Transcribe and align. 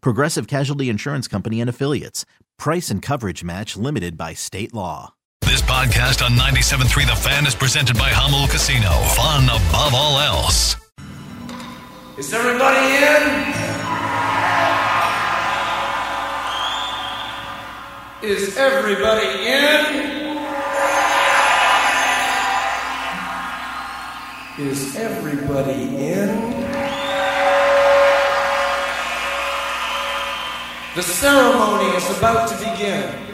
Progressive 0.00 0.46
Casualty 0.46 0.88
Insurance 0.88 1.28
Company 1.28 1.60
and 1.60 1.70
Affiliates. 1.70 2.24
Price 2.58 2.90
and 2.90 3.02
coverage 3.02 3.44
match 3.44 3.76
limited 3.76 4.16
by 4.16 4.34
state 4.34 4.72
law. 4.74 5.14
This 5.42 5.62
podcast 5.62 6.24
on 6.24 6.32
97.3 6.32 7.06
The 7.06 7.14
Fan 7.14 7.46
is 7.46 7.54
presented 7.54 7.96
by 7.96 8.10
Jamul 8.10 8.50
Casino. 8.50 8.90
Fun 9.14 9.44
above 9.44 9.94
all 9.94 10.18
else. 10.18 10.76
Is 12.18 12.32
everybody 12.32 12.96
in? 12.96 13.66
Is 18.22 18.56
everybody 18.56 19.26
in? 19.46 20.06
Is 24.58 24.96
everybody 24.96 25.96
in? 25.96 26.55
The 30.96 31.02
ceremony 31.02 31.94
is 31.94 32.08
about 32.16 32.48
to 32.48 32.56
begin. 32.56 33.25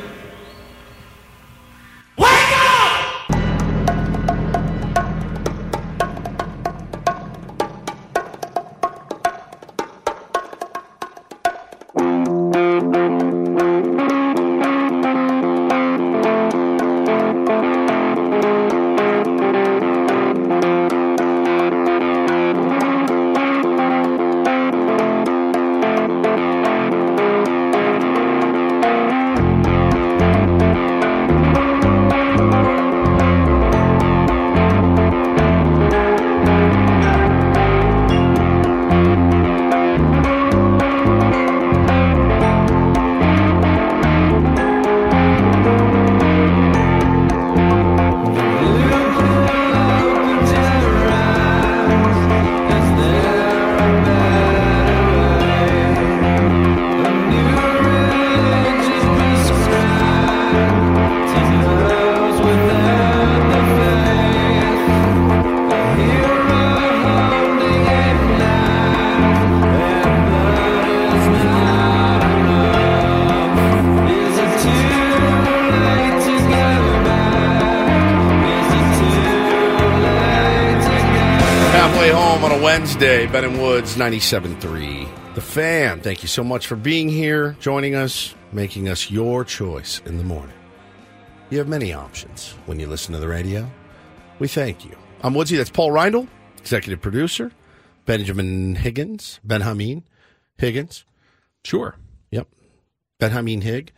On 82.42 82.50
a 82.50 82.60
Wednesday, 82.60 83.26
Ben 83.26 83.44
and 83.44 83.62
Woods 83.62 83.96
97.3. 83.96 85.34
The 85.34 85.40
fan, 85.40 86.00
thank 86.00 86.22
you 86.22 86.28
so 86.28 86.42
much 86.42 86.66
for 86.66 86.74
being 86.74 87.08
here, 87.08 87.56
joining 87.60 87.94
us, 87.94 88.34
making 88.52 88.88
us 88.88 89.10
your 89.12 89.44
choice 89.44 90.00
in 90.06 90.18
the 90.18 90.24
morning. 90.24 90.54
You 91.50 91.58
have 91.58 91.68
many 91.68 91.92
options 91.92 92.54
when 92.66 92.80
you 92.80 92.88
listen 92.88 93.14
to 93.14 93.20
the 93.20 93.28
radio. 93.28 93.70
We 94.40 94.48
thank 94.48 94.84
you. 94.84 94.96
I'm 95.22 95.34
Woodsy, 95.34 95.56
that's 95.56 95.70
Paul 95.70 95.90
Reindl, 95.90 96.26
executive 96.58 97.00
producer, 97.00 97.52
Benjamin 98.06 98.74
Higgins, 98.74 99.38
Ben 99.44 99.60
Hameen 99.60 100.02
Higgins. 100.58 101.04
Sure. 101.64 101.94
Yep. 102.32 102.48
Ben 103.20 103.30
Hameen 103.30 103.62
Hig. 103.62 103.92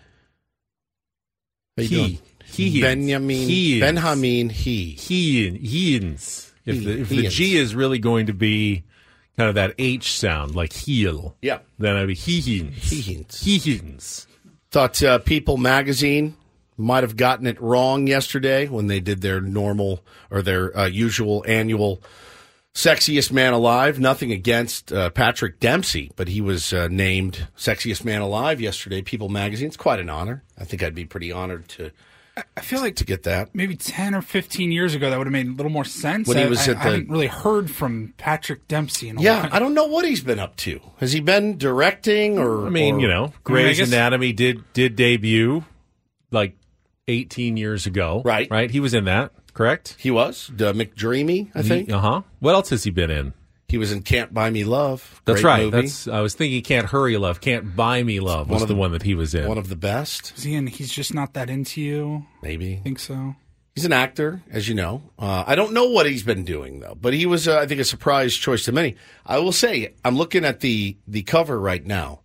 How 1.78 1.82
you 1.82 1.88
He. 1.88 1.96
doing? 1.96 2.18
He. 2.44 2.80
Benjamin. 2.82 3.36
He. 3.48 3.80
Ben 3.80 3.96
Hameen 3.96 4.50
He. 4.50 4.90
He. 4.90 5.50
Heans. 5.58 6.53
If 6.66 6.84
the, 6.84 7.00
if 7.00 7.08
the. 7.08 7.28
G 7.28 7.56
is 7.56 7.74
really 7.74 7.98
going 7.98 8.26
to 8.26 8.32
be 8.34 8.84
kind 9.36 9.48
of 9.48 9.54
that 9.56 9.74
H 9.78 10.12
sound, 10.18 10.54
like 10.54 10.72
heel, 10.72 11.36
Yeah. 11.42 11.58
then 11.78 11.96
I'd 11.96 12.06
be 12.06 12.14
heens. 12.14 12.74
Heens. 12.76 13.42
Heens. 13.42 14.26
Thought 14.70 15.02
uh, 15.02 15.18
People 15.18 15.56
magazine 15.56 16.36
might 16.76 17.02
have 17.04 17.16
gotten 17.16 17.46
it 17.46 17.60
wrong 17.60 18.06
yesterday 18.06 18.66
when 18.66 18.86
they 18.88 19.00
did 19.00 19.20
their 19.20 19.40
normal 19.40 20.04
or 20.30 20.42
their 20.42 20.76
uh, 20.76 20.86
usual 20.86 21.44
annual 21.46 22.02
sexiest 22.74 23.30
man 23.30 23.52
alive. 23.52 24.00
Nothing 24.00 24.32
against 24.32 24.92
uh, 24.92 25.10
Patrick 25.10 25.60
Dempsey, 25.60 26.10
but 26.16 26.26
he 26.28 26.40
was 26.40 26.72
uh, 26.72 26.88
named 26.90 27.46
sexiest 27.56 28.04
man 28.04 28.20
alive 28.20 28.60
yesterday. 28.60 29.02
People 29.02 29.28
magazine. 29.28 29.68
It's 29.68 29.76
quite 29.76 30.00
an 30.00 30.10
honor. 30.10 30.42
I 30.58 30.64
think 30.64 30.82
I'd 30.82 30.94
be 30.94 31.04
pretty 31.04 31.30
honored 31.30 31.68
to 31.70 31.90
I 32.56 32.60
feel 32.62 32.80
like 32.80 32.96
to 32.96 33.04
get 33.04 33.22
that. 33.24 33.54
maybe 33.54 33.76
10 33.76 34.12
or 34.14 34.20
15 34.20 34.72
years 34.72 34.92
ago 34.94 35.08
that 35.08 35.16
would 35.18 35.26
have 35.28 35.32
made 35.32 35.46
a 35.46 35.50
little 35.52 35.70
more 35.70 35.84
sense. 35.84 36.26
When 36.26 36.36
he 36.36 36.42
I- 36.42 36.48
was 36.48 36.68
I, 36.68 36.72
at 36.72 36.76
I 36.78 36.84
the- 36.84 36.90
haven't 36.90 37.08
really 37.10 37.26
heard 37.28 37.70
from 37.70 38.12
Patrick 38.16 38.66
Dempsey 38.66 39.08
in 39.08 39.18
a 39.18 39.22
Yeah, 39.22 39.42
while. 39.42 39.50
I 39.52 39.58
don't 39.60 39.72
know 39.74 39.84
what 39.86 40.04
he's 40.04 40.20
been 40.20 40.40
up 40.40 40.56
to. 40.56 40.80
Has 40.98 41.12
he 41.12 41.20
been 41.20 41.58
directing 41.58 42.38
or? 42.38 42.66
I 42.66 42.70
mean, 42.70 42.96
or- 42.96 43.00
you 43.00 43.08
know, 43.08 43.22
I 43.24 43.26
mean, 43.26 43.32
Grey's 43.44 43.78
guess- 43.78 43.88
Anatomy 43.88 44.32
did 44.32 44.64
did 44.72 44.96
debut 44.96 45.64
like 46.32 46.56
18 47.06 47.56
years 47.56 47.86
ago. 47.86 48.22
Right. 48.24 48.50
Right. 48.50 48.70
He 48.70 48.80
was 48.80 48.94
in 48.94 49.04
that, 49.04 49.30
correct? 49.52 49.94
he 49.98 50.10
was 50.10 50.50
uh, 50.54 50.72
McDreamy. 50.72 51.50
I 51.54 51.62
think 51.62 51.90
Uh 51.90 51.98
huh. 52.00 52.22
What 52.40 52.54
else 52.54 52.70
has 52.70 52.82
he 52.82 52.90
been 52.90 53.10
in? 53.12 53.32
He 53.74 53.78
was 53.78 53.90
in 53.90 54.02
Can't 54.02 54.32
Buy 54.32 54.50
Me 54.50 54.62
Love. 54.62 55.20
That's 55.24 55.40
Great 55.42 55.50
right. 55.50 55.64
movie. 55.64 55.80
That's 55.88 56.06
I 56.06 56.20
was 56.20 56.34
thinking 56.34 56.62
Can't 56.62 56.86
Hurry 56.86 57.16
Love, 57.16 57.40
Can't 57.40 57.74
Buy 57.74 58.04
Me 58.04 58.20
Love 58.20 58.48
was 58.48 58.62
of 58.62 58.68
the 58.68 58.74
the- 58.74 58.78
one 58.78 58.92
that 58.92 59.02
he 59.02 59.16
was 59.16 59.34
in. 59.34 59.48
one 59.48 59.58
of 59.58 59.68
the 59.68 59.74
best. 59.74 60.32
Is 60.36 60.44
he 60.44 60.54
in 60.54 60.68
He's 60.68 60.92
Just 60.92 61.12
Not 61.12 61.34
That 61.34 61.50
Into 61.50 61.80
You? 61.80 62.24
Maybe 62.40 62.76
I 62.76 62.82
think 62.84 63.00
so. 63.00 63.34
He's 63.74 63.84
an 63.84 63.92
actor, 63.92 64.40
as 64.52 64.68
you 64.68 64.76
know. 64.76 65.02
Uh, 65.18 65.42
I 65.44 65.56
don't 65.56 65.72
know 65.72 65.86
what 65.88 66.06
he's 66.06 66.22
been 66.22 66.44
doing 66.44 66.78
though, 66.78 66.94
but 66.94 67.14
he 67.14 67.26
was, 67.26 67.48
uh, 67.48 67.58
I 67.58 67.66
think, 67.66 67.80
a 67.80 67.84
surprise 67.84 68.36
choice 68.36 68.64
to 68.66 68.70
many. 68.72 68.94
I 69.26 69.38
will 69.40 69.50
say, 69.50 69.94
I'm 70.04 70.16
looking 70.16 70.44
at 70.44 70.60
the 70.60 70.96
the 71.08 71.22
cover 71.24 71.58
right 71.58 71.84
now, 71.84 72.20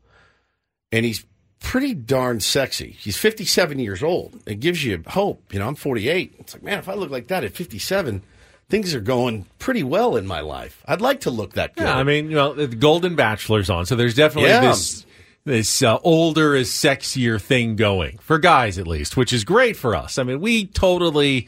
and 0.91 1.03
he's 1.03 1.25
pretty 1.59 1.95
darn 1.95 2.39
sexy. 2.39 2.91
He's 2.99 3.17
57 3.17 3.79
years 3.79 4.03
old. 4.03 4.39
It 4.45 4.59
gives 4.59 4.85
you 4.85 5.03
hope. 5.07 5.51
You 5.51 5.57
know, 5.57 5.67
I'm 5.67 5.73
48. 5.75 6.35
It's 6.39 6.53
like, 6.53 6.61
man, 6.61 6.77
if 6.77 6.87
I 6.87 6.93
look 6.93 7.09
like 7.09 7.27
that 7.29 7.43
at 7.43 7.53
57, 7.53 8.21
things 8.69 8.93
are 8.95 8.99
going 9.01 9.45
pretty 9.57 9.83
well 9.83 10.15
in 10.15 10.25
my 10.27 10.39
life. 10.41 10.83
I'd 10.87 11.01
like 11.01 11.21
to 11.21 11.31
look 11.31 11.53
that 11.53 11.75
good. 11.75 11.83
Yeah, 11.83 11.97
I 11.97 12.03
mean, 12.03 12.29
you 12.29 12.35
know, 12.35 12.53
the 12.53 12.67
Golden 12.67 13.15
Bachelor's 13.15 13.69
on, 13.69 13.85
so 13.85 13.95
there's 13.95 14.15
definitely 14.15 14.49
Yeah. 14.51 14.61
this 14.61 15.05
this 15.45 15.81
uh, 15.81 15.97
older 16.03 16.53
is 16.55 16.69
sexier 16.69 17.41
thing 17.41 17.75
going 17.75 18.17
for 18.19 18.37
guys 18.37 18.77
at 18.77 18.85
least, 18.87 19.17
which 19.17 19.33
is 19.33 19.43
great 19.43 19.75
for 19.75 19.95
us. 19.95 20.17
I 20.19 20.23
mean, 20.23 20.39
we 20.41 20.65
totally 20.67 21.47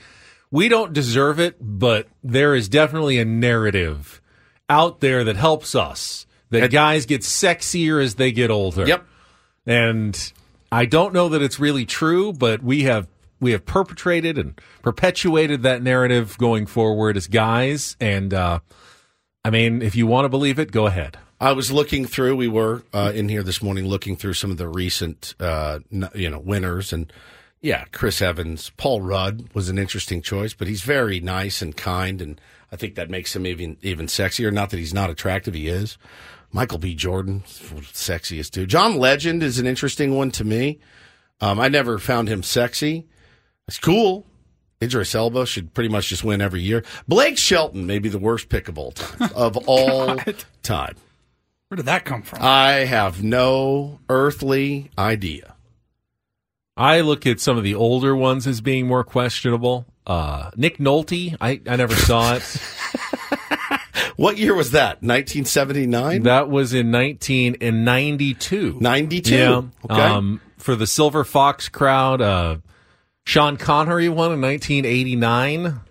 we 0.50 0.68
don't 0.69 0.91
deserve 0.94 1.39
it, 1.39 1.57
but 1.62 2.07
there 2.23 2.56
is 2.56 2.68
definitely 2.68 3.19
a 3.19 3.25
narrative 3.25 4.21
out 4.69 5.00
there 5.01 5.24
that 5.25 5.35
helps 5.35 5.75
us 5.75 6.25
that 6.50 6.63
And- 6.63 6.71
guys 6.71 7.06
get 7.06 7.21
sexier 7.21 8.03
as 8.03 8.15
they 8.15 8.31
get 8.31 8.50
older. 8.50 8.88
Yep. 8.88 9.06
And 9.67 10.33
I 10.71 10.85
don't 10.85 11.13
know 11.13 11.29
that 11.29 11.41
it's 11.41 11.59
really 11.59 11.85
true, 11.85 12.33
but 12.33 12.63
we 12.63 12.83
have 12.83 13.07
we 13.41 13.51
have 13.51 13.65
perpetrated 13.65 14.38
and 14.38 14.59
perpetuated 14.81 15.63
that 15.63 15.81
narrative 15.81 16.38
going 16.38 16.65
forward 16.67 17.17
as 17.17 17.27
guys. 17.27 17.97
And 17.99 18.33
uh, 18.33 18.59
I 19.43 19.49
mean, 19.49 19.81
if 19.81 19.95
you 19.95 20.07
want 20.07 20.25
to 20.25 20.29
believe 20.29 20.59
it, 20.59 20.71
go 20.71 20.85
ahead. 20.85 21.17
I 21.41 21.53
was 21.53 21.71
looking 21.71 22.05
through. 22.05 22.35
We 22.35 22.47
were 22.47 22.83
uh, 22.93 23.11
in 23.15 23.27
here 23.27 23.41
this 23.41 23.63
morning 23.63 23.88
looking 23.88 24.15
through 24.15 24.35
some 24.35 24.51
of 24.51 24.57
the 24.57 24.67
recent, 24.67 25.33
uh, 25.39 25.79
you 26.13 26.29
know, 26.29 26.38
winners, 26.38 26.93
and 26.93 27.11
yeah, 27.61 27.85
Chris 27.91 28.21
Evans, 28.21 28.71
Paul 28.77 29.01
Rudd 29.01 29.49
was 29.55 29.67
an 29.67 29.79
interesting 29.79 30.21
choice, 30.21 30.53
but 30.53 30.67
he's 30.67 30.83
very 30.83 31.19
nice 31.19 31.63
and 31.63 31.75
kind, 31.75 32.21
and 32.21 32.39
I 32.71 32.75
think 32.75 32.93
that 32.93 33.09
makes 33.09 33.35
him 33.35 33.47
even 33.47 33.77
even 33.81 34.05
sexier. 34.05 34.53
Not 34.53 34.69
that 34.69 34.77
he's 34.77 34.93
not 34.93 35.09
attractive, 35.09 35.55
he 35.55 35.67
is. 35.67 35.97
Michael 36.51 36.77
B. 36.77 36.93
Jordan, 36.93 37.41
sexiest 37.41 38.51
dude. 38.51 38.69
John 38.69 38.97
Legend 38.97 39.41
is 39.41 39.57
an 39.57 39.65
interesting 39.65 40.15
one 40.15 40.29
to 40.31 40.43
me. 40.43 40.79
Um, 41.39 41.59
I 41.59 41.69
never 41.69 41.97
found 41.97 42.27
him 42.27 42.43
sexy. 42.43 43.07
It's 43.71 43.79
cool. 43.79 44.25
Idris 44.83 45.15
Elba 45.15 45.45
should 45.45 45.73
pretty 45.73 45.88
much 45.88 46.09
just 46.09 46.25
win 46.25 46.41
every 46.41 46.59
year. 46.59 46.83
Blake 47.07 47.38
Shelton 47.38 47.85
may 47.85 48.00
be 48.00 48.09
the 48.09 48.19
worst 48.19 48.50
pick 48.50 48.68
of 48.68 48.77
all 48.77 48.91
time. 48.91 49.31
of 49.35 49.56
all 49.65 50.18
time. 50.62 50.97
Where 51.69 51.77
did 51.77 51.85
that 51.85 52.03
come 52.03 52.21
from? 52.21 52.39
I 52.41 52.83
have 52.83 53.23
no 53.23 54.01
earthly 54.09 54.91
idea. 54.97 55.56
I 56.75 57.00
look 57.00 57.25
at 57.25 57.39
some 57.39 57.57
of 57.57 57.63
the 57.63 57.75
older 57.75 58.13
ones 58.13 58.45
as 58.45 58.59
being 58.59 58.88
more 58.88 59.06
questionable. 59.06 59.85
Uh, 60.06 60.51
Nick 60.57 60.77
Nolte, 60.77 61.38
I, 61.39 61.62
I 61.65 61.77
never 61.77 61.95
saw 61.95 62.35
it. 62.35 62.44
What 64.17 64.38
year 64.38 64.53
was 64.53 64.71
that? 64.71 65.01
1979? 65.01 66.24
that 66.24 66.47
was 66.47 66.75
in 66.75 66.91
1992. 66.91 68.77
92? 68.79 69.33
Yeah. 69.33 69.62
Okay. 69.85 70.01
Um, 70.01 70.41
for 70.57 70.75
the 70.75 70.85
Silver 70.85 71.24
Fox 71.24 71.69
crowd, 71.69 72.21
uh, 72.21 72.57
Sean 73.25 73.57
Connery 73.57 74.09
won 74.09 74.31
in 74.33 74.41
1989. 74.41 75.81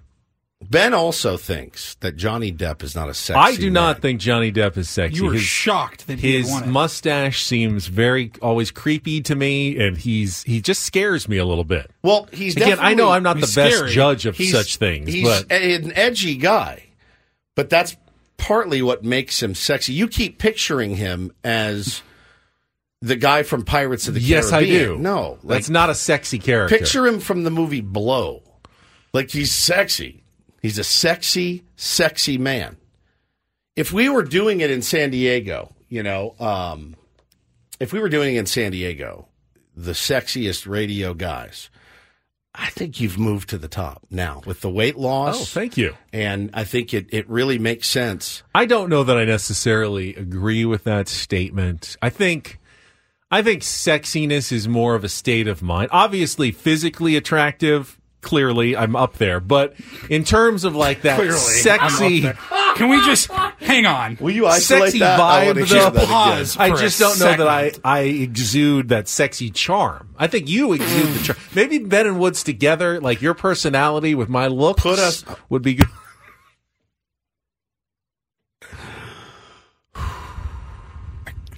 ben 0.69 0.93
also 0.93 1.37
thinks 1.37 1.95
that 1.97 2.17
Johnny 2.17 2.53
Depp 2.53 2.83
is 2.83 2.95
not 2.95 3.09
a 3.09 3.15
sexy 3.15 3.39
I 3.41 3.57
do 3.57 3.71
not 3.71 3.97
man. 3.97 4.03
think 4.03 4.21
Johnny 4.21 4.53
Depp 4.53 4.77
is 4.77 4.91
sexy. 4.91 5.17
you 5.17 5.27
were 5.27 5.33
His- 5.33 5.43
shocked 5.43 6.07
that 6.07 6.19
he 6.19 6.37
his 6.37 6.51
won 6.51 6.65
it. 6.65 6.67
mustache 6.69 7.43
seems 7.43 7.87
very 7.87 8.31
always 8.43 8.71
creepy 8.71 9.21
to 9.23 9.35
me, 9.35 9.79
and 9.79 9.97
he's 9.97 10.43
he 10.43 10.61
just 10.61 10.83
scares 10.83 11.29
me 11.29 11.39
a 11.39 11.45
little 11.47 11.65
bit. 11.65 11.91
Well, 12.03 12.29
he's 12.33 12.57
Again, 12.57 12.79
I 12.81 12.95
know 12.95 13.11
I'm 13.11 13.23
not 13.23 13.35
the 13.41 13.47
he's 13.47 13.55
best 13.55 13.77
scary. 13.77 13.91
judge 13.93 14.27
of 14.27 14.37
he's- 14.37 14.53
such 14.53 14.77
things, 14.77 15.13
He's 15.13 15.25
but 15.27 15.51
an 15.51 15.93
edgy 15.97 16.37
guy, 16.37 16.85
but 17.57 17.71
that's 17.71 17.97
partly 18.37 18.83
what 18.83 19.03
makes 19.05 19.43
him 19.43 19.55
sexy. 19.55 19.93
You 19.93 20.09
keep 20.09 20.39
picturing 20.39 20.97
him 20.97 21.33
as 21.45 22.03
the 23.03 23.17
guy 23.17 23.43
from 23.43 23.65
Pirates 23.65 24.09
of 24.09 24.15
the 24.15 24.21
yes, 24.21 24.53
I 24.53 24.65
do. 24.65 24.99
No, 24.99 25.39
that's 25.43 25.71
not 25.71 25.91
a 25.91 25.95
sexy 25.95 26.39
character. 26.39 26.77
Picture 26.77 27.07
him 27.07 27.21
from 27.21 27.45
the 27.45 27.51
movie 27.51 27.81
Blow. 27.81 28.43
Like 29.13 29.31
he's 29.31 29.53
sexy. 29.53 30.23
He's 30.61 30.79
a 30.79 30.85
sexy, 30.85 31.65
sexy 31.77 32.37
man. 32.39 32.77
If 33.77 33.93
we 33.93 34.09
were 34.09 34.23
doing 34.23 34.61
it 34.61 34.71
in 34.71 34.83
San 34.83 35.11
Diego, 35.11 35.75
you 35.89 36.03
know, 36.03 36.35
um, 36.39 36.95
if 37.79 37.93
we 37.93 37.99
were 37.99 38.11
doing 38.11 38.37
it 38.37 38.41
in 38.41 38.47
San 38.47 38.73
Diego, 38.73 39.29
the 39.75 39.93
sexiest 39.93 40.69
radio 40.69 41.15
guys, 41.15 41.71
I 42.55 42.69
think 42.71 43.01
you've 43.01 43.19
moved 43.19 43.49
to 43.51 43.59
the 43.59 43.69
top 43.69 44.05
now 44.11 44.43
with 44.45 44.61
the 44.61 44.69
weight 44.69 44.99
loss. 44.99 45.41
Oh, 45.41 45.45
thank 45.45 45.79
you. 45.79 45.97
And 46.13 46.51
I 46.53 46.65
think 46.65 46.93
it, 46.93 47.07
it 47.11 47.29
really 47.29 47.59
makes 47.59 47.89
sense. 47.89 48.43
I 48.55 48.67
don't 48.67 48.91
know 48.91 49.03
that 49.05 49.17
I 49.17 49.25
necessarily 49.25 50.15
agree 50.15 50.65
with 50.67 50.85
that 50.85 51.09
statement. 51.09 51.97
I 52.03 52.11
think 52.11 52.60
I 53.31 53.43
think 53.43 53.63
sexiness 53.63 54.51
is 54.51 54.67
more 54.67 54.95
of 54.95 55.05
a 55.05 55.09
state 55.09 55.47
of 55.47 55.63
mind. 55.63 55.91
Obviously, 55.93 56.51
physically 56.51 57.15
attractive, 57.17 58.01
clearly 58.23 58.77
I'm 58.77 58.97
up 58.97 59.19
there, 59.19 59.39
but 59.39 59.75
in 60.09 60.25
terms 60.25 60.65
of 60.65 60.75
like 60.75 61.03
that 61.03 61.17
Clearly, 61.17 61.37
sexy 61.39 62.23
I'm 62.23 62.27
up 62.31 62.37
there. 62.51 62.75
Can 62.75 62.89
we 62.89 63.05
just 63.05 63.31
hang 63.31 63.87
on? 63.87 64.17
Will 64.21 64.31
you 64.31 64.47
isolate 64.47 64.83
sexy 64.85 64.99
that? 65.01 65.21
I 65.21 65.45
vibe 65.45 65.47
wanna 65.49 65.65
hear 65.65 65.79
though. 65.79 65.91
that 65.91 65.95
again. 65.97 66.07
Pause. 66.09 66.57
I 66.57 66.69
for 66.71 66.75
a 66.75 66.79
just 66.79 66.99
don't 66.99 67.19
know 67.21 67.37
that 67.37 67.49
I, 67.49 67.65
second. 67.69 67.81
I 67.85 68.01
exude 68.01 68.89
that 68.89 69.07
sexy 69.09 69.51
charm. 69.51 70.15
I 70.19 70.27
think 70.27 70.49
you 70.49 70.73
exude 70.73 71.15
the 71.15 71.23
charm. 71.25 71.39
Maybe 71.55 71.79
Ben 71.79 72.07
and 72.07 72.19
Woods 72.19 72.43
together, 72.43 73.01
like 73.01 73.23
your 73.23 73.35
personality 73.35 74.15
with 74.15 74.29
my 74.29 74.47
looks, 74.49 74.83
Put 74.83 74.99
us- 74.99 75.25
would 75.49 75.63
be 75.63 75.75
good. 75.75 75.89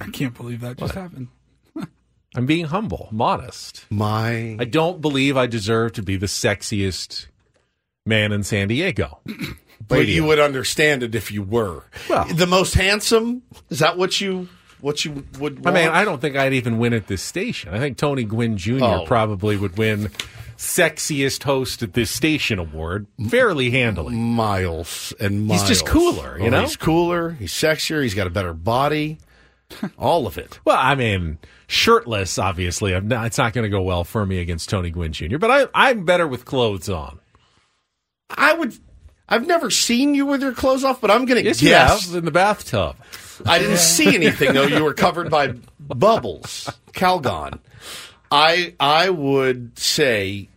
I 0.01 0.09
can't 0.13 0.35
believe 0.37 0.61
that 0.61 0.77
just 0.79 0.95
happened. 0.95 1.29
I'm 2.35 2.47
being 2.47 2.67
humble, 2.67 3.09
modest. 3.11 3.85
My 3.91 4.57
I 4.59 4.65
don't 4.65 5.01
believe 5.01 5.37
I 5.37 5.47
deserve 5.47 5.93
to 5.95 6.03
be 6.03 6.17
the 6.17 6.27
sexiest 6.27 7.27
man 8.07 8.33
in 8.33 8.43
San 8.43 8.69
Diego. 8.69 9.21
But 9.89 10.07
you 10.07 10.25
would 10.25 10.39
understand 10.39 11.03
it 11.03 11.15
if 11.17 11.33
you 11.33 11.43
were. 11.43 11.83
Well- 12.09 12.25
the 12.33 12.47
most 12.47 12.75
handsome. 12.75 13.43
Is 13.69 13.81
that 13.81 13.99
what 13.99 14.21
you 14.21 14.49
what 14.81 15.05
you 15.05 15.25
would? 15.41 15.67
I 15.67 15.73
mean, 15.73 15.89
I 15.89 16.05
don't 16.05 16.21
think 16.21 16.37
I'd 16.37 16.53
even 16.55 16.79
win 16.79 16.93
at 16.95 17.09
this 17.09 17.21
station. 17.21 17.75
I 17.75 17.79
think 17.81 17.99
Tony 17.99 18.23
Gwynn 18.25 18.57
Jr. 18.57 18.79
Oh. 18.85 19.05
probably 19.07 19.57
would 19.57 19.77
win 19.77 20.11
sexiest 20.57 21.43
host 21.43 21.83
at 21.83 21.95
this 21.95 22.11
station 22.11 22.59
award 22.61 23.07
fairly 23.29 23.71
handily. 23.71 24.15
miles 24.15 25.13
and 25.19 25.47
miles. 25.49 25.63
He's 25.63 25.69
just 25.71 25.87
cooler, 25.87 26.39
you 26.39 26.47
Oh, 26.47 26.51
know? 26.51 26.61
He's 26.63 26.77
cooler. 26.77 27.31
He's 27.33 27.53
sexier. 27.53 28.03
He's 28.03 28.15
got 28.15 28.29
a 28.29 28.31
better 28.31 28.55
body. 28.55 29.19
All 29.99 30.27
of 30.29 30.39
it. 30.39 30.61
Well, 30.65 30.79
I 30.79 30.95
mean, 30.95 31.39
shirtless, 31.73 32.39
obviously, 32.39 32.95
I'm 32.95 33.09
not, 33.09 33.27
it's 33.27 33.39
not 33.39 33.53
going 33.53 33.65
to 33.65 33.69
go 33.71 33.83
well 33.83 34.05
for 34.05 34.25
me 34.27 34.39
against 34.39 34.69
Tony 34.69 34.91
Gwynn 34.91 35.13
Jr., 35.13 35.39
but 35.39 35.51
I, 35.51 35.67
I'm 35.75 36.05
better 36.05 36.29
with 36.29 36.45
clothes 36.45 36.89
on. 36.89 37.19
I 38.31 38.53
would. 38.55 38.77
I've 39.29 39.47
never 39.47 39.71
seen 39.71 40.15
you 40.15 40.27
with 40.27 40.43
your 40.43 40.53
clothes 40.53 40.85
off, 40.85 41.01
but 41.01 41.11
I'm 41.11 41.25
going 41.25 41.41
to 41.43 41.45
Yes, 41.45 41.63
you 41.63 41.71
guess. 41.71 42.07
have 42.07 42.17
in 42.17 42.25
the 42.27 42.31
bathtub. 42.31 42.97
I 43.47 43.59
didn't 43.59 43.79
see 43.79 44.15
anything 44.15 44.53
though. 44.53 44.67
You 44.67 44.85
were 44.85 44.95
covered 44.95 45.31
by 45.31 45.55
bubbles, 45.81 46.69
Calgon. 46.93 47.59
I 48.31 48.75
I 48.79 49.09
would 49.11 49.79
say 49.79 50.49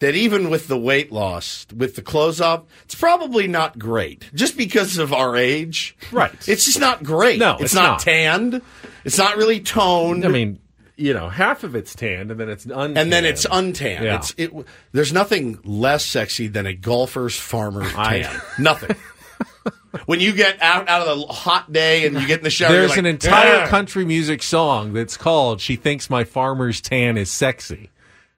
that 0.00 0.14
even 0.14 0.50
with 0.50 0.68
the 0.68 0.76
weight 0.78 1.10
loss, 1.10 1.66
with 1.74 1.96
the 1.96 2.02
clothes 2.02 2.40
off, 2.40 2.64
it's 2.84 2.94
probably 2.94 3.48
not 3.48 3.78
great. 3.78 4.30
Just 4.34 4.56
because 4.56 4.98
of 4.98 5.12
our 5.12 5.36
age, 5.36 5.96
Right. 6.12 6.32
It's 6.48 6.64
just 6.66 6.78
not 6.80 7.02
great. 7.02 7.38
No, 7.38 7.54
it's, 7.54 7.64
it's 7.64 7.74
not, 7.74 7.82
not. 7.82 8.00
tanned. 8.00 8.60
It's 9.04 9.16
not 9.18 9.36
really 9.36 9.60
toned. 9.60 10.24
I 10.24 10.28
mean, 10.28 10.58
you 10.96 11.14
know, 11.14 11.28
half 11.28 11.64
of 11.64 11.74
it's 11.74 11.94
tanned 11.94 12.30
and 12.30 12.38
then 12.40 12.48
it's 12.48 12.64
untanned. 12.66 12.98
and 12.98 13.12
then 13.12 13.24
it's 13.24 13.46
untanned. 13.50 14.04
Yeah. 14.04 14.16
It's 14.16 14.34
it. 14.36 14.50
There's 14.92 15.12
nothing 15.12 15.58
less 15.64 16.04
sexy 16.04 16.48
than 16.48 16.66
a 16.66 16.74
golfer's 16.74 17.38
farmer's 17.38 17.92
I- 17.96 18.22
tan. 18.22 18.40
nothing. 18.58 18.96
when 20.06 20.20
you 20.20 20.32
get 20.32 20.60
out 20.62 20.88
out 20.88 21.06
of 21.06 21.18
the 21.18 21.26
hot 21.32 21.72
day 21.72 22.06
and 22.06 22.18
you 22.20 22.26
get 22.26 22.38
in 22.38 22.44
the 22.44 22.50
shower, 22.50 22.72
There's 22.72 22.90
like, 22.90 22.98
an 22.98 23.06
entire 23.06 23.56
"Yeah." 23.56 23.68
country 23.68 24.04
music 24.04 24.42
song 24.42 24.92
that's 24.92 25.16
called 25.16 25.60
"She 25.60 25.76
Thinks 25.76 26.08
My 26.10 26.24
Farmer's 26.24 26.80
Tan 26.80 27.16
Is 27.16 27.30
Sexy." 27.30 27.90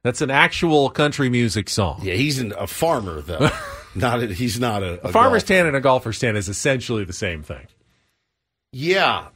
That's 0.09 0.23
an 0.23 0.31
actual 0.31 0.89
country 0.89 1.29
music 1.29 1.69
song. 1.69 2.01
Yeah, 2.03 2.15
he's 2.15 2.39
an, 2.39 2.55
a 2.59 2.67
farmer 2.67 3.21
though. 3.21 3.51
not 3.95 4.23
a, 4.23 4.29
he's 4.29 4.59
not 4.59 4.83
a, 4.83 5.07
A 5.07 5.13
farmer's 5.13 5.43
golfer. 5.43 5.47
tan 5.49 5.67
and 5.67 5.77
a 5.77 5.83
golfer's 5.83 6.19
tan 6.19 6.35
is 6.35 6.49
essentially 6.49 7.05
the 7.05 7.13
same 7.13 7.43
thing. 7.43 7.67
Yeah. 8.73 9.27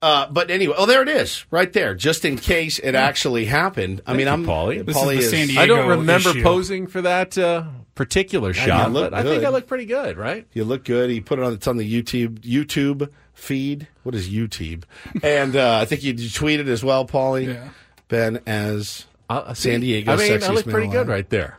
Uh, 0.00 0.26
but 0.30 0.50
anyway, 0.50 0.74
oh, 0.78 0.86
there 0.86 1.02
it 1.02 1.10
is, 1.10 1.44
right 1.50 1.70
there. 1.74 1.94
Just 1.94 2.24
in 2.24 2.38
case 2.38 2.78
it 2.78 2.94
actually 2.94 3.44
happened. 3.44 4.00
I 4.06 4.14
mean, 4.14 4.28
I'm 4.28 4.46
Paulie. 4.46 4.82
This 4.82 4.96
is 4.96 5.02
Paulie 5.02 5.16
the 5.16 5.22
San 5.24 5.58
I 5.58 5.66
don't 5.66 5.86
remember 5.90 6.30
issue. 6.30 6.42
posing 6.42 6.86
for 6.86 7.02
that 7.02 7.36
uh, 7.36 7.64
particular 7.94 8.54
shot, 8.54 8.90
look 8.90 9.10
but 9.10 9.18
I 9.18 9.22
think. 9.24 9.44
I 9.44 9.50
look 9.50 9.66
pretty 9.66 9.84
good, 9.84 10.16
right? 10.16 10.46
You 10.54 10.64
look 10.64 10.86
good. 10.86 11.10
He 11.10 11.20
put 11.20 11.38
it 11.38 11.44
on. 11.44 11.52
It's 11.52 11.66
on 11.66 11.76
the 11.76 12.02
YouTube 12.02 12.38
YouTube 12.38 13.10
feed. 13.34 13.88
What 14.04 14.14
is 14.14 14.30
YouTube? 14.30 14.84
And 15.22 15.54
uh, 15.54 15.80
I 15.82 15.84
think 15.84 16.02
you, 16.02 16.14
you 16.14 16.30
tweeted 16.30 16.66
as 16.68 16.82
well, 16.82 17.06
Paulie. 17.06 17.48
Yeah. 17.52 17.68
Ben 18.08 18.40
as 18.46 19.04
Uh, 19.28 19.54
San 19.54 19.80
Diego 19.80 20.12
I 20.12 20.16
mean, 20.16 20.42
I 20.42 20.48
look 20.48 20.66
pretty 20.66 20.88
good 20.88 21.08
right 21.08 21.28
there. 21.28 21.58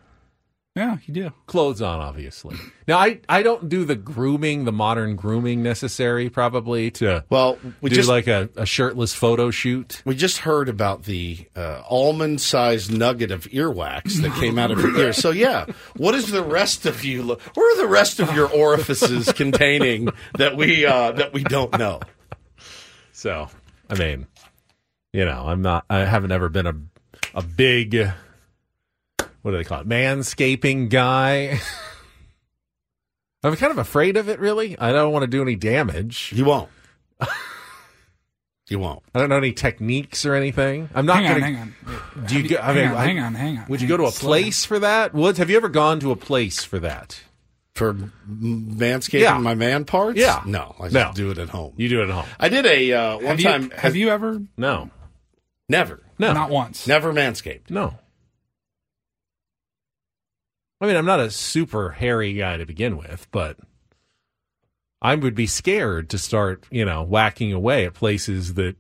Yeah, 0.76 0.98
you 1.06 1.14
do. 1.14 1.34
Clothes 1.46 1.82
on, 1.82 2.00
obviously. 2.00 2.56
Now, 2.88 3.00
I, 3.00 3.20
I 3.28 3.44
don't 3.44 3.68
do 3.68 3.84
the 3.86 3.96
grooming, 3.96 4.64
the 4.64 4.72
modern 4.72 5.16
grooming 5.16 5.62
necessary, 5.62 6.30
probably 6.30 6.90
to 6.92 7.26
well. 7.30 7.58
We 7.82 7.90
do 7.90 7.98
just 7.98 8.08
like 8.08 8.28
a, 8.28 8.50
a 8.56 8.66
shirtless 8.66 9.14
photo 9.14 9.52
shoot. 9.52 10.02
we 10.06 10.16
just 10.16 10.38
heard 10.38 10.70
about 10.70 11.04
the 11.04 11.48
uh, 11.56 11.82
almond-sized 11.90 12.92
nugget 12.92 13.30
of 13.32 13.46
earwax 13.46 14.22
that 14.22 14.32
came 14.40 14.58
out 14.58 14.72
of 14.72 14.80
your 14.80 14.96
ear. 14.98 15.12
So 15.12 15.32
yeah, 15.32 15.66
what 15.98 16.16
is 16.16 16.32
the 16.32 16.44
rest 16.44 16.86
of 16.86 17.04
you? 17.04 17.24
Look, 17.24 17.42
where 17.58 17.74
are 17.74 17.82
the 17.82 17.92
rest 17.92 18.20
of 18.20 18.34
your 18.34 18.48
orifices 18.50 19.34
containing 19.34 20.10
that 20.38 20.56
we 20.56 20.86
uh, 20.86 21.12
that 21.14 21.34
we 21.34 21.44
don't 21.44 21.78
know? 21.78 22.00
So, 23.12 23.50
I 23.90 23.96
mean, 23.96 24.28
you 25.12 25.26
know, 25.26 25.44
I'm 25.46 25.62
not, 25.62 25.84
I 25.90 26.06
haven't 26.06 26.32
ever 26.32 26.48
been 26.48 26.68
a, 26.68 26.76
a 27.34 27.42
big, 27.42 27.96
what 29.42 29.52
do 29.52 29.58
they 29.58 29.64
call 29.64 29.82
it, 29.82 29.88
manscaping 29.90 30.90
guy. 30.90 31.60
I'm 33.44 33.56
kind 33.56 33.72
of 33.72 33.78
afraid 33.78 34.18
of 34.18 34.28
it, 34.28 34.40
really. 34.40 34.78
I 34.78 34.92
don't 34.92 35.14
want 35.14 35.24
to 35.24 35.28
do 35.28 35.42
any 35.42 35.56
damage. 35.56 36.34
You 36.36 36.46
won't. 36.46 36.70
You 38.68 38.78
won't. 38.78 39.02
I 39.16 39.20
don't 39.20 39.30
know 39.30 39.38
any 39.38 39.52
techniques 39.54 40.28
or 40.28 40.36
anything. 40.36 40.90
I'm 40.94 41.08
not 41.08 41.24
hang 41.24 41.26
on, 41.26 41.40
gonna. 41.40 41.46
hang 41.56 41.74
on. 42.18 42.26
Do 42.28 42.36
you 42.36 42.42
Have 42.42 42.50
go, 42.52 42.58
I 42.58 42.74
mean, 42.74 42.84
hang, 42.84 42.92
on 42.92 42.98
I- 42.98 43.06
hang 43.06 43.20
on, 43.20 43.34
hang 43.36 43.58
on. 43.60 43.66
Would 43.68 43.82
you 43.82 43.88
go 43.88 43.98
to 43.98 44.04
a 44.06 44.12
Slow 44.12 44.30
down. 44.36 44.42
place 44.44 44.64
for 44.66 44.78
that? 44.80 45.14
Woods, 45.16 45.40
have 45.40 45.50
you 45.50 45.58
ever 45.58 45.70
gone 45.70 46.00
to 46.02 46.12
a 46.12 46.16
place 46.16 46.64
for 46.64 46.78
that? 46.78 47.20
For 47.74 47.96
manscaping 48.30 49.22
Yeah. 49.22 49.38
my 49.40 49.56
man 49.56 49.86
parts? 49.86 50.20
Yeah. 50.20 50.44
No, 50.46 50.76
I 50.80 50.84
just 50.84 50.94
No. 50.94 51.12
do 51.16 51.32
it 51.32 51.40
at 51.40 51.50
home. 51.50 51.74
You 51.78 51.90
do 51.90 52.02
it 52.02 52.10
at 52.10 52.10
home. 52.12 52.26
I 52.40 52.50
did 52.50 52.66
a 52.68 52.94
uh, 52.94 53.16
one 53.16 53.26
Have 53.26 53.40
you, 53.40 53.46
time. 53.48 53.72
have 53.72 53.96
you 53.96 54.10
ever? 54.10 54.40
No, 54.58 54.92
Never. 55.68 56.02
No, 56.20 56.34
Not 56.34 56.50
once. 56.52 56.86
Never 56.86 57.12
manscaped. 57.14 57.70
no. 57.70 57.98
I 60.82 60.88
mean, 60.88 60.96
I'm 60.96 61.06
not 61.06 61.20
a 61.20 61.30
super 61.30 61.90
hairy 61.90 62.34
guy 62.34 62.56
to 62.56 62.66
begin 62.66 62.96
with, 62.96 63.28
but 63.32 63.58
I 65.02 65.16
would 65.16 65.36
be 65.36 65.46
scared 65.48 66.10
to 66.12 66.18
start, 66.18 66.64
you 66.72 66.86
know, 66.86 67.04
whacking 67.04 67.52
away 67.52 67.86
at 67.86 67.94
places 67.94 68.54
that, 68.54 68.78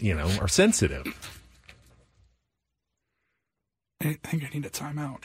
you 0.00 0.14
know, 0.14 0.28
are 0.40 0.48
sensitive. 0.48 1.06
I 4.00 4.14
think 4.24 4.42
I 4.44 4.48
need 4.52 4.66
a 4.66 4.70
timeout. 4.70 5.22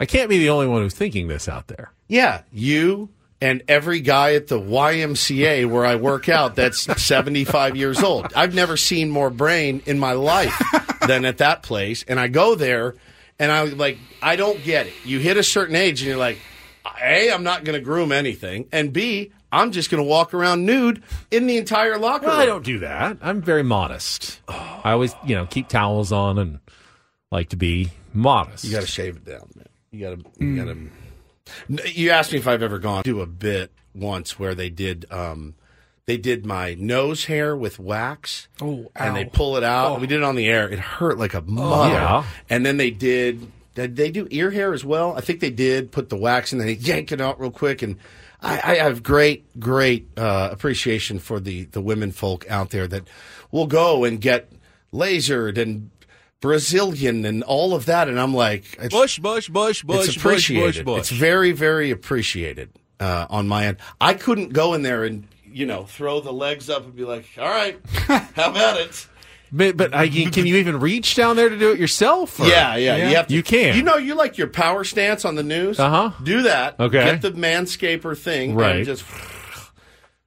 I 0.00 0.04
can't 0.06 0.28
be 0.28 0.38
the 0.38 0.50
only 0.50 0.66
one 0.66 0.82
who's 0.82 0.94
thinking 0.94 1.28
this 1.28 1.48
out 1.48 1.68
there. 1.68 1.92
Yeah, 2.08 2.42
you 2.52 3.08
and 3.40 3.62
every 3.68 4.00
guy 4.00 4.34
at 4.34 4.46
the 4.46 4.58
YMCA 4.60 5.68
where 5.68 5.84
I 5.84 5.96
work 5.96 6.28
out 6.28 6.54
that's 6.56 6.80
75 7.02 7.76
years 7.76 8.02
old. 8.02 8.32
I've 8.34 8.54
never 8.54 8.76
seen 8.76 9.10
more 9.10 9.30
brain 9.30 9.82
in 9.86 9.98
my 9.98 10.12
life 10.12 10.58
than 11.06 11.24
at 11.24 11.38
that 11.38 11.62
place. 11.62 12.04
And 12.06 12.18
I 12.18 12.28
go 12.28 12.54
there 12.54 12.94
and 13.38 13.50
I'm 13.52 13.76
like, 13.76 13.98
I 14.22 14.36
don't 14.36 14.62
get 14.64 14.86
it. 14.86 14.92
You 15.04 15.18
hit 15.18 15.36
a 15.36 15.42
certain 15.42 15.76
age 15.76 16.00
and 16.00 16.08
you're 16.08 16.16
like, 16.16 16.38
A, 17.02 17.30
I'm 17.30 17.42
not 17.42 17.64
going 17.64 17.78
to 17.78 17.84
groom 17.84 18.12
anything. 18.12 18.68
And 18.72 18.92
B, 18.92 19.32
I'm 19.52 19.72
just 19.72 19.90
going 19.90 20.02
to 20.02 20.08
walk 20.08 20.32
around 20.34 20.64
nude 20.64 21.02
in 21.30 21.46
the 21.46 21.56
entire 21.58 21.98
locker 21.98 22.26
Well, 22.26 22.34
room. 22.36 22.42
I 22.42 22.46
don't 22.46 22.64
do 22.64 22.78
that. 22.80 23.18
I'm 23.20 23.40
very 23.42 23.62
modest. 23.62 24.40
I 24.48 24.92
always, 24.92 25.14
you 25.26 25.34
know, 25.34 25.46
keep 25.46 25.68
towels 25.68 26.12
on 26.12 26.38
and 26.38 26.58
like 27.30 27.50
to 27.50 27.56
be 27.56 27.90
modest. 28.12 28.64
You 28.64 28.72
got 28.72 28.80
to 28.82 28.86
shave 28.86 29.16
it 29.16 29.24
down, 29.24 29.48
man. 29.54 29.66
You 29.90 30.00
got 30.00 30.18
to. 30.24 30.44
You 30.44 30.56
got 30.56 30.64
to. 30.64 30.74
Mm. 30.74 30.90
You 31.68 32.10
asked 32.10 32.32
me 32.32 32.38
if 32.38 32.46
I've 32.48 32.62
ever 32.62 32.78
gone 32.78 33.04
to 33.04 33.20
a 33.20 33.26
bit 33.26 33.70
once 33.94 34.38
where 34.38 34.54
they 34.54 34.70
did. 34.70 35.06
um 35.10 35.54
They 36.06 36.16
did 36.16 36.44
my 36.46 36.74
nose 36.74 37.26
hair 37.26 37.56
with 37.56 37.78
wax. 37.78 38.48
Oh, 38.60 38.90
and 38.96 39.14
they 39.16 39.24
pull 39.24 39.56
it 39.56 39.64
out. 39.64 39.96
Oh. 39.96 39.98
We 40.00 40.06
did 40.06 40.18
it 40.18 40.24
on 40.24 40.36
the 40.36 40.48
air. 40.48 40.68
It 40.68 40.78
hurt 40.78 41.18
like 41.18 41.34
a 41.34 41.40
mother. 41.42 41.92
Yeah. 41.94 42.24
And 42.50 42.64
then 42.64 42.76
they 42.76 42.90
did. 42.90 43.50
Did 43.74 43.96
they 43.96 44.10
do 44.10 44.28
ear 44.30 44.50
hair 44.52 44.72
as 44.72 44.84
well? 44.84 45.16
I 45.16 45.20
think 45.20 45.40
they 45.40 45.50
did. 45.50 45.90
Put 45.90 46.08
the 46.08 46.16
wax 46.16 46.52
in, 46.52 46.60
and 46.60 46.68
they 46.68 46.74
yank 46.74 47.10
it 47.10 47.20
out 47.20 47.40
real 47.40 47.50
quick. 47.50 47.82
And 47.82 47.96
I, 48.40 48.60
I 48.72 48.74
have 48.76 49.02
great, 49.02 49.58
great 49.58 50.08
uh, 50.16 50.48
appreciation 50.52 51.18
for 51.18 51.40
the 51.40 51.64
the 51.64 51.80
women 51.80 52.12
folk 52.12 52.48
out 52.48 52.70
there 52.70 52.86
that 52.86 53.02
will 53.50 53.66
go 53.66 54.04
and 54.04 54.20
get 54.20 54.50
lasered 54.92 55.58
and 55.58 55.90
Brazilian 56.44 57.24
and 57.24 57.42
all 57.42 57.74
of 57.74 57.86
that. 57.86 58.06
And 58.06 58.20
I'm 58.20 58.34
like, 58.34 58.76
it's, 58.78 58.94
bush, 58.94 59.18
bush, 59.18 59.48
bush, 59.48 59.82
bush, 59.82 60.08
it's 60.08 60.16
appreciated. 60.18 60.84
bush, 60.84 60.84
bush, 60.84 61.00
It's 61.00 61.10
very, 61.10 61.52
very 61.52 61.90
appreciated 61.90 62.68
uh, 63.00 63.26
on 63.30 63.48
my 63.48 63.64
end. 63.66 63.78
I 63.98 64.12
couldn't 64.12 64.52
go 64.52 64.74
in 64.74 64.82
there 64.82 65.04
and 65.04 65.26
you 65.50 65.64
know 65.64 65.84
throw 65.84 66.20
the 66.20 66.32
legs 66.32 66.68
up 66.68 66.84
and 66.84 66.94
be 66.94 67.04
like, 67.04 67.24
"All 67.38 67.48
right, 67.48 67.80
how 68.36 68.50
about 68.50 68.78
it?" 68.78 69.06
But, 69.50 69.76
but 69.78 69.94
I, 69.94 70.08
can 70.08 70.46
you 70.46 70.56
even 70.56 70.80
reach 70.80 71.14
down 71.14 71.36
there 71.36 71.48
to 71.48 71.56
do 71.56 71.72
it 71.72 71.78
yourself? 71.78 72.40
or- 72.40 72.46
Yeah, 72.46 72.74
yeah, 72.76 72.96
You, 73.08 73.16
have 73.16 73.28
to, 73.28 73.34
You 73.34 73.42
can. 73.42 73.76
You 73.76 73.82
know, 73.82 73.96
you 73.96 74.16
like 74.16 74.36
your 74.36 74.48
power 74.48 74.82
stance 74.84 75.24
on 75.24 75.36
the 75.36 75.44
news. 75.44 75.78
Uh-huh. 75.78 76.10
Do 76.24 76.42
that. 76.42 76.78
Okay. 76.80 77.04
Get 77.04 77.22
the 77.22 77.30
manscaper 77.30 78.18
thing. 78.18 78.54
Right. 78.54 78.76
And 78.76 78.84
just 78.84 79.04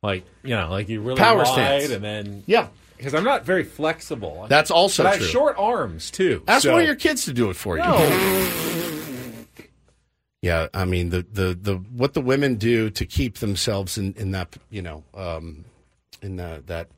like 0.02 0.26
you 0.44 0.56
know, 0.56 0.70
like 0.72 0.90
you 0.90 1.02
really 1.02 1.20
Power 1.20 1.46
stance. 1.46 1.90
and 1.92 2.04
then 2.04 2.44
yeah. 2.48 2.70
Because 2.98 3.14
I'm 3.14 3.24
not 3.24 3.46
very 3.46 3.64
flexible. 3.64 4.46
That's 4.50 4.72
also 4.72 5.04
but 5.04 5.10
I 5.10 5.12
have 5.14 5.20
true. 5.20 5.28
short 5.30 5.56
arms 5.58 6.12
too. 6.12 6.44
Ask 6.48 6.64
so- 6.64 6.72
one 6.72 6.82
of 6.82 6.88
your 6.88 6.96
kids 6.96 7.26
to 7.26 7.34
do 7.34 7.50
it 7.50 7.56
for 7.56 7.78
you. 7.78 7.84
Yeah, 10.42 10.68
I 10.74 10.86
mean 10.86 11.10
the, 11.10 11.26
the, 11.32 11.58
the 11.60 11.76
what 11.76 12.14
the 12.14 12.22
women 12.22 12.56
do 12.56 12.90
to 12.92 13.06
keep 13.06 13.38
themselves 13.40 13.98
in, 13.98 14.14
in 14.14 14.32
that 14.32 14.56
you 14.70 14.82
know 14.82 15.04
um, 15.16 15.66
in 16.22 16.36
the, 16.38 16.64
that 16.68 16.90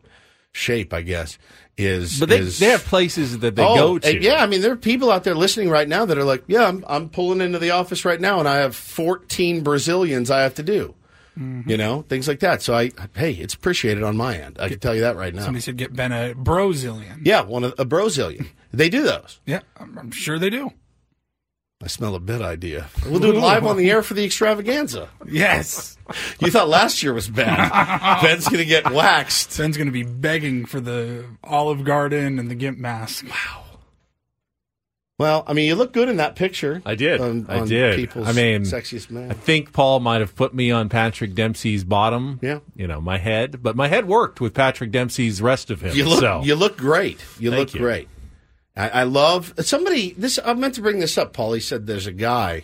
shape, 0.51 0.94
I 0.94 1.01
guess, 1.01 1.38
is 1.77 2.20
But 2.20 2.29
they, 2.29 2.39
is- 2.39 2.60
they 2.60 2.68
have 2.68 2.84
places 2.84 3.39
that 3.39 3.56
they 3.56 3.63
Oh, 3.63 3.75
go 3.75 4.00
to. 4.00 4.22
Yeah, 4.22 4.44
I 4.44 4.46
mean, 4.48 4.62
there 4.62 4.72
are 4.74 4.77
people 4.77 5.10
out 5.12 5.24
there 5.24 5.36
listening 5.36 5.70
right 5.70 5.88
now 5.88 6.06
that 6.06 6.18
are 6.18 6.24
like, 6.24 6.44
yeah, 6.48 6.68
I'm, 6.68 6.84
I'm 6.88 7.10
pulling 7.10 7.39
into 7.41 7.60
the 7.60 7.72
office 7.72 8.03
right 8.03 8.20
now 8.20 8.39
and 8.39 8.48
I 8.48 8.58
have 8.58 8.75
14 8.75 9.63
Brazilians 9.63 10.29
I 10.29 10.41
have 10.41 10.56
to 10.56 10.63
do. 10.63 10.96
Mm-hmm. 11.39 11.69
You 11.69 11.77
know, 11.77 12.01
things 12.10 12.27
like 12.27 12.41
that. 12.41 12.62
So 12.62 12.75
I, 12.75 12.91
hey, 13.15 13.31
it's 13.34 13.53
appreciated 13.53 14.03
on 14.03 14.17
my 14.17 14.38
end. 14.38 14.58
I 14.60 14.67
can 14.67 14.79
tell 14.79 14.93
you 14.93 15.01
that 15.01 15.15
right 15.15 15.34
now. 15.34 15.43
Somebody 15.43 15.62
said 15.62 15.77
get 15.77 15.96
Ben 15.96 16.12
a 16.12 16.34
Brazilian. 16.34 17.22
Yeah, 17.24 17.41
one 17.41 17.63
of 17.63 17.74
a 17.77 17.86
Brazilian. 17.86 18.50
They 18.74 18.89
do 18.89 19.03
those. 19.03 19.39
Yeah, 19.46 19.62
I'm, 19.77 19.98
I'm 19.98 20.12
sure 20.12 20.38
they 20.38 20.50
do. 20.50 20.72
I 21.81 21.88
smell 21.88 22.13
a 22.13 22.19
bit 22.19 22.41
idea. 22.41 22.89
We'll 23.05 23.19
do 23.22 23.31
it 23.31 23.39
live 23.39 23.65
on 23.65 23.77
the 23.77 23.89
air 23.89 24.03
for 24.03 24.13
the 24.13 24.25
extravaganza. 24.25 25.10
Yes. 25.25 25.96
You 26.39 26.50
thought 26.50 26.67
last 26.67 27.03
year 27.03 27.13
was 27.13 27.29
bad. 27.29 28.22
Ben's 28.24 28.46
going 28.46 28.58
to 28.58 28.65
get 28.65 28.91
waxed. 28.91 29.55
Ben's 29.55 29.77
going 29.77 29.86
to 29.89 29.91
be 29.91 30.01
begging 30.01 30.65
for 30.65 30.79
the 30.79 31.24
Olive 31.43 31.84
Garden 31.84 32.39
and 32.39 32.50
the 32.50 32.55
Gimp 32.55 32.79
mask. 32.79 33.25
Wow. 33.29 33.59
Well, 35.19 35.43
I 35.45 35.51
mean, 35.53 35.67
you 35.67 35.75
look 35.75 35.91
good 35.91 36.07
in 36.07 36.15
that 36.17 36.35
picture. 36.38 36.81
I 36.85 36.95
did. 36.95 37.19
On, 37.19 37.45
I 37.49 37.59
on 37.59 37.67
did. 37.67 37.97
People's 37.97 38.27
I 38.27 38.31
mean, 38.31 38.61
sexiest 38.63 39.11
man. 39.11 39.29
I 39.29 39.33
think 39.33 39.73
Paul 39.73 39.99
might 39.99 40.21
have 40.21 40.33
put 40.33 40.53
me 40.53 40.71
on 40.71 40.88
Patrick 40.88 41.35
Dempsey's 41.35 41.83
bottom. 41.83 42.39
Yeah. 42.41 42.59
You 42.73 42.88
know, 42.88 43.01
my 43.01 43.17
head, 43.17 43.61
but 43.61 43.75
my 43.75 43.89
head 43.89 44.07
worked 44.07 44.39
with 44.39 44.53
Patrick 44.53 44.91
Dempsey's 44.91 45.41
rest 45.41 45.69
of 45.71 45.81
him. 45.81 45.93
You 45.93 46.05
look, 46.05 46.21
so. 46.21 46.41
you 46.43 46.55
look 46.55 46.77
great. 46.77 47.19
You 47.38 47.51
Thank 47.51 47.59
look 47.59 47.73
you. 47.73 47.79
great. 47.81 48.07
I, 48.77 48.89
I 48.89 49.03
love 49.03 49.53
somebody. 49.59 50.13
This 50.13 50.39
I 50.43 50.53
meant 50.53 50.75
to 50.75 50.81
bring 50.81 50.99
this 50.99 51.17
up. 51.17 51.33
Paulie 51.33 51.61
said 51.61 51.85
there's 51.85 52.07
a 52.07 52.13
guy. 52.13 52.63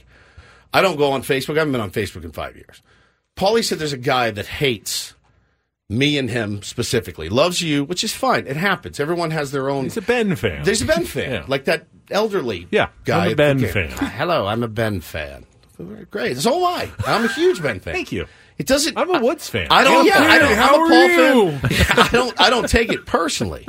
I 0.74 0.82
don't 0.82 0.96
go 0.98 1.12
on 1.12 1.24
Facebook. 1.24 1.56
I 1.56 1.60
haven't 1.60 1.74
been 1.74 1.82
on 1.82 1.92
Facebook 1.92 2.24
in 2.24 2.32
five 2.32 2.56
years. 2.56 2.82
Paulie 3.36 3.66
said 3.66 3.80
there's 3.80 3.92
a 3.92 3.98
guy 3.98 4.32
that 4.32 4.46
hates 4.48 5.14
me 5.90 6.18
and 6.18 6.30
him 6.30 6.62
specifically. 6.64 7.28
Loves 7.28 7.62
you, 7.62 7.84
which 7.84 8.02
is 8.04 8.14
fine. 8.14 8.48
It 8.48 8.56
happens. 8.56 8.98
Everyone 9.00 9.32
has 9.32 9.52
their 9.52 9.70
own. 9.70 9.84
He's 9.84 9.98
a 9.98 10.02
Ben 10.02 10.38
fan. 10.38 10.64
There's 10.64 10.82
a 10.82 10.86
Ben 10.86 11.04
fan, 11.06 11.32
Yeah. 11.32 11.46
like 11.50 11.66
that 11.66 11.88
elderly 12.12 12.68
Yeah, 12.72 12.90
guy. 13.04 13.26
I'm 13.28 13.32
a 13.32 13.36
Ben 13.36 13.60
fan. 13.60 13.90
Hello, 13.92 14.48
I'm 14.48 14.64
a 14.64 14.68
Ben 14.68 15.02
fan. 15.02 15.46
Great. 16.10 16.38
So 16.38 16.56
am 16.58 16.64
I. 16.64 16.92
I'm 17.06 17.26
a 17.26 17.34
huge 17.34 17.62
Ben 17.62 17.80
fan. 17.80 17.94
Thank 17.94 18.12
you. 18.12 18.28
It 18.58 18.66
doesn't. 18.68 18.98
I'm 18.98 19.14
a 19.14 19.20
Woods 19.20 19.50
fan. 19.50 19.68
I 19.70 19.84
don't. 19.84 20.06
Yeah, 20.06 20.20
I 20.22 20.40
don't. 20.40 20.54
How 20.56 20.76
I'm 20.76 20.86
a 20.86 21.60
Paul 21.60 21.70
fan. 21.70 21.88
I 21.98 22.10
don't. 22.12 22.42
I 22.42 22.50
don't 22.50 22.70
take 22.70 22.92
it 22.94 23.06
personally. 23.06 23.68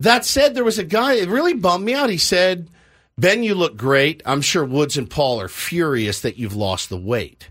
That 0.00 0.24
said, 0.24 0.54
there 0.54 0.62
was 0.64 0.78
a 0.78 0.84
guy. 0.84 1.14
It 1.14 1.28
really 1.28 1.54
bummed 1.54 1.84
me 1.84 1.94
out. 1.94 2.08
He 2.10 2.18
said, 2.18 2.70
"Ben, 3.18 3.42
you 3.42 3.56
look 3.56 3.76
great. 3.76 4.22
I'm 4.24 4.40
sure 4.40 4.64
Woods 4.64 4.96
and 4.96 5.10
Paul 5.10 5.40
are 5.40 5.48
furious 5.48 6.20
that 6.20 6.38
you've 6.38 6.54
lost 6.54 6.88
the 6.88 6.96
weight." 6.96 7.50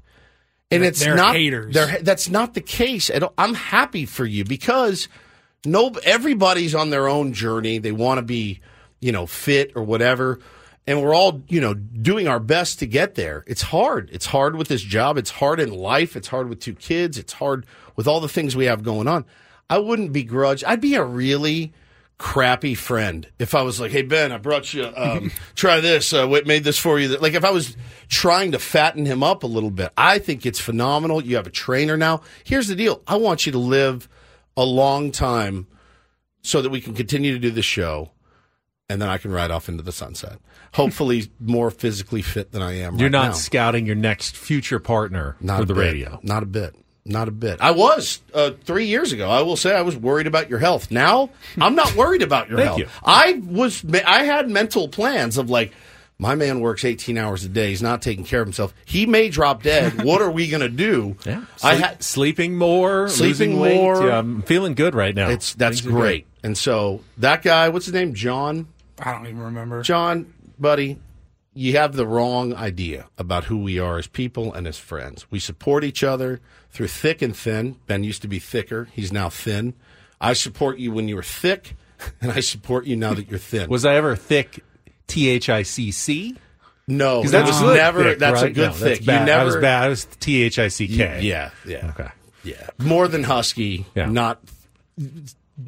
And 0.72 0.84
it's 0.84 1.00
They're 1.02 1.16
not. 1.16 1.36
haters. 1.36 1.74
They're, 1.74 2.00
that's 2.02 2.30
not 2.30 2.54
the 2.54 2.62
case 2.62 3.10
at 3.10 3.24
all. 3.24 3.34
I'm 3.38 3.54
happy 3.54 4.06
for 4.06 4.26
you 4.26 4.44
because 4.46 5.08
no, 5.66 5.92
everybody's 6.06 6.76
on 6.76 6.90
their 6.90 7.08
own 7.10 7.34
journey. 7.34 7.78
They 7.80 7.92
want 7.94 8.18
to 8.20 8.22
be, 8.22 8.60
you 9.00 9.12
know, 9.12 9.26
fit 9.26 9.72
or 9.76 9.84
whatever. 9.84 10.40
And 10.86 11.02
we're 11.02 11.14
all, 11.14 11.44
you 11.50 11.60
know, 11.60 11.74
doing 11.74 12.28
our 12.28 12.40
best 12.40 12.80
to 12.80 12.88
get 12.88 13.16
there. 13.16 13.44
It's 13.46 13.62
hard. 13.62 14.10
It's 14.14 14.26
hard 14.26 14.56
with 14.56 14.70
this 14.70 14.82
job. 14.82 15.18
It's 15.18 15.32
hard 15.32 15.60
in 15.60 15.72
life. 15.72 16.16
It's 16.16 16.30
hard 16.30 16.48
with 16.48 16.62
two 16.62 16.74
kids. 16.74 17.18
It's 17.18 17.34
hard 17.34 17.66
with 17.96 18.08
all 18.08 18.22
the 18.22 18.30
things 18.30 18.56
we 18.56 18.66
have 18.66 18.84
going 18.84 19.08
on. 19.08 19.26
I 19.70 19.80
wouldn't 19.80 20.14
begrudge. 20.14 20.64
I'd 20.64 20.80
be 20.80 20.96
a 20.96 21.04
really 21.04 21.74
crappy 22.18 22.74
friend 22.74 23.28
if 23.38 23.54
I 23.54 23.62
was 23.62 23.80
like, 23.80 23.92
"Hey 23.92 24.02
Ben, 24.02 24.32
I 24.32 24.38
brought 24.38 24.74
you. 24.74 24.92
Um, 24.96 25.32
try 25.56 25.82
this. 25.82 26.14
Uh, 26.14 26.28
made 26.46 26.64
this 26.64 26.80
for 26.80 27.00
you?" 27.00 27.18
Like 27.18 27.34
if 27.34 27.44
I 27.44 27.52
was 27.52 27.76
trying 28.08 28.54
to 28.54 28.60
fatten 28.60 29.06
him 29.06 29.24
up 29.24 29.44
a 29.44 29.48
little 29.48 29.72
bit. 29.72 29.92
I 29.98 30.20
think 30.20 30.46
it's 30.46 30.60
phenomenal. 30.60 31.24
You 31.24 31.36
have 31.36 31.48
a 31.48 31.52
trainer 31.52 31.98
now. 31.98 32.22
Here's 32.44 32.68
the 32.68 32.76
deal. 32.76 33.02
I 33.08 33.18
want 33.18 33.46
you 33.46 33.52
to 33.52 33.58
live 33.58 34.08
a 34.56 34.64
long 34.64 35.12
time 35.12 35.68
so 36.42 36.62
that 36.62 36.70
we 36.70 36.82
can 36.82 36.94
continue 36.94 37.34
to 37.34 37.40
do 37.40 37.52
the 37.52 37.62
show, 37.62 38.12
and 38.90 39.02
then 39.02 39.10
I 39.10 39.18
can 39.18 39.32
ride 39.32 39.52
off 39.52 39.68
into 39.70 39.84
the 39.84 39.92
sunset. 39.92 40.40
Hopefully, 40.74 41.30
more 41.40 41.72
physically 41.72 42.22
fit 42.22 42.52
than 42.52 42.62
I 42.62 42.74
am. 42.80 42.96
You're 42.96 43.08
right 43.08 43.12
not 43.12 43.26
now. 43.28 43.32
scouting 43.34 43.86
your 43.86 43.96
next 43.96 44.36
future 44.38 44.80
partner 44.80 45.36
Not 45.42 45.60
for 45.60 45.66
the 45.66 45.74
bit. 45.74 45.80
radio. 45.82 46.20
Not 46.24 46.44
a 46.44 46.46
bit. 46.46 46.76
Not 47.06 47.28
a 47.30 47.32
bit. 47.32 47.60
I 47.62 47.72
was 47.72 48.22
uh, 48.34 48.52
three 48.66 48.86
years 48.86 49.14
ago. 49.14 49.30
I 49.30 49.42
will 49.42 49.56
say 49.56 49.74
I 49.76 49.82
was 49.82 49.96
worried 49.96 50.28
about 50.28 50.50
your 50.50 50.60
health. 50.60 50.92
Now 50.92 51.30
I'm 51.60 51.74
not 51.76 51.96
worried 51.96 52.22
about 52.22 52.50
your 52.50 52.58
Thank 52.64 52.68
health. 52.68 52.80
you. 52.80 52.88
I 53.04 53.42
was. 53.46 53.84
I 54.06 54.24
had 54.24 54.50
mental 54.50 54.88
plans 54.88 55.38
of 55.38 55.50
like. 55.50 55.72
My 56.20 56.34
man 56.34 56.62
works 56.62 56.84
18 56.84 57.16
hours 57.16 57.46
a 57.46 57.50
day. 57.50 57.70
He's 57.70 57.84
not 57.84 58.02
taking 58.02 58.24
care 58.24 58.42
of 58.42 58.48
himself. 58.48 58.74
He 58.86 59.06
may 59.06 59.30
drop 59.30 59.62
dead. 59.62 60.04
what 60.04 60.20
are 60.20 60.32
we 60.32 60.50
going 60.50 60.62
to 60.62 60.68
do? 60.68 61.16
Yeah. 61.28 61.44
I 61.62 61.76
Sleep- 61.76 61.86
had 61.86 62.04
sleeping 62.04 62.58
more, 62.58 63.08
Sleeping 63.08 63.60
weight. 63.60 63.76
more. 63.76 64.08
Yeah, 64.08 64.18
I'm 64.18 64.42
feeling 64.42 64.74
good 64.74 64.96
right 64.96 65.14
now. 65.14 65.30
It's 65.30 65.54
that's 65.54 65.82
Things 65.82 65.92
great. 65.94 66.26
And 66.42 66.58
so 66.58 67.02
that 67.20 67.44
guy, 67.44 67.70
what's 67.70 67.86
his 67.86 67.94
name? 67.94 68.16
John. 68.16 68.68
I 69.00 69.12
don't 69.12 69.28
even 69.28 69.40
remember. 69.40 69.82
John, 69.84 70.34
buddy, 70.60 70.98
you 71.54 71.74
have 71.78 71.96
the 71.96 72.06
wrong 72.08 72.54
idea 72.54 73.08
about 73.18 73.46
who 73.46 73.58
we 73.58 73.80
are 73.80 73.98
as 73.98 74.08
people 74.08 74.54
and 74.54 74.68
as 74.68 74.78
friends. 74.78 75.26
We 75.32 75.40
support 75.40 75.84
each 75.84 76.04
other 76.04 76.40
through 76.72 76.88
thick 76.88 77.22
and 77.22 77.36
thin. 77.36 77.78
Ben 77.88 78.04
used 78.04 78.22
to 78.24 78.28
be 78.28 78.40
thicker; 78.40 78.88
he's 78.94 79.12
now 79.12 79.30
thin. 79.30 79.74
I 80.20 80.34
support 80.34 80.78
you 80.80 80.92
when 80.92 81.08
you 81.08 81.16
were 81.16 81.24
thick, 81.24 81.76
and 82.22 82.32
I 82.32 82.40
support 82.40 82.86
you 82.86 82.96
now 82.96 83.14
that 83.14 83.30
you're 83.30 83.40
thin. 83.40 83.70
Was 83.70 83.86
I 83.86 83.96
ever 83.96 84.16
thick? 84.16 84.64
T 85.08 85.30
H 85.30 85.50
I 85.50 85.64
C 85.64 85.92
C. 85.92 86.36
no, 86.88 87.20
Because 87.22 87.32
that 87.32 87.46
that's 87.46 87.52
was 87.52 87.62
good 87.62 87.78
never. 87.78 88.04
thick, 88.04 88.20
that's 88.20 88.42
a 88.42 88.50
good 88.50 88.68
No, 88.68 88.74
thick. 88.74 89.00
That's. 89.02 89.20
You 89.20 89.26
never. 89.26 89.42
I 89.42 89.44
was 89.46 89.56
bad. 89.56 89.84
I 89.84 89.90
was 89.90 90.06
T 90.06 90.42
H 90.44 90.60
I 90.60 90.68
C 90.70 90.86
you- 90.86 90.98
K. 90.98 91.22
yeah, 91.22 91.52
yeah, 91.66 91.92
Okay. 91.98 92.10
yeah. 92.44 92.70
More 92.78 93.08
than 93.08 93.24
husky. 93.24 93.86
Yeah. 93.96 94.08
Not 94.08 94.42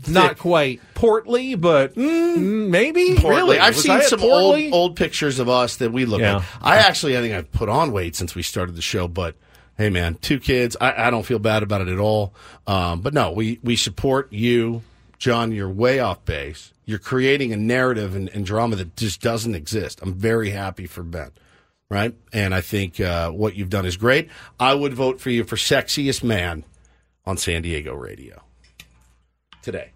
Not 0.07 0.37
quite 0.37 0.81
portly, 0.93 1.55
but 1.55 1.95
mm, 1.95 2.69
maybe. 2.69 3.15
portly. 3.15 3.29
Really? 3.41 3.59
I've 3.59 3.75
Was 3.75 3.83
seen 3.83 4.01
some 4.03 4.19
portly? 4.19 4.65
old 4.65 4.73
old 4.73 4.95
pictures 4.95 5.39
of 5.39 5.49
us 5.49 5.77
that 5.77 5.91
we 5.91 6.05
look 6.05 6.21
Yeah. 6.21 6.35
like. 6.37 6.45
I 6.61 6.77
actually, 6.77 7.17
I 7.17 7.21
think 7.21 7.33
I've 7.33 7.51
put 7.51 7.69
on 7.69 7.91
weight 7.91 8.15
since 8.15 8.35
we 8.35 8.43
started 8.43 8.75
the 8.75 8.81
show, 8.81 9.07
but. 9.07 9.35
Hey 9.77 9.89
man, 9.89 10.15
two 10.15 10.41
kids. 10.41 10.75
I, 10.81 11.07
I 11.07 11.09
don't 11.09 11.23
feel 11.25 11.39
bad 11.39 11.63
about 11.63 11.79
it 11.79 11.87
at 11.87 11.99
all. 11.99 12.33
Um, 12.67 12.99
but 12.99 13.13
no, 13.13 13.31
we, 13.31 13.59
we 13.63 13.77
support 13.77 14.27
you, 14.33 14.81
John. 15.19 15.53
You're 15.53 15.69
way 15.69 15.99
off 15.99 16.25
base. 16.25 16.73
You're 16.83 16.99
creating 16.99 17.53
a 17.53 17.55
narrative 17.55 18.13
and, 18.13 18.27
and 18.33 18.45
drama 18.45 18.75
that 18.75 18.97
just 18.97 19.21
doesn't 19.21 19.55
exist. 19.55 20.01
I'm 20.01 20.13
very 20.15 20.49
happy 20.49 20.85
for 20.85 21.01
Ben, 21.01 21.31
right? 21.89 22.13
And 22.33 22.53
I 22.53 22.59
think 22.59 22.99
uh, 22.99 23.31
what 23.31 23.55
you've 23.55 23.69
done 23.69 23.85
is 23.85 23.95
great. 23.95 24.27
I 24.59 24.73
would 24.73 24.93
vote 24.93 25.21
for 25.21 25.29
you 25.29 25.45
for 25.45 25.55
sexiest 25.55 26.25
man 26.25 26.65
on 27.25 27.37
San 27.37 27.61
Diego 27.61 27.93
radio 27.95 28.41
today. 29.61 29.91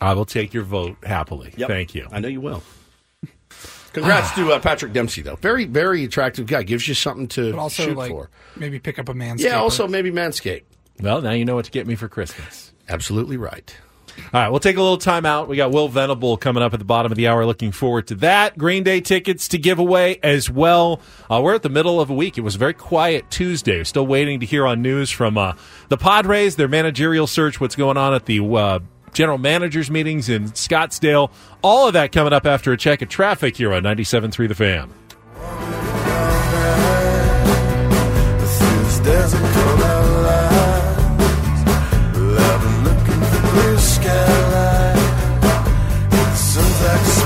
I 0.00 0.14
will 0.14 0.24
take 0.24 0.52
your 0.52 0.64
vote 0.64 0.96
happily. 1.04 1.54
Yep. 1.56 1.68
Thank 1.68 1.94
you. 1.94 2.08
I 2.10 2.20
know 2.20 2.28
you 2.28 2.40
will. 2.40 2.62
Congrats 3.92 4.34
to 4.34 4.52
uh, 4.52 4.58
Patrick 4.58 4.92
Dempsey, 4.92 5.20
though. 5.22 5.36
Very, 5.36 5.66
very 5.66 6.02
attractive 6.04 6.46
guy. 6.46 6.62
Gives 6.62 6.88
you 6.88 6.94
something 6.94 7.28
to 7.28 7.52
But 7.52 7.58
also, 7.58 7.84
shoot 7.84 7.96
like, 7.96 8.10
for. 8.10 8.30
maybe 8.56 8.78
pick 8.78 8.98
up 8.98 9.08
a 9.08 9.14
man's. 9.14 9.42
Yeah, 9.42 9.60
also 9.60 9.86
maybe 9.86 10.10
Manscaped. 10.10 10.64
Well, 11.00 11.20
now 11.20 11.32
you 11.32 11.44
know 11.44 11.54
what 11.54 11.66
to 11.66 11.70
get 11.70 11.86
me 11.86 11.94
for 11.94 12.08
Christmas. 12.08 12.72
Absolutely 12.88 13.36
right. 13.36 13.76
All 14.32 14.40
right, 14.40 14.48
we'll 14.48 14.60
take 14.60 14.76
a 14.76 14.82
little 14.82 14.98
time 14.98 15.26
out. 15.26 15.48
We 15.48 15.56
got 15.56 15.72
Will 15.72 15.88
Venable 15.88 16.36
coming 16.36 16.62
up 16.62 16.72
at 16.72 16.78
the 16.78 16.84
bottom 16.84 17.12
of 17.12 17.16
the 17.16 17.28
hour. 17.28 17.44
Looking 17.44 17.72
forward 17.72 18.06
to 18.08 18.14
that. 18.16 18.56
Green 18.56 18.82
Day 18.82 19.00
tickets 19.00 19.48
to 19.48 19.58
give 19.58 19.78
away 19.78 20.18
as 20.22 20.48
well. 20.48 21.00
Uh, 21.30 21.40
we're 21.42 21.54
at 21.54 21.62
the 21.62 21.68
middle 21.68 22.00
of 22.00 22.10
a 22.10 22.14
week. 22.14 22.38
It 22.38 22.42
was 22.42 22.54
a 22.54 22.58
very 22.58 22.74
quiet 22.74 23.30
Tuesday. 23.30 23.78
We're 23.78 23.84
still 23.84 24.06
waiting 24.06 24.40
to 24.40 24.46
hear 24.46 24.66
on 24.66 24.82
news 24.82 25.10
from 25.10 25.36
uh, 25.36 25.54
the 25.88 25.96
Padres, 25.96 26.56
their 26.56 26.68
managerial 26.68 27.26
search, 27.26 27.60
what's 27.60 27.76
going 27.76 27.96
on 27.96 28.14
at 28.14 28.26
the 28.26 28.40
uh, 28.40 28.78
general 29.12 29.38
managers 29.38 29.90
meetings 29.90 30.28
in 30.28 30.50
Scottsdale. 30.50 31.30
All 31.62 31.86
of 31.86 31.92
that 31.94 32.12
coming 32.12 32.32
up 32.32 32.46
after 32.46 32.72
a 32.72 32.76
check 32.76 33.02
of 33.02 33.08
traffic 33.08 33.56
here 33.56 33.72
on 33.72 33.82
97.3 33.82 34.48
The 34.48 34.54
Fan. 34.54 34.92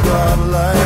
spotlight 0.06 0.85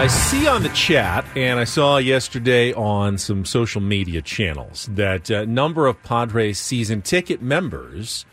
I 0.00 0.06
see 0.06 0.46
on 0.46 0.62
the 0.62 0.70
chat, 0.70 1.26
and 1.36 1.60
I 1.60 1.64
saw 1.64 1.98
yesterday 1.98 2.72
on 2.72 3.18
some 3.18 3.44
social 3.44 3.82
media 3.82 4.22
channels 4.22 4.88
that 4.92 5.28
a 5.28 5.44
number 5.44 5.86
of 5.86 6.02
Padres 6.02 6.58
season 6.58 7.02
ticket 7.02 7.42
members 7.42 8.24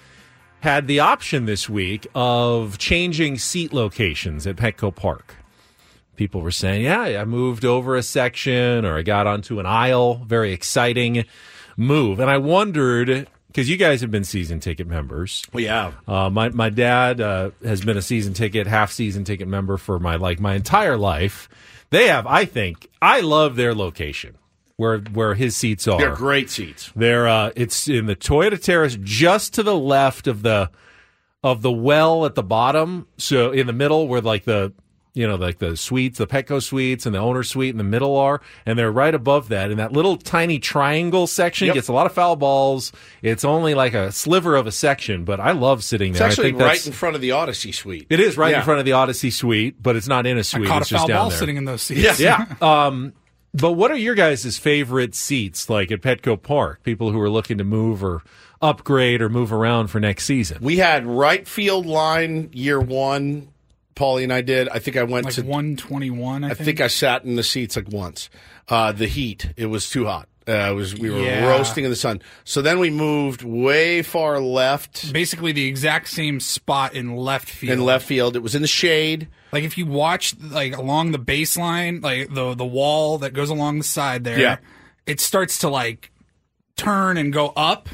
had 0.61 0.87
the 0.87 1.01
option 1.01 1.43
this 1.43 1.67
week 1.67 2.07
of 2.15 2.77
changing 2.77 3.39
seat 3.39 3.73
locations 3.73 4.47
at 4.47 4.55
Petco 4.55 4.95
Park. 4.95 5.35
People 6.15 6.39
were 6.39 6.51
saying, 6.51 6.85
"Yeah, 6.85 7.01
I 7.01 7.25
moved 7.25 7.65
over 7.65 7.97
a 7.97 8.01
section, 8.01 8.85
or 8.85 8.97
I 8.97 9.01
got 9.01 9.27
onto 9.27 9.59
an 9.59 9.65
aisle." 9.65 10.23
Very 10.25 10.53
exciting 10.53 11.25
move, 11.75 12.21
and 12.21 12.29
I 12.29 12.37
wondered 12.37 13.27
because 13.57 13.69
you 13.71 13.77
guys 13.77 14.01
have 14.01 14.11
been 14.11 14.23
season 14.23 14.59
ticket 14.59 14.85
members. 14.85 15.41
We 15.51 15.63
have. 15.63 15.95
Uh, 16.07 16.29
my 16.29 16.49
my 16.49 16.69
dad 16.69 17.19
uh, 17.19 17.49
has 17.63 17.83
been 17.83 17.97
a 17.97 18.03
season 18.03 18.35
ticket, 18.35 18.67
half 18.67 18.91
season 18.91 19.23
ticket 19.23 19.47
member 19.47 19.77
for 19.77 19.97
my 19.97 20.15
like 20.15 20.39
my 20.39 20.53
entire 20.53 20.95
life. 20.95 21.49
They 21.89 22.07
have, 22.09 22.27
I 22.27 22.45
think, 22.45 22.87
I 23.01 23.21
love 23.21 23.55
their 23.55 23.73
location 23.73 24.37
where 24.75 24.99
where 24.99 25.33
his 25.33 25.55
seats 25.55 25.87
are. 25.87 25.97
They're 25.97 26.13
great 26.13 26.51
seats. 26.51 26.91
They're 26.95 27.27
uh, 27.27 27.49
it's 27.55 27.87
in 27.87 28.05
the 28.05 28.15
Toyota 28.15 28.61
Terrace, 28.61 28.95
just 29.01 29.55
to 29.55 29.63
the 29.63 29.75
left 29.75 30.27
of 30.27 30.43
the 30.43 30.69
of 31.43 31.63
the 31.63 31.71
well 31.71 32.27
at 32.27 32.35
the 32.35 32.43
bottom. 32.43 33.07
So 33.17 33.51
in 33.51 33.65
the 33.65 33.73
middle, 33.73 34.07
where 34.07 34.21
like 34.21 34.43
the 34.43 34.71
you 35.17 35.27
know 35.27 35.35
like 35.35 35.57
the 35.57 35.75
suites, 35.75 36.17
the 36.19 36.27
Petco 36.27 36.61
suites, 36.61 37.05
and 37.05 37.13
the 37.15 37.19
owner 37.19 37.43
suite 37.43 37.71
in 37.71 37.77
the 37.77 37.83
middle 37.83 38.15
are, 38.17 38.39
and 38.65 38.77
they're 38.79 38.91
right 38.91 39.13
above 39.13 39.49
that. 39.49 39.71
In 39.71 39.77
that 39.77 39.91
little 39.91 40.15
tiny 40.17 40.59
triangle 40.59 41.27
section, 41.27 41.65
Yep. 41.67 41.73
gets 41.75 41.87
a 41.87 41.93
lot 41.93 42.05
of 42.05 42.13
foul 42.13 42.35
balls. 42.35 42.91
It's 43.21 43.43
only 43.43 43.73
like 43.73 43.93
a 43.93 44.11
sliver 44.11 44.55
of 44.55 44.67
a 44.67 44.71
section, 44.71 45.25
but 45.25 45.39
I 45.39 45.51
love 45.51 45.83
sitting 45.83 46.13
there. 46.13 46.27
It's 46.27 46.37
there. 46.37 46.45
actually 46.45 46.47
I 46.47 46.51
think 46.51 46.59
right 46.61 46.67
that's- 46.67 46.87
in 46.87 46.93
front 46.93 47.15
of 47.15 47.21
the 47.21 47.31
Odyssey 47.31 47.71
suite. 47.71 48.07
It 48.09 48.19
is 48.19 48.37
right 48.37 48.51
Yeah. 48.51 48.59
in 48.59 48.63
front 48.65 48.79
of 48.79 48.85
the 48.85 48.93
Odyssey 48.93 49.31
suite, 49.31 49.81
but 49.81 49.95
it's 49.95 50.07
not 50.07 50.25
in 50.25 50.37
a 50.37 50.43
suite. 50.43 50.67
caught 50.67 50.77
a 50.77 50.81
it's 50.81 50.89
just 50.89 51.01
foul 51.01 51.07
down 51.07 51.17
ball 51.17 51.29
there. 51.29 51.39
sitting 51.39 51.57
in 51.57 51.65
those 51.65 51.81
seats. 51.81 52.19
Yeah. 52.19 52.45
Yeah. 52.61 52.85
Um, 52.87 53.13
but 53.53 53.71
what 53.73 53.89
are 53.91 53.97
your 53.97 54.13
guys' 54.13 54.57
favorite 54.59 55.15
seats, 55.15 55.69
like 55.69 55.91
at 55.91 56.01
Petco 56.01 56.39
Park? 56.39 56.83
People 56.83 57.11
who 57.11 57.19
are 57.19 57.29
looking 57.29 57.57
to 57.57 57.63
move 57.63 58.03
or 58.03 58.21
upgrade 58.61 59.21
or 59.21 59.29
move 59.29 59.51
around 59.53 59.87
for 59.87 59.99
next 59.99 60.25
season. 60.25 60.57
We 60.61 60.77
had 60.77 61.05
right 61.05 61.47
field 61.47 61.85
line 61.85 62.49
year 62.53 62.79
one. 62.79 63.47
Paulie 63.97 64.23
and 64.23 64.31
I 64.31 64.41
did. 64.41 64.69
I 64.69 64.79
think 64.79 64.95
I 64.97 65.03
went 65.03 65.25
like 65.25 65.33
to. 65.35 65.41
121. 65.41 66.43
I, 66.43 66.49
I 66.49 66.53
think 66.53 66.79
I 66.79 66.87
sat 66.87 67.23
in 67.25 67.35
the 67.35 67.43
seats 67.43 67.75
like 67.75 67.89
once. 67.89 68.29
Uh, 68.69 68.91
the 68.91 69.07
heat. 69.07 69.51
It 69.57 69.65
was 69.67 69.89
too 69.89 70.05
hot. 70.05 70.27
Uh, 70.47 70.69
it 70.71 70.75
was 70.75 70.95
we 70.95 71.09
were 71.09 71.19
Yeah. 71.19 71.45
roasting 71.47 71.83
in 71.83 71.89
the 71.89 71.95
sun. 71.97 72.21
So 72.45 72.61
then 72.61 72.79
we 72.79 72.89
moved 72.89 73.43
way 73.43 74.01
far 74.01 74.39
left 74.39 75.11
basically 75.11 75.51
the 75.51 75.67
exact 75.67 76.07
same 76.07 76.39
spot 76.39 76.93
in 76.93 77.17
left 77.17 77.49
field. 77.49 77.73
in 77.73 77.83
left 77.83 78.05
field. 78.05 78.37
It 78.37 78.39
was 78.43 78.55
in 78.55 78.61
the 78.61 78.67
shade. 78.67 79.27
Like 79.51 79.65
if 79.65 79.77
you 79.77 79.85
watch 79.85 80.35
like 80.39 80.77
along 80.77 81.11
the 81.11 81.19
baseline, 81.19 82.01
like 82.01 82.33
the 82.33 82.53
the 82.55 82.65
wall 82.65 83.17
that 83.17 83.33
goes 83.33 83.49
along 83.49 83.79
the 83.79 83.83
side 83.83 84.23
there. 84.23 84.39
Yeah. 84.39 84.57
it 85.05 85.19
starts 85.19 85.59
to 85.59 85.69
like 85.69 86.11
turn 86.77 87.17
and 87.17 87.33
go 87.33 87.47
up. 87.55 87.89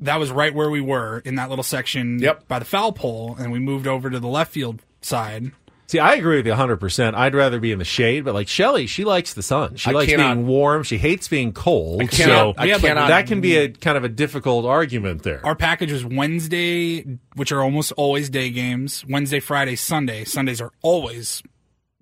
That 0.00 0.18
was 0.20 0.30
right 0.30 0.54
where 0.54 0.70
we 0.70 0.80
were 0.80 1.18
in 1.24 1.34
that 1.34 1.48
little 1.50 1.64
section 1.64 2.20
Yep. 2.20 2.46
by 2.48 2.58
the 2.60 2.64
foul 2.64 2.92
pole, 2.92 3.34
and 3.38 3.50
we 3.50 3.58
moved 3.58 3.86
over 3.86 4.08
to 4.10 4.20
the 4.20 4.28
left 4.28 4.52
field 4.52 4.80
side. 5.08 5.50
See, 5.86 5.98
I 5.98 6.16
agree 6.16 6.36
with 6.36 6.46
you 6.46 6.52
100%. 6.52 7.14
I'd 7.14 7.34
rather 7.34 7.58
be 7.58 7.72
in 7.72 7.78
the 7.78 7.84
shade, 7.86 8.22
but 8.26 8.34
like 8.34 8.46
Shelly, 8.46 8.86
she 8.86 9.04
likes 9.06 9.32
the 9.32 9.42
sun. 9.42 9.76
She 9.76 9.88
I 9.88 9.94
likes 9.94 10.10
cannot- 10.12 10.34
being 10.34 10.46
warm. 10.46 10.82
She 10.82 10.98
hates 10.98 11.28
being 11.28 11.50
cold. 11.52 12.10
cannot- 12.10 12.56
so 12.56 12.62
I 12.62 12.66
Yeah, 12.66 12.74
but 12.74 12.88
cannot. 12.88 13.08
that 13.08 13.26
can 13.26 13.40
be 13.40 13.56
a 13.56 13.70
kind 13.70 13.96
of 13.96 14.04
a 14.04 14.08
difficult 14.10 14.66
argument 14.66 15.22
there. 15.22 15.40
Our 15.46 15.54
package 15.56 15.90
is 15.90 16.04
Wednesday, 16.04 17.06
which 17.36 17.52
are 17.52 17.62
almost 17.62 17.92
always 17.92 18.28
day 18.28 18.50
games. 18.50 19.02
Wednesday, 19.08 19.40
Friday, 19.40 19.76
Sunday. 19.76 20.24
Sundays 20.24 20.60
are 20.60 20.72
always 20.82 21.42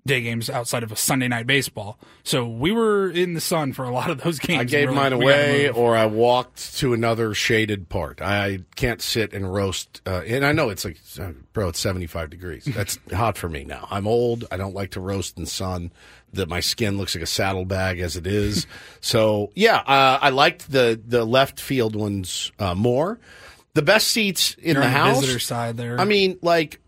day 0.07 0.21
games 0.21 0.49
outside 0.49 0.81
of 0.81 0.91
a 0.91 0.95
Sunday 0.95 1.27
night 1.27 1.45
baseball. 1.45 1.99
So 2.23 2.47
we 2.47 2.71
were 2.71 3.09
in 3.09 3.35
the 3.35 3.41
sun 3.41 3.73
for 3.73 3.85
a 3.85 3.91
lot 3.91 4.09
of 4.09 4.23
those 4.23 4.39
games. 4.39 4.61
I 4.61 4.63
gave 4.63 4.89
mine 4.89 5.11
like, 5.11 5.21
away, 5.21 5.69
or 5.69 5.95
I 5.95 6.07
walked 6.07 6.75
to 6.77 6.93
another 6.93 7.33
shaded 7.35 7.89
part. 7.89 8.21
I 8.21 8.59
can't 8.75 9.01
sit 9.01 9.33
and 9.33 9.53
roast. 9.53 10.01
Uh, 10.05 10.21
and 10.25 10.45
I 10.45 10.51
know 10.51 10.69
it's 10.69 10.83
like, 10.85 10.97
uh, 11.19 11.33
bro, 11.53 11.69
it's 11.69 11.79
seventy 11.79 12.07
five 12.07 12.29
degrees. 12.29 12.65
That's 12.65 12.97
hot 13.13 13.37
for 13.37 13.49
me 13.49 13.63
now. 13.63 13.87
I'm 13.91 14.07
old. 14.07 14.45
I 14.49 14.57
don't 14.57 14.73
like 14.73 14.91
to 14.91 14.99
roast 14.99 15.37
in 15.37 15.45
sun. 15.45 15.91
That 16.33 16.49
my 16.49 16.59
skin 16.59 16.97
looks 16.97 17.15
like 17.15 17.23
a 17.23 17.27
saddlebag 17.27 17.99
as 17.99 18.17
it 18.17 18.27
is. 18.27 18.67
so 19.01 19.51
yeah, 19.55 19.77
uh, 19.77 20.19
I 20.21 20.29
liked 20.29 20.71
the 20.71 20.99
the 21.05 21.23
left 21.23 21.59
field 21.59 21.95
ones 21.95 22.51
uh, 22.59 22.75
more. 22.75 23.19
The 23.73 23.81
best 23.83 24.07
seats 24.07 24.55
in 24.55 24.73
You're 24.73 24.81
the 24.81 24.87
on 24.87 24.93
the 24.93 24.99
house. 24.99 25.19
visitor 25.21 25.39
side 25.39 25.77
there. 25.77 25.99
I 25.99 26.05
mean, 26.05 26.39
like. 26.41 26.79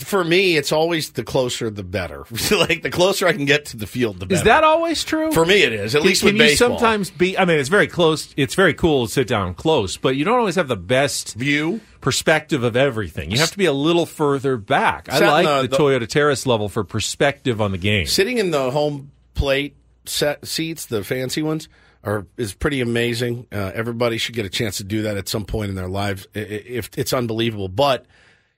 For 0.00 0.22
me, 0.22 0.56
it's 0.58 0.70
always 0.70 1.12
the 1.12 1.24
closer 1.24 1.70
the 1.70 1.82
better. 1.82 2.24
like 2.50 2.82
the 2.82 2.90
closer 2.90 3.26
I 3.26 3.32
can 3.32 3.46
get 3.46 3.64
to 3.66 3.78
the 3.78 3.86
field, 3.86 4.20
the 4.20 4.26
better. 4.26 4.34
Is 4.38 4.42
that 4.44 4.64
always 4.64 5.02
true? 5.02 5.32
For 5.32 5.46
me, 5.46 5.62
it 5.62 5.72
is. 5.72 5.94
At 5.94 6.00
Can- 6.02 6.08
least 6.08 6.20
can 6.20 6.26
with 6.26 6.34
you 6.34 6.38
baseball. 6.40 6.78
sometimes 6.78 7.10
be? 7.10 7.38
I 7.38 7.46
mean, 7.46 7.58
it's 7.58 7.70
very 7.70 7.86
close. 7.86 8.34
It's 8.36 8.54
very 8.54 8.74
cool 8.74 9.06
to 9.06 9.12
sit 9.12 9.26
down 9.28 9.54
close, 9.54 9.96
but 9.96 10.14
you 10.16 10.24
don't 10.26 10.38
always 10.38 10.56
have 10.56 10.68
the 10.68 10.76
best 10.76 11.34
view 11.34 11.80
perspective 12.02 12.64
of 12.64 12.76
everything. 12.76 13.30
You 13.30 13.38
have 13.38 13.50
to 13.52 13.56
be 13.58 13.64
a 13.64 13.72
little 13.72 14.04
further 14.04 14.58
back. 14.58 15.08
I 15.10 15.18
like 15.20 15.46
the- 15.46 15.62
the, 15.62 15.68
the- 15.68 15.76
Toyota 15.82 16.06
Terrace 16.08 16.46
level 16.46 16.68
for 16.68 16.84
perspective 16.84 17.62
on 17.62 17.72
the 17.72 17.78
game. 17.78 18.04
Sitting 18.06 18.36
in 18.36 18.50
the 18.50 18.70
home 18.70 19.10
plate 19.32 19.76
set 20.04 20.46
seats, 20.46 20.84
the 20.84 21.02
fancy 21.02 21.40
ones, 21.42 21.70
are 22.04 22.26
is 22.36 22.52
pretty 22.52 22.82
amazing. 22.82 23.46
Uh, 23.50 23.70
everybody 23.74 24.18
should 24.18 24.34
get 24.34 24.44
a 24.44 24.50
chance 24.50 24.76
to 24.78 24.84
do 24.84 25.00
that 25.02 25.16
at 25.16 25.28
some 25.28 25.46
point 25.46 25.70
in 25.70 25.76
their 25.76 25.88
lives. 25.88 26.26
I- 26.34 26.40
I- 26.40 26.42
If 26.42 26.90
it's 26.98 27.14
unbelievable, 27.14 27.68
but 27.68 28.04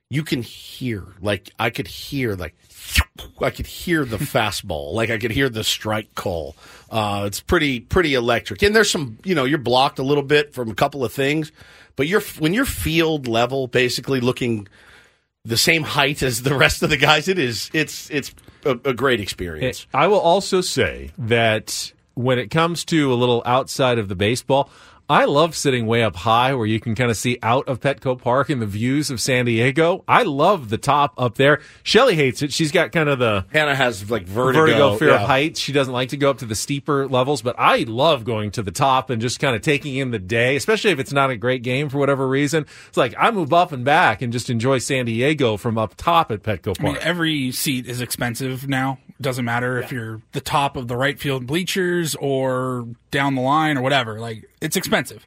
you 0.09 0.23
can 0.23 0.41
hear, 0.41 1.03
like 1.21 1.51
I 1.59 1.69
could 1.69 1.87
hear, 1.87 2.35
like 2.35 2.55
I 3.41 3.49
could 3.49 3.65
hear 3.65 4.05
the 4.05 4.17
fastball, 4.33 4.93
like 4.93 5.09
I 5.09 5.17
could 5.17 5.31
hear 5.31 5.49
the 5.49 5.63
strike 5.63 6.13
call. 6.15 6.55
Uh, 6.89 7.23
it's 7.25 7.39
pretty 7.39 7.79
pretty 7.79 8.13
electric, 8.13 8.61
and 8.61 8.75
there's 8.75 8.91
some, 8.91 9.17
you 9.23 9.35
know, 9.35 9.45
you're 9.45 9.57
blocked 9.57 9.99
a 9.99 10.03
little 10.03 10.23
bit 10.23 10.53
from 10.53 10.69
a 10.69 10.75
couple 10.75 11.03
of 11.03 11.11
things, 11.11 11.51
but 11.95 12.07
you're 12.07 12.21
when 12.39 12.53
you're 12.53 12.65
field 12.65 13.27
level, 13.27 13.67
basically 13.67 14.19
looking 14.19 14.67
the 15.43 15.57
same 15.57 15.83
height 15.83 16.23
as 16.23 16.43
the 16.43 16.55
rest 16.55 16.83
of 16.83 16.89
the 16.89 16.97
guys. 16.97 17.27
It 17.27 17.39
is 17.39 17.69
it's 17.73 18.09
it's 18.11 18.33
a, 18.63 18.71
a 18.85 18.93
great 18.93 19.19
experience. 19.19 19.87
I 19.93 20.07
will 20.07 20.19
also 20.19 20.61
say 20.61 21.11
that 21.17 21.93
when 22.15 22.39
it 22.39 22.49
comes 22.49 22.85
to 22.85 23.11
a 23.11 23.15
little 23.15 23.43
outside 23.45 23.99
of 23.99 24.07
the 24.07 24.15
baseball, 24.15 24.69
I 25.07 25.25
love 25.25 25.55
sitting 25.55 25.85
way 25.85 26.03
up 26.03 26.15
high 26.15 26.55
where 26.55 26.65
you 26.65 26.79
can 26.79 26.95
kind 26.95 27.11
of 27.11 27.17
see 27.17 27.37
out 27.43 27.67
of 27.67 27.79
Petco 27.79 28.19
Park 28.19 28.49
and 28.49 28.59
the 28.59 28.65
views 28.65 29.11
of 29.11 29.21
San 29.21 29.45
Diego. 29.45 30.03
I 30.07 30.23
love 30.23 30.69
the 30.69 30.79
top 30.79 31.13
up 31.19 31.35
there. 31.35 31.61
Shelly 31.83 32.15
hates 32.15 32.41
it. 32.41 32.51
She's 32.51 32.71
got 32.71 32.91
kind 32.91 33.07
of 33.07 33.19
the 33.19 33.45
Hannah 33.51 33.75
has 33.75 34.09
like 34.09 34.23
vertigo, 34.23 34.65
vertigo, 34.65 34.97
fear 34.97 35.09
yeah. 35.09 35.21
of 35.21 35.27
heights. 35.27 35.59
She 35.59 35.73
doesn't 35.73 35.93
like 35.93 36.09
to 36.09 36.17
go 36.17 36.31
up 36.31 36.39
to 36.39 36.45
the 36.45 36.55
steeper 36.55 37.07
levels, 37.07 37.43
but 37.43 37.55
I 37.59 37.85
love 37.87 38.25
going 38.25 38.49
to 38.51 38.63
the 38.63 38.71
top 38.71 39.11
and 39.11 39.21
just 39.21 39.39
kind 39.39 39.55
of 39.55 39.61
taking 39.61 39.95
in 39.95 40.09
the 40.09 40.17
day, 40.17 40.55
especially 40.55 40.89
if 40.89 40.97
it's 40.97 41.13
not 41.13 41.29
a 41.29 41.37
great 41.37 41.61
game 41.61 41.89
for 41.89 41.99
whatever 41.99 42.27
reason. 42.27 42.65
It's 42.87 42.97
like 42.97 43.13
I 43.15 43.29
move 43.29 43.53
up 43.53 43.71
and 43.71 43.85
back 43.85 44.23
and 44.23 44.33
just 44.33 44.49
enjoy 44.49 44.79
San 44.79 45.05
Diego 45.05 45.55
from 45.55 45.77
up 45.77 45.93
top 45.97 46.31
at 46.31 46.41
Petco 46.41 46.75
I 46.79 46.83
mean, 46.83 46.93
Park. 46.93 47.05
every 47.05 47.51
seat 47.51 47.85
is 47.85 48.01
expensive 48.01 48.67
now. 48.67 48.97
Doesn't 49.21 49.45
matter 49.45 49.77
if 49.79 49.91
you're 49.93 50.21
the 50.33 50.41
top 50.41 50.75
of 50.75 50.87
the 50.89 50.97
right 50.97 51.17
field 51.17 51.47
bleachers 51.47 52.15
or 52.15 52.85
down 53.11 53.35
the 53.35 53.41
line 53.41 53.77
or 53.77 53.81
whatever. 53.81 54.19
Like 54.19 54.43
it's 54.61 54.75
expensive. 54.75 55.25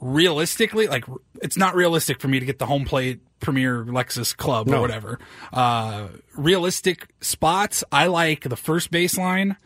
Realistically, 0.00 0.88
like 0.88 1.04
it's 1.40 1.56
not 1.56 1.74
realistic 1.74 2.20
for 2.20 2.28
me 2.28 2.38
to 2.38 2.44
get 2.44 2.58
the 2.58 2.66
home 2.66 2.84
plate 2.84 3.20
Premier 3.40 3.82
Lexus 3.84 4.36
Club 4.36 4.68
or 4.68 4.80
whatever. 4.80 5.18
Uh, 5.52 6.08
realistic 6.34 7.06
spots, 7.22 7.82
I 7.90 8.08
like 8.08 8.42
the 8.42 8.56
first 8.56 8.90
baseline. 8.90 9.56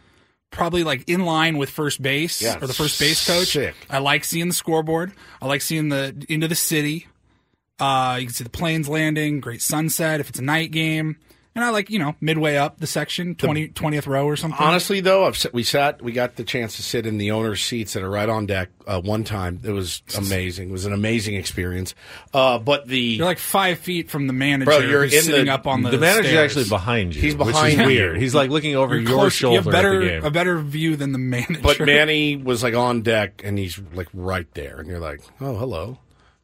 Probably 0.53 0.85
like 0.85 1.09
in 1.09 1.24
line 1.24 1.57
with 1.59 1.70
first 1.70 2.00
base 2.03 2.42
Yeah, 2.42 2.59
or 2.61 2.66
the 2.66 2.74
first 2.74 3.00
base 3.00 3.26
coach. 3.26 3.48
sick. 3.48 3.74
I 3.88 3.98
like 3.98 4.24
seeing 4.24 4.48
the 4.48 4.55
scoreboard. 4.55 5.12
I 5.42 5.46
like 5.46 5.62
seeing 5.62 5.88
the 5.88 6.24
into 6.29 6.46
the 6.46 6.55
city. 6.55 7.07
Uh, 7.81 8.18
you 8.20 8.26
can 8.26 8.35
see 8.35 8.44
the 8.44 8.50
planes 8.50 8.88
landing, 8.88 9.40
great 9.40 9.62
sunset 9.62 10.20
if 10.20 10.29
it's 10.29 10.38
a 10.38 10.42
night 10.42 10.70
game. 10.70 11.16
And 11.53 11.65
I 11.65 11.71
like, 11.71 11.91
you 11.91 11.99
know, 11.99 12.15
midway 12.21 12.57
up 12.57 12.79
the 12.79 12.87
section, 12.87 13.35
20, 13.35 13.71
20th 13.71 14.07
row 14.07 14.25
or 14.25 14.37
something. 14.37 14.65
Honestly, 14.65 15.01
though, 15.01 15.25
I've, 15.27 15.37
we 15.53 15.65
sat, 15.65 16.01
we 16.01 16.13
got 16.13 16.37
the 16.37 16.45
chance 16.45 16.77
to 16.77 16.83
sit 16.85 17.07
in 17.07 17.19
the 17.19 17.33
owner's 17.33 17.61
seats 17.61 17.95
that 17.95 18.05
are 18.05 18.09
right 18.09 18.29
on 18.29 18.47
deck 18.47 18.69
uh, 18.87 19.01
one 19.01 19.25
time. 19.25 19.61
It 19.65 19.73
was 19.73 20.01
amazing. 20.17 20.69
It 20.69 20.73
was 20.73 20.85
an 20.87 20.93
amazing 20.93 21.35
experience. 21.35 21.97
Uh, 22.33 22.61
but 22.61 22.87
the 22.87 23.01
You're 23.01 23.27
like 23.27 23.41
five 23.41 23.81
feet 23.81 24.11
from 24.11 24.29
the 24.29 24.33
manager 24.33 24.67
Bro, 24.71 24.79
you're 24.79 25.03
who's 25.03 25.13
in 25.15 25.23
sitting 25.23 25.47
the- 25.47 25.53
up 25.53 25.67
on 25.67 25.83
the 25.83 25.91
the 25.91 25.99
manager's 25.99 26.31
stairs. 26.31 26.51
actually 26.57 26.69
behind 26.69 27.17
you. 27.17 27.21
He's 27.21 27.35
which 27.37 27.49
behind 27.49 27.81
is 27.81 27.87
weird. 27.87 28.17
He's 28.19 28.35
like 28.35 28.51
looking 28.51 28.77
over 28.77 28.95
You're 28.95 29.09
your 29.11 29.19
close- 29.19 29.33
shoulder 29.35 29.57
You 29.57 29.63
have 29.63 29.73
better, 29.73 29.95
at 29.95 30.01
the 30.05 30.09
game. 30.09 30.25
a 30.25 30.31
better 30.31 30.59
view 30.61 30.95
than 30.95 31.11
the 31.11 31.19
manager. 31.19 31.61
but 31.63 31.81
Manny 31.81 32.37
was 32.37 32.63
like 32.63 32.75
on 32.75 33.03
deck 33.03 33.43
and 33.45 33.59
he's 33.59 33.77
like 33.93 34.09
right 34.15 34.47
there, 34.55 34.79
and 34.79 34.89
you're 34.89 35.01
like, 35.01 35.21
oh, 35.41 35.57
hello, 35.57 35.99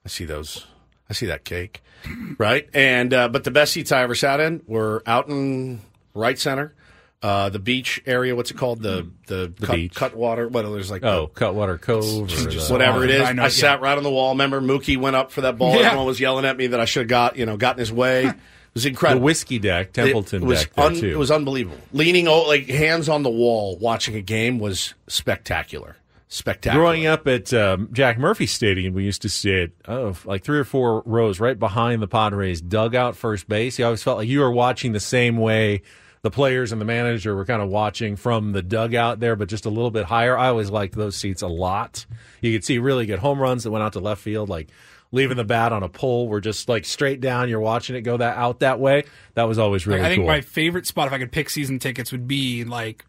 I 0.04 0.08
see 0.08 0.24
those, 0.24 0.66
I 1.08 1.12
see 1.14 1.26
that 1.26 1.44
cake, 1.44 1.82
right? 2.38 2.68
And 2.74 3.12
uh, 3.14 3.28
but 3.28 3.44
the 3.44 3.50
best 3.50 3.72
seats 3.72 3.92
I 3.92 4.02
ever 4.02 4.14
sat 4.14 4.40
in 4.40 4.62
were 4.66 5.02
out 5.06 5.28
in 5.28 5.80
right 6.14 6.38
center. 6.38 6.74
Uh, 7.22 7.48
the 7.48 7.58
beach 7.58 8.00
area, 8.06 8.36
what's 8.36 8.50
it 8.50 8.56
called? 8.56 8.82
The 8.82 9.08
the, 9.26 9.52
cut, 9.62 9.74
beach. 9.74 9.94
cut 9.94 10.14
water. 10.14 10.46
What 10.48 10.62
there's 10.62 10.90
like 10.90 11.00
the- 11.00 11.10
oh, 11.10 11.26
Cutwater 11.28 11.78
Cove. 11.78 12.04
Or 12.24 12.26
the, 12.26 12.66
whatever 12.70 13.04
it 13.04 13.10
is. 13.10 13.22
I 13.22 13.30
I, 13.30 13.32
know, 13.32 13.42
yeah. 13.44 13.48
sat 13.48 13.80
right 13.80 13.96
on 13.96 14.04
the 14.04 14.10
wall. 14.10 14.32
Remember, 14.32 14.60
Mookie 14.60 14.96
went 14.98 15.16
up 15.16 15.32
for 15.32 15.40
that 15.40 15.56
ball. 15.56 15.74
Yeah. 15.74 15.86
Everyone 15.86 16.06
was 16.06 16.20
yelling 16.20 16.44
at 16.44 16.56
me 16.56 16.68
that 16.68 16.78
I 16.78 16.84
should 16.84 17.00
have 17.02 17.08
got, 17.08 17.36
you 17.36 17.46
know, 17.46 17.56
gotten 17.56 17.80
his 17.80 17.92
way. 17.92 18.30
It 18.76 18.80
was 18.80 18.82
the 18.82 18.90
incredible. 18.90 19.22
whiskey 19.24 19.58
deck, 19.58 19.94
Templeton 19.94 20.42
it 20.42 20.44
was 20.44 20.64
deck 20.64 20.72
un- 20.76 20.94
too. 20.96 21.08
It 21.08 21.16
was 21.16 21.30
unbelievable. 21.30 21.78
Leaning, 21.94 22.26
like 22.26 22.66
hands 22.68 23.08
on 23.08 23.22
the 23.22 23.30
wall, 23.30 23.78
watching 23.78 24.16
a 24.16 24.20
game 24.20 24.58
was 24.58 24.92
spectacular. 25.08 25.96
Spectacular. 26.28 26.82
Growing 26.82 27.06
up 27.06 27.28
at 27.28 27.52
um, 27.54 27.88
Jack 27.92 28.18
Murphy 28.18 28.46
Stadium, 28.46 28.94
we 28.94 29.04
used 29.04 29.22
to 29.22 29.28
sit 29.28 29.72
oh, 29.86 30.16
like 30.24 30.42
three 30.42 30.58
or 30.58 30.64
four 30.64 31.02
rows 31.06 31.38
right 31.38 31.56
behind 31.56 32.02
the 32.02 32.08
Padres 32.08 32.60
dugout 32.60 33.16
first 33.16 33.48
base. 33.48 33.78
You 33.78 33.84
always 33.84 34.02
felt 34.02 34.18
like 34.18 34.28
you 34.28 34.40
were 34.40 34.50
watching 34.50 34.92
the 34.92 35.00
same 35.00 35.36
way 35.36 35.82
the 36.22 36.30
players 36.32 36.72
and 36.72 36.80
the 36.80 36.84
manager 36.84 37.36
were 37.36 37.44
kind 37.44 37.62
of 37.62 37.68
watching 37.68 38.16
from 38.16 38.50
the 38.50 38.62
dugout 38.62 39.20
there, 39.20 39.36
but 39.36 39.48
just 39.48 39.66
a 39.66 39.70
little 39.70 39.92
bit 39.92 40.06
higher. 40.06 40.36
I 40.36 40.48
always 40.48 40.68
liked 40.68 40.96
those 40.96 41.14
seats 41.14 41.42
a 41.42 41.46
lot. 41.46 42.04
You 42.40 42.52
could 42.52 42.64
see 42.64 42.78
really 42.78 43.06
good 43.06 43.20
home 43.20 43.38
runs 43.38 43.62
that 43.62 43.70
went 43.70 43.84
out 43.84 43.92
to 43.92 44.00
left 44.00 44.20
field, 44.20 44.48
like 44.48 44.68
leaving 45.12 45.36
the 45.36 45.44
bat 45.44 45.72
on 45.72 45.84
a 45.84 45.88
pole. 45.88 46.26
We're 46.28 46.40
just 46.40 46.68
like 46.68 46.84
straight 46.84 47.20
down. 47.20 47.48
You're 47.48 47.60
watching 47.60 47.94
it 47.94 48.00
go 48.00 48.16
that 48.16 48.36
out 48.36 48.58
that 48.60 48.80
way. 48.80 49.04
That 49.34 49.44
was 49.44 49.60
always 49.60 49.86
really 49.86 50.00
Like, 50.00 50.06
I 50.06 50.10
think 50.10 50.20
cool. 50.22 50.26
my 50.26 50.40
favorite 50.40 50.88
spot, 50.88 51.06
if 51.06 51.12
I 51.12 51.18
could 51.18 51.30
pick 51.30 51.48
season 51.48 51.78
tickets, 51.78 52.10
would 52.10 52.26
be 52.26 52.64
like 52.64 53.04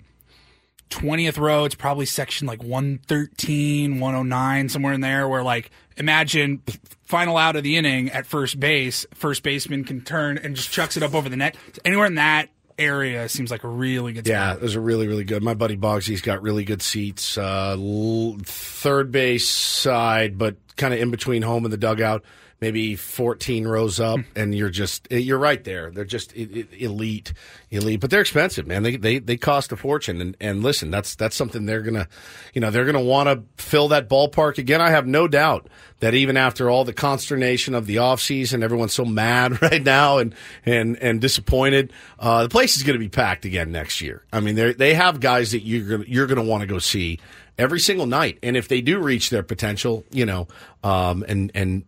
20th 0.89 1.38
row. 1.38 1.65
It's 1.65 1.76
probably 1.76 2.06
section 2.06 2.47
like 2.47 2.63
113, 2.63 4.00
109, 4.00 4.69
somewhere 4.69 4.93
in 4.93 5.02
there, 5.02 5.28
where 5.28 5.43
like 5.43 5.71
imagine 5.97 6.62
final 7.06 7.38
out 7.38 7.56
of 7.56 7.63
the 7.63 7.78
inning 7.78 8.10
at 8.10 8.26
first 8.26 8.60
base, 8.60 9.06
first 9.13 9.43
baseman 9.43 9.84
can 9.84 10.02
turn 10.02 10.38
and 10.38 10.56
just 10.56 10.71
chucks 10.71 10.97
it 10.97 11.04
up 11.04 11.13
over 11.15 11.30
the 11.30 11.38
net. 11.38 11.56
Anywhere 11.86 12.06
in 12.06 12.15
that 12.15 12.50
area 12.80 13.28
seems 13.28 13.50
like 13.50 13.63
a 13.63 13.67
really 13.67 14.13
good 14.13 14.28
Yeah, 14.28 14.52
spot. 14.52 14.62
those 14.62 14.76
are 14.76 14.82
really, 14.82 15.08
really 15.08 15.23
good. 15.23 15.41
My 15.41 15.54
buddy 15.56 15.76
Bogsy's 15.76 16.21
got 16.21 16.41
really 16.41 16.63
good 16.63 16.82
seats. 16.82 17.38
Uh, 17.38 17.76
l- 17.78 18.38
third 18.43 19.12
base 19.12 19.50
side, 19.50 20.38
but 20.38 20.58
kind 20.76 20.93
of 20.93 21.00
in 21.00 21.10
between 21.10 21.41
home 21.41 21.63
and 21.65 21.73
the 21.73 21.78
dugout. 21.78 22.23
Maybe 22.60 22.96
14 22.96 23.67
rows 23.67 24.00
up, 24.00 24.20
and 24.36 24.56
you're 24.56 24.72
just 24.72 25.08
you're 25.12 25.38
right 25.38 25.63
there. 25.63 25.91
They're 25.91 26.06
just 26.06 26.36
elite, 26.36 27.32
elite, 27.70 28.00
but 28.00 28.10
they're 28.10 28.22
expensive, 28.22 28.65
man. 28.65 28.82
They 28.82 28.98
they 28.98 29.20
they 29.20 29.38
cost 29.38 29.72
a 29.72 29.76
fortune. 29.76 30.20
And 30.22 30.36
and 30.41 30.63
listen, 30.63 30.89
that's 30.89 31.13
that's 31.13 31.36
something 31.36 31.67
they're 31.67 31.84
gonna, 31.84 32.08
you 32.56 32.62
know, 32.62 32.72
they're 32.72 32.86
gonna 32.86 33.00
want 33.04 33.30
to 33.30 33.43
fill 33.63 33.89
that 33.89 34.10
ballpark 34.10 34.58
again. 34.58 34.82
I 34.82 34.89
have 34.89 35.06
no 35.06 35.28
doubt 35.28 35.67
that 36.00 36.15
even 36.15 36.36
after 36.36 36.67
all 36.67 36.84
the 36.84 36.93
consternation 36.93 37.76
of 37.76 37.86
the 37.86 37.98
offseason, 37.98 38.63
everyone's 38.63 38.93
so 38.93 39.06
mad 39.06 39.62
right 39.62 39.84
now 39.84 40.17
and 40.17 40.34
and 40.65 40.98
and 40.98 41.22
disappointed. 41.22 41.93
Uh, 42.17 42.43
the 42.43 42.50
place 42.50 42.76
is 42.76 42.82
going 42.82 42.96
to 42.96 43.00
be 43.00 43.10
packed 43.10 43.46
again 43.46 43.72
next 43.72 44.02
year. 44.02 44.24
I 44.34 44.39
mean, 44.39 44.56
they 44.56 44.74
they 44.74 44.93
have 44.96 45.20
guys 45.20 45.52
that 45.52 45.62
you're 45.62 45.98
gonna, 45.98 46.10
you're 46.10 46.28
going 46.28 46.43
to 46.43 46.50
want 46.50 46.62
to 46.62 46.67
go 46.67 46.80
see 46.80 47.20
every 47.58 47.80
single 47.80 48.08
night, 48.08 48.39
and 48.41 48.58
if 48.58 48.67
they 48.67 48.82
do 48.82 49.00
reach 49.00 49.30
their 49.30 49.43
potential, 49.43 50.06
you 50.12 50.26
know, 50.26 50.48
um, 50.84 51.24
and 51.28 51.52
and 51.54 51.86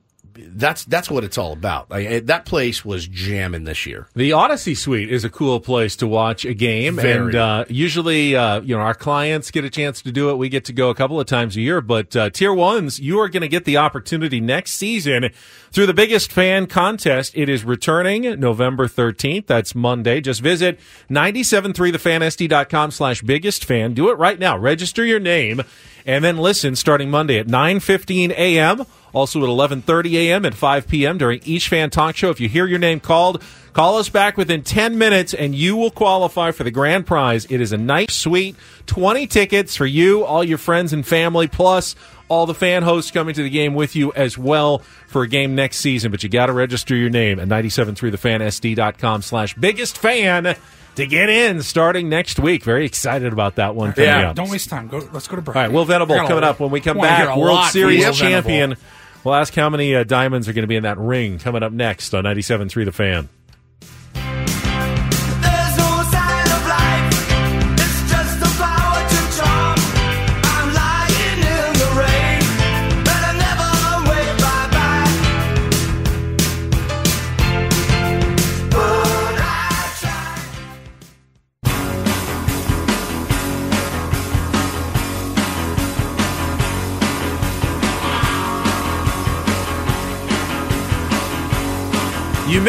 that's 0.48 0.86
that's 0.86 1.10
what 1.10 1.24
it's 1.24 1.38
all 1.38 1.54
about. 1.54 1.90
Like, 1.92 2.06
it- 2.06 2.28
that 2.28 2.46
place 2.46 2.84
was 2.86 3.08
jamming 3.08 3.64
this 3.64 3.86
year. 3.86 4.08
The 4.16 4.34
Odyssey 4.34 4.76
Suite 4.76 5.12
is 5.12 5.24
a 5.24 5.30
cool 5.30 5.60
place 5.60 5.96
to 5.98 6.08
watch 6.08 6.46
a 6.46 6.54
game, 6.54 6.96
Very. 6.96 7.12
and 7.28 7.36
uh, 7.36 7.66
usually, 7.70 8.36
uh, 8.36 8.62
you 8.62 8.76
know, 8.76 8.82
our 8.82 8.94
clients 8.94 9.52
get 9.52 9.64
a 9.66 9.70
chance 9.70 10.02
to 10.04 10.12
do 10.12 10.30
it. 10.30 10.36
We 10.38 10.50
get 10.50 10.66
to 10.66 10.74
go 10.74 10.90
a 10.90 10.96
couple 10.96 11.20
of 11.20 11.28
times 11.28 11.56
a 11.58 11.62
year, 11.62 11.82
but 11.82 12.16
uh, 12.16 12.30
Tier 12.30 12.54
Ones, 12.54 13.00
you 13.00 13.20
are 13.20 13.30
going 13.30 13.42
to 13.42 13.48
get 13.48 13.66
the 13.66 13.78
opportunity 13.78 14.40
next 14.40 14.72
season 14.74 15.30
through 15.72 15.86
the 15.86 15.94
biggest 15.94 16.32
fan 16.32 16.68
contest. 16.68 17.34
It 17.36 17.50
is 17.50 17.64
returning 17.64 18.40
November 18.40 18.88
thirteenth. 18.88 19.48
That's 19.48 19.76
Monday. 19.76 20.22
Just 20.22 20.42
visit 20.42 20.80
973thefansd.com 21.10 22.92
slash 22.92 23.22
biggest 23.22 23.66
fan. 23.66 23.94
Do 23.94 24.10
it 24.10 24.18
right 24.18 24.40
now. 24.40 24.58
Register 24.58 25.06
your 25.06 25.20
name, 25.20 25.62
and 26.06 26.24
then 26.24 26.38
listen 26.38 26.76
starting 26.76 27.10
Monday 27.10 27.38
at 27.40 27.48
9:15 27.48 28.32
a.m. 28.32 28.86
Also 29.14 29.40
at 29.42 29.48
11:30 29.50 30.14
a.m. 30.14 30.46
and 30.46 30.56
5 30.56 30.88
p.m. 30.88 31.18
during 31.18 31.42
each 31.44 31.68
fan 31.68 31.90
talk 31.90 32.16
show. 32.16 32.30
If 32.30 32.40
you 32.40 32.48
hear 32.50 32.66
your 32.68 32.80
name 32.80 33.00
called, 33.00 33.44
call 33.74 33.98
us 33.98 34.10
back 34.10 34.38
within 34.38 34.62
10 34.64 34.98
minutes 34.98 35.34
and 35.34 35.56
you 35.56 35.76
will 35.76 35.92
qualify 35.92 36.52
for 36.52 36.64
the 36.64 36.72
grand 36.72 37.06
prize. 37.08 37.46
It 37.46 37.60
is 37.62 37.72
a 37.72 37.78
nice 37.78 38.14
suite, 38.14 38.56
20 38.86 39.26
tickets 39.28 39.76
for 39.76 39.86
you, 39.86 40.24
all 40.24 40.44
your 40.44 40.58
friends 40.58 40.94
and 40.94 41.06
family, 41.06 41.48
plus 41.48 41.96
all 42.28 42.46
the 42.46 42.54
fan 42.54 42.84
hosts 42.84 43.10
coming 43.10 43.34
to 43.34 43.42
the 43.42 43.50
game 43.50 43.74
with 43.74 43.96
you 43.96 44.14
as 44.14 44.38
well 44.38 44.80
for 45.08 45.24
a 45.24 45.28
game 45.28 45.56
next 45.56 45.78
season. 45.80 46.12
But 46.12 46.22
you 46.22 46.30
got 46.30 46.46
to 46.46 46.54
register 46.54 46.96
your 46.96 47.10
name 47.10 47.40
at 47.40 47.48
973thefansd.com 47.48 49.22
slash 49.24 49.56
biggest 49.56 49.98
fan 49.98 50.56
to 50.96 51.08
get 51.08 51.30
in 51.30 51.62
starting 51.64 52.10
next 52.10 52.40
week. 52.40 52.64
Very 52.64 52.86
excited 52.86 53.32
about 53.34 53.56
that 53.56 53.74
one 53.76 53.94
Yeah, 53.98 54.30
up. 54.30 54.36
don't 54.36 54.50
waste 54.50 54.70
time. 54.70 54.88
Go. 54.88 55.08
Let's 55.12 55.28
go 55.28 55.38
to 55.38 55.42
break. 55.42 55.56
All 55.56 55.64
right, 55.64 55.72
Will 55.72 55.86
Venable 55.86 56.14
I 56.14 56.18
got 56.18 56.26
a 56.26 56.28
coming 56.28 56.44
up 56.44 56.60
when 56.60 56.72
we 56.72 56.82
come 56.82 56.98
back. 56.98 57.36
World 57.36 57.66
Series 57.68 58.06
Will 58.06 58.14
Venable. 58.14 58.76
We'll 59.24 59.36
ask 59.36 59.54
how 59.54 59.70
many 59.70 59.96
uh, 59.96 60.04
diamonds 60.04 60.48
are 60.48 60.54
going 60.54 60.64
to 60.64 60.68
be 60.68 60.78
in 60.78 60.84
that 60.84 60.98
ring 60.98 61.40
coming 61.40 61.62
up 61.62 61.74
next 61.74 62.14
on 62.14 62.24
97.3 62.24 62.86
The 62.86 62.92
Fan. 62.92 63.30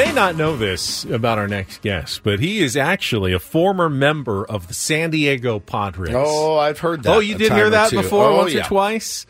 May 0.04 0.12
not 0.12 0.36
know 0.36 0.56
this 0.56 1.04
about 1.04 1.38
our 1.38 1.48
next 1.48 1.82
guest, 1.82 2.22
but 2.22 2.40
he 2.40 2.60
is 2.60 2.76
actually 2.76 3.32
a 3.32 3.38
former 3.38 3.88
member 3.88 4.44
of 4.44 4.68
the 4.68 4.74
San 4.74 5.10
Diego 5.10 5.58
Padres. 5.58 6.14
Oh, 6.16 6.56
I've 6.58 6.78
heard 6.78 7.02
that. 7.02 7.14
Oh, 7.14 7.18
you 7.20 7.34
a 7.34 7.38
did 7.38 7.48
time 7.48 7.58
hear 7.58 7.70
that 7.70 7.90
two. 7.90 8.02
before, 8.02 8.24
Oh, 8.26 8.36
once 8.38 8.54
yeah. 8.54 8.62
or 8.62 8.64
twice? 8.68 9.26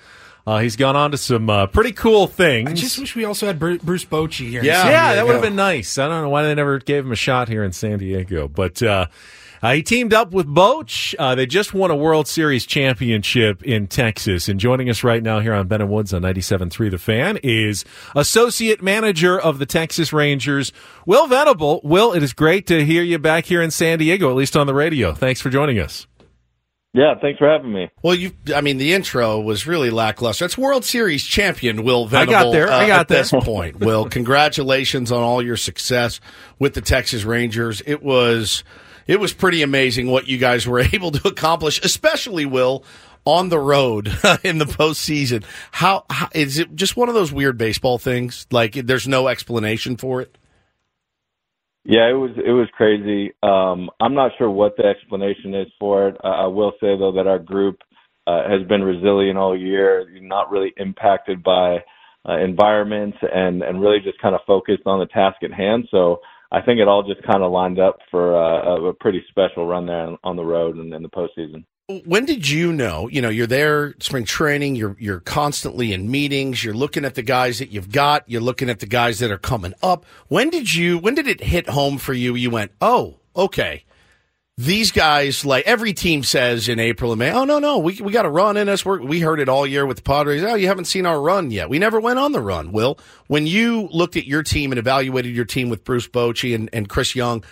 Uh, 0.47 0.59
he's 0.61 0.77
gone 0.77 0.97
on 0.97 1.11
to 1.11 1.19
some 1.19 1.51
uh, 1.51 1.67
pretty 1.67 1.93
cool 1.93 2.27
things. 2.27 2.71
I 2.71 2.75
just 2.75 2.99
wish 2.99 3.15
we 3.15 3.25
also 3.25 3.47
had 3.47 3.59
Bru- 3.59 3.79
Bruce 3.79 4.05
Bochy 4.05 4.49
here. 4.49 4.65
Yeah. 4.65 4.89
yeah, 4.89 5.07
there 5.09 5.17
that 5.17 5.27
would 5.27 5.35
have 5.35 5.43
been 5.43 5.55
nice. 5.57 5.99
I 5.99 6.09
don't 6.09 6.23
know 6.23 6.29
why 6.31 6.43
they 6.45 6.55
never 6.55 6.79
gave 6.79 7.05
him 7.05 7.13
a 7.13 7.17
shot 7.17 7.49
here 7.49 7.63
in 7.63 7.73
San 7.73 7.99
Diego, 7.99 8.49
but 8.49 8.83
uh, 8.83 9.07
uh, 9.63 9.73
he 9.73 9.83
teamed 9.83 10.15
up 10.15 10.33
with 10.33 10.47
Boch. 10.47 11.15
Uh, 11.19 11.35
they 11.35 11.47
just 11.47 11.75
won 11.75 11.91
a 11.91 11.97
World 11.97 12.27
Series 12.27 12.67
championship 12.67 13.63
in 13.63 13.87
Texas. 13.87 14.49
And 14.49 14.59
joining 14.59 14.89
us 14.89 15.05
right 15.05 15.23
now 15.23 15.41
here 15.41 15.55
on 15.55 15.69
Ben 15.69 15.81
and 15.81 15.91
Woods 15.91 16.15
on 16.15 16.23
97.3 16.23 16.91
The 16.91 16.99
Fan 16.99 17.39
is 17.43 17.85
Associate 18.15 18.83
Manager 18.83 19.39
of 19.39 19.59
the 19.59 19.67
Texas 19.67 20.13
Rangers, 20.13 20.73
Will 21.07 21.27
Venable. 21.27 21.81
Will, 21.85 22.13
it 22.13 22.23
is 22.23 22.33
great 22.33 22.67
to 22.69 22.85
hear 22.85 23.03
you 23.03 23.19
back 23.19 23.47
here 23.47 23.63
in 23.63 23.71
San 23.71 23.99
Diego, 23.99 24.31
at 24.31 24.37
least 24.37 24.57
on 24.57 24.67
the 24.67 24.75
radio. 24.75 25.13
Thanks 25.15 25.41
for 25.41 25.51
joining 25.51 25.79
us. 25.79 26.07
Yeah, 26.93 27.15
thanks 27.21 27.39
for 27.39 27.49
having 27.49 27.73
me. 27.73 27.89
Well, 28.03 28.17
you. 28.17 28.33
I 28.53 28.63
mean, 28.63 28.79
the 28.79 28.95
intro 28.95 29.41
was 29.41 29.65
really 29.65 29.91
lackluster. 29.91 30.45
It's 30.45 30.59
World 30.59 30.85
Series 30.85 31.25
champion 31.25 31.85
Will 31.85 32.07
Venable. 32.07 32.35
I 32.35 32.39
Venable. 32.39 32.53
got 32.53 32.59
there. 32.59 32.69
I 32.73 32.85
uh, 32.85 32.87
got 32.89 33.01
at 33.01 33.09
there. 33.09 33.19
this 33.19 33.31
point. 33.31 33.79
Will, 33.79 34.09
congratulations 34.09 35.13
on 35.13 35.23
all 35.23 35.41
your 35.41 35.57
success 35.57 36.21
with 36.59 36.75
the 36.75 36.81
Texas 36.81 37.23
Rangers. 37.23 37.81
It 37.87 38.03
was, 38.03 38.65
it 39.11 39.19
was 39.19 39.33
pretty 39.33 39.63
amazing 39.63 40.09
what 40.09 40.29
you 40.29 40.39
guys 40.39 40.69
were 40.69 40.79
able 40.93 41.11
to 41.11 41.27
accomplish, 41.27 41.81
especially 41.85 42.47
Will 42.47 42.85
on 43.25 43.49
the 43.49 43.59
road 43.59 44.07
in 44.45 44.59
the 44.59 44.65
postseason. 44.65 45.45
How, 45.73 46.05
how 46.09 46.29
is 46.33 46.61
it? 46.61 46.75
Just 46.77 46.97
one 46.97 47.09
of 47.09 47.15
those 47.17 47.33
weird 47.33 47.59
baseball 47.59 47.99
things. 47.99 48.47
Like 48.53 48.75
there's 48.75 49.09
no 49.09 49.27
explanation 49.27 49.97
for 49.97 50.23
it. 50.23 50.39
Yeah, 51.85 52.09
it 52.09 52.13
was 52.13 52.31
it 52.37 52.53
was 52.53 52.69
crazy. 52.77 53.33
Um, 53.43 53.91
I'm 54.01 54.15
not 54.15 54.33
sure 54.39 54.51
what 54.51 54.77
the 54.77 54.85
explanation 54.85 55.55
is 55.55 55.67
for 55.81 56.09
it. 56.09 56.17
Uh, 56.23 56.29
I 56.29 56.47
will 56.47 56.73
say 56.73 56.97
though 56.97 57.13
that 57.13 57.27
our 57.27 57.39
group 57.39 57.79
uh, 58.27 58.49
has 58.49 58.67
been 58.69 58.83
resilient 58.83 59.39
all 59.39 59.59
year, 59.59 60.07
not 60.21 60.51
really 60.51 60.73
impacted 60.77 61.43
by 61.43 61.79
uh, 62.29 62.37
environments, 62.37 63.17
and 63.23 63.63
and 63.63 63.81
really 63.81 63.99
just 64.05 64.21
kind 64.21 64.35
of 64.35 64.43
focused 64.47 64.83
on 64.85 65.01
the 65.01 65.07
task 65.07 65.43
at 65.43 65.53
hand. 65.53 65.89
So 65.91 66.21
I 66.53 66.61
think 66.61 66.81
it 66.81 66.89
all 66.89 67.03
just 67.03 67.23
kind 67.23 67.43
of 67.43 67.53
lined 67.53 67.79
up 67.79 67.99
for 68.11 68.37
uh, 68.37 68.89
a, 68.89 68.95
pretty 68.95 69.23
special 69.29 69.67
run 69.67 69.87
there 69.87 70.07
on, 70.07 70.19
on 70.25 70.37
the 70.37 70.45
road 70.45 70.77
and 70.77 70.93
in 70.93 71.03
the 71.03 71.09
postseason. 71.09 71.65
when 72.05 72.25
did 72.25 72.49
you 72.49 72.73
know 72.73 73.09
you 73.09 73.21
know 73.23 73.29
you're 73.29 73.47
there 73.47 73.95
spring 74.01 74.25
training 74.25 74.77
you're 74.77 74.97
you're 74.99 75.21
constantly 75.21 75.93
in 75.93 76.11
meetings 76.11 76.63
you're 76.63 76.75
looking 76.75 77.05
at 77.05 77.15
the 77.15 77.23
guys 77.23 77.59
that 77.59 77.71
you've 77.71 77.91
got 77.91 78.29
you're 78.29 78.41
looking 78.41 78.71
at 78.71 78.81
the 78.81 78.87
guys 78.87 79.19
that 79.19 79.31
are 79.31 79.39
coming 79.39 79.75
up 79.83 80.05
when 80.29 80.51
did 80.51 80.73
you 80.73 80.99
when 80.99 81.15
did 81.15 81.27
it 81.27 81.41
hit 81.41 81.69
home 81.69 81.99
for 81.99 82.13
you 82.13 82.35
you 82.35 82.51
went 82.51 82.71
oh 82.81 83.19
okay 83.35 83.85
these 84.61 84.93
guys 84.93 85.47
like 85.47 85.67
every 85.67 85.95
team 85.95 86.23
says 86.23 86.69
in 86.69 86.79
April 86.79 87.13
and 87.13 87.19
May 87.19 87.33
oh 87.33 87.45
no 87.45 87.59
no 87.59 87.79
we 87.79 87.99
we 88.03 88.13
got 88.13 88.27
a 88.27 88.31
run 88.31 88.59
in 88.59 88.69
us 88.69 88.85
We're, 88.85 89.01
we 89.01 89.21
heard 89.21 89.41
it 89.41 89.49
all 89.49 89.67
year 89.67 89.87
with 89.87 89.97
the 89.97 90.03
Padres 90.03 90.43
oh 90.43 90.55
you 90.55 90.67
haven't 90.67 90.85
seen 90.85 91.07
our 91.07 91.19
run 91.19 91.51
yet 91.51 91.71
we 91.71 91.79
never 91.79 91.99
went 91.99 92.19
on 92.19 92.33
the 92.33 92.43
run 92.43 92.71
Will 92.71 92.99
when 93.27 93.47
you 93.47 93.89
looked 93.91 94.17
at 94.17 94.27
your 94.27 94.43
team 94.43 94.71
and 94.71 94.79
evaluated 94.79 95.35
your 95.35 95.47
team 95.47 95.71
with 95.71 95.83
Bruce 95.83 96.07
Bochy 96.07 96.55
and, 96.55 96.69
and 96.75 96.91
Chris 96.91 97.15
Young 97.15 97.43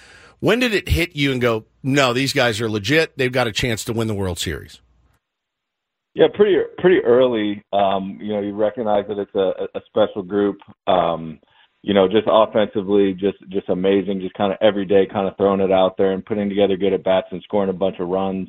when 0.41 0.59
did 0.59 0.75
it 0.75 0.87
hit 0.87 1.17
you 1.17 1.33
and 1.33 1.41
go 1.41 1.65
no 1.83 2.13
these 2.13 2.35
guys 2.35 2.61
are 2.61 2.69
legit 2.69 3.17
they've 3.17 3.33
got 3.33 3.47
a 3.47 3.53
chance 3.53 3.85
to 3.85 3.95
win 3.95 4.07
the 4.07 4.15
World 4.15 4.39
Series 4.39 4.81
Yeah, 6.15 6.27
pretty 6.35 6.57
pretty 6.79 6.99
early. 7.05 7.63
Um, 7.73 8.19
you 8.21 8.35
know, 8.35 8.41
you 8.41 8.53
recognize 8.55 9.07
that 9.09 9.19
it's 9.19 9.35
a, 9.35 9.69
a 9.79 9.81
special 9.87 10.23
group. 10.23 10.59
Um, 10.87 11.39
you 11.83 11.95
know, 11.95 12.09
just 12.09 12.27
offensively, 12.27 13.15
just 13.15 13.39
just 13.49 13.69
amazing. 13.69 14.21
Just 14.21 14.35
kind 14.35 14.53
of 14.53 14.59
every 14.61 14.85
day, 14.85 15.07
kind 15.11 15.29
of 15.29 15.37
throwing 15.37 15.61
it 15.61 15.73
out 15.73 15.97
there 15.97 16.13
and 16.13 16.25
putting 16.25 16.49
together 16.49 16.77
good 16.77 16.93
at 16.93 17.05
bats 17.05 17.29
and 17.31 17.43
scoring 17.43 17.71
a 17.71 17.75
bunch 17.75 17.97
of 18.01 18.09
runs. 18.09 18.49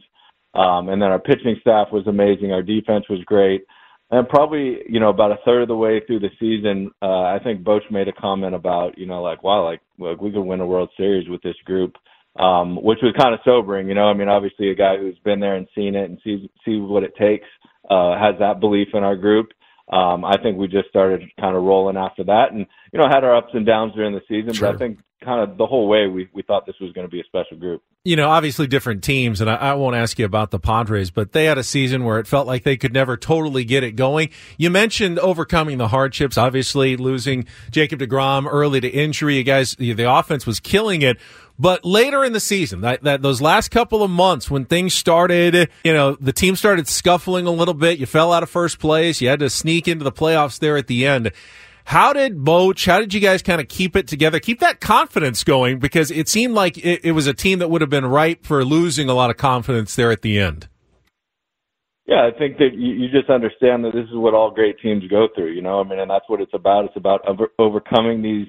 Um, 0.54 0.89
and 0.89 1.02
then 1.02 1.10
our 1.10 1.20
pitching 1.20 1.58
staff 1.62 1.89
was 1.92 2.08
amazing. 2.08 2.52
Our 2.52 2.63
defense 2.63 3.06
was 3.10 3.24
great. 3.26 3.63
And 4.12 4.28
probably, 4.28 4.80
you 4.89 5.00
know, 5.00 5.10
about 5.10 5.32
a 5.32 5.38
third 5.46 5.62
of 5.62 5.68
the 5.68 5.76
way 5.76 6.02
through 6.06 6.22
the 6.22 6.32
season, 6.39 6.89
uh, 7.02 7.22
I 7.22 7.39
think 7.44 7.62
Boch 7.62 7.92
made 7.92 8.08
a 8.08 8.13
comment 8.13 8.56
about, 8.56 8.98
you 8.98 9.06
know, 9.06 9.22
like, 9.22 9.44
wow, 9.44 9.63
like, 9.63 9.82
like 10.00 10.20
we 10.20 10.32
could 10.32 10.42
win 10.42 10.62
a 10.62 10.65
World 10.65 10.89
Series 10.98 11.30
with 11.30 11.44
this 11.44 11.56
group, 11.65 11.96
um, 12.39 12.82
which 12.82 12.98
was 13.04 13.13
kind 13.20 13.36
of 13.36 13.39
sobering. 13.46 13.88
You 13.88 13.94
know, 13.94 14.08
I 14.08 14.15
mean, 14.15 14.28
obviously, 14.28 14.72
a 14.72 14.76
guy 14.76 14.98
who's 14.98 15.20
been 15.24 15.39
there 15.39 15.56
and 15.56 15.68
seen 15.76 15.96
it 15.96 16.10
and 16.10 16.20
sees 16.24 16.50
sees 16.65 16.82
what 16.82 17.04
it 17.04 17.15
takes 17.15 17.46
uh, 17.92 18.18
has 18.18 18.34
that 18.39 18.60
belief 18.60 18.88
in 18.96 19.04
our 19.04 19.15
group. 19.15 19.50
Um, 19.91 20.23
I 20.23 20.38
think 20.41 20.58
we 20.58 20.67
just 20.67 20.89
started 20.89 21.23
kind 21.39 21.56
of 21.56 21.63
rolling 21.63 21.97
after 21.97 22.23
that, 22.25 22.52
and 22.52 22.65
you 22.93 22.99
know, 22.99 23.08
had 23.10 23.23
our 23.23 23.36
ups 23.36 23.49
and 23.54 23.65
downs 23.65 23.93
during 23.95 24.13
the 24.13 24.21
season. 24.28 24.54
But 24.60 24.75
I 24.75 24.78
think 24.78 24.99
kind 25.23 25.41
of 25.41 25.58
the 25.58 25.65
whole 25.65 25.88
way 25.88 26.08
we 26.08 26.30
we 26.34 26.43
thought 26.43 26.65
this 26.65 26.75
was 26.80 26.91
going 26.93 27.08
to 27.08 27.12
be 27.12 27.19
a 27.19 27.23
special 27.25 27.58
group. 27.58 27.82
you 28.06 28.15
know, 28.15 28.30
obviously 28.30 28.67
different 28.67 29.04
teams, 29.04 29.41
and 29.41 29.49
I, 29.49 29.56
I 29.56 29.73
won't 29.73 29.95
ask 29.95 30.17
you 30.19 30.25
about 30.25 30.52
the 30.52 30.60
Padres, 30.60 31.12
but 31.12 31.32
they 31.32 31.45
had 31.45 31.58
a 31.58 31.63
season 31.63 32.04
where 32.06 32.19
it 32.19 32.28
felt 32.28 32.47
like 32.47 32.63
they 32.63 32.78
could 32.78 32.93
never 32.93 33.17
totally 33.17 33.65
get 33.65 33.84
it 33.84 33.93
going. 33.93 34.30
You 34.58 34.69
mentioned 34.69 35.19
overcoming 35.19 35.78
the 35.80 35.89
hardships, 35.89 36.38
obviously 36.38 36.95
losing 36.95 37.45
Jacob 37.71 37.99
DeGrom 37.99 38.47
early 38.49 38.80
to 38.82 38.88
injury. 38.88 39.38
You 39.38 39.43
guys, 39.43 39.75
the 39.75 40.04
offense 40.04 40.45
was 40.45 40.60
killing 40.60 41.02
it. 41.02 41.17
But 41.60 41.84
later 41.84 42.24
in 42.24 42.32
the 42.32 42.39
season, 42.39 42.82
that, 42.82 43.04
that 43.04 43.22
those 43.22 43.41
last 43.41 43.69
couple 43.69 44.02
of 44.02 44.10
months 44.10 44.50
when 44.50 44.63
things 44.63 44.93
started, 44.93 45.69
you 45.84 45.93
know, 45.93 46.15
the 46.22 46.32
team 46.32 46.56
started 46.56 46.88
scuffling 46.88 47.45
a 47.48 47.52
little 47.52 47.74
bit. 47.74 48.00
You 48.00 48.06
fell 48.06 48.32
out 48.32 48.43
of 48.43 48.50
first 48.50 48.80
place. 48.80 49.19
You 49.19 49.28
had 49.28 49.39
to 49.39 49.50
sneak 49.50 49.88
into 49.88 50.06
the 50.06 50.12
playoffs 50.12 50.58
there 50.58 50.78
at 50.78 50.88
the 50.88 51.06
end. 51.06 51.34
How 51.84 52.13
did 52.13 52.38
Boch, 52.38 52.86
how 52.86 53.00
did 53.00 53.13
you 53.13 53.19
guys 53.19 53.41
kind 53.41 53.60
of 53.60 53.67
keep 53.67 53.95
it 53.95 54.08
together, 54.08 54.39
keep 54.39 54.60
that 54.60 54.80
confidence 54.80 55.43
going? 55.43 55.80
Because 55.80 56.12
it 56.12 56.30
seemed 56.30 56.54
like 56.54 56.78
it, 56.78 57.04
it 57.04 57.12
was 57.12 57.28
a 57.28 57.34
team 57.34 57.60
that 57.60 57.69
would 57.69 57.82
have 57.82 57.89
been 57.89 58.06
ripe 58.06 58.45
for 58.45 58.63
losing 58.63 59.10
a 59.10 59.13
lot 59.13 59.30
of 59.30 59.38
confidence 59.38 59.95
there 59.95 60.12
at 60.12 60.22
the 60.22 60.39
end. 60.39 60.69
Yeah, 62.06 62.28
I 62.28 62.38
think 62.38 62.58
that 62.58 62.74
you, 62.74 62.93
you 62.93 63.10
just 63.10 63.30
understand 63.30 63.84
that 63.86 63.93
this 63.93 64.06
is 64.06 64.15
what 64.15 64.34
all 64.34 64.50
great 64.50 64.80
teams 64.80 65.04
go 65.10 65.28
through. 65.36 65.52
You 65.52 65.62
know, 65.62 65.80
I 65.80 65.84
mean, 65.84 66.00
and 66.00 66.10
that's 66.10 66.26
what 66.28 66.41
it's 66.41 66.54
about. 66.54 66.86
It's 66.86 66.95
about 66.95 67.28
over, 67.28 67.50
overcoming 67.60 68.22
these 68.22 68.48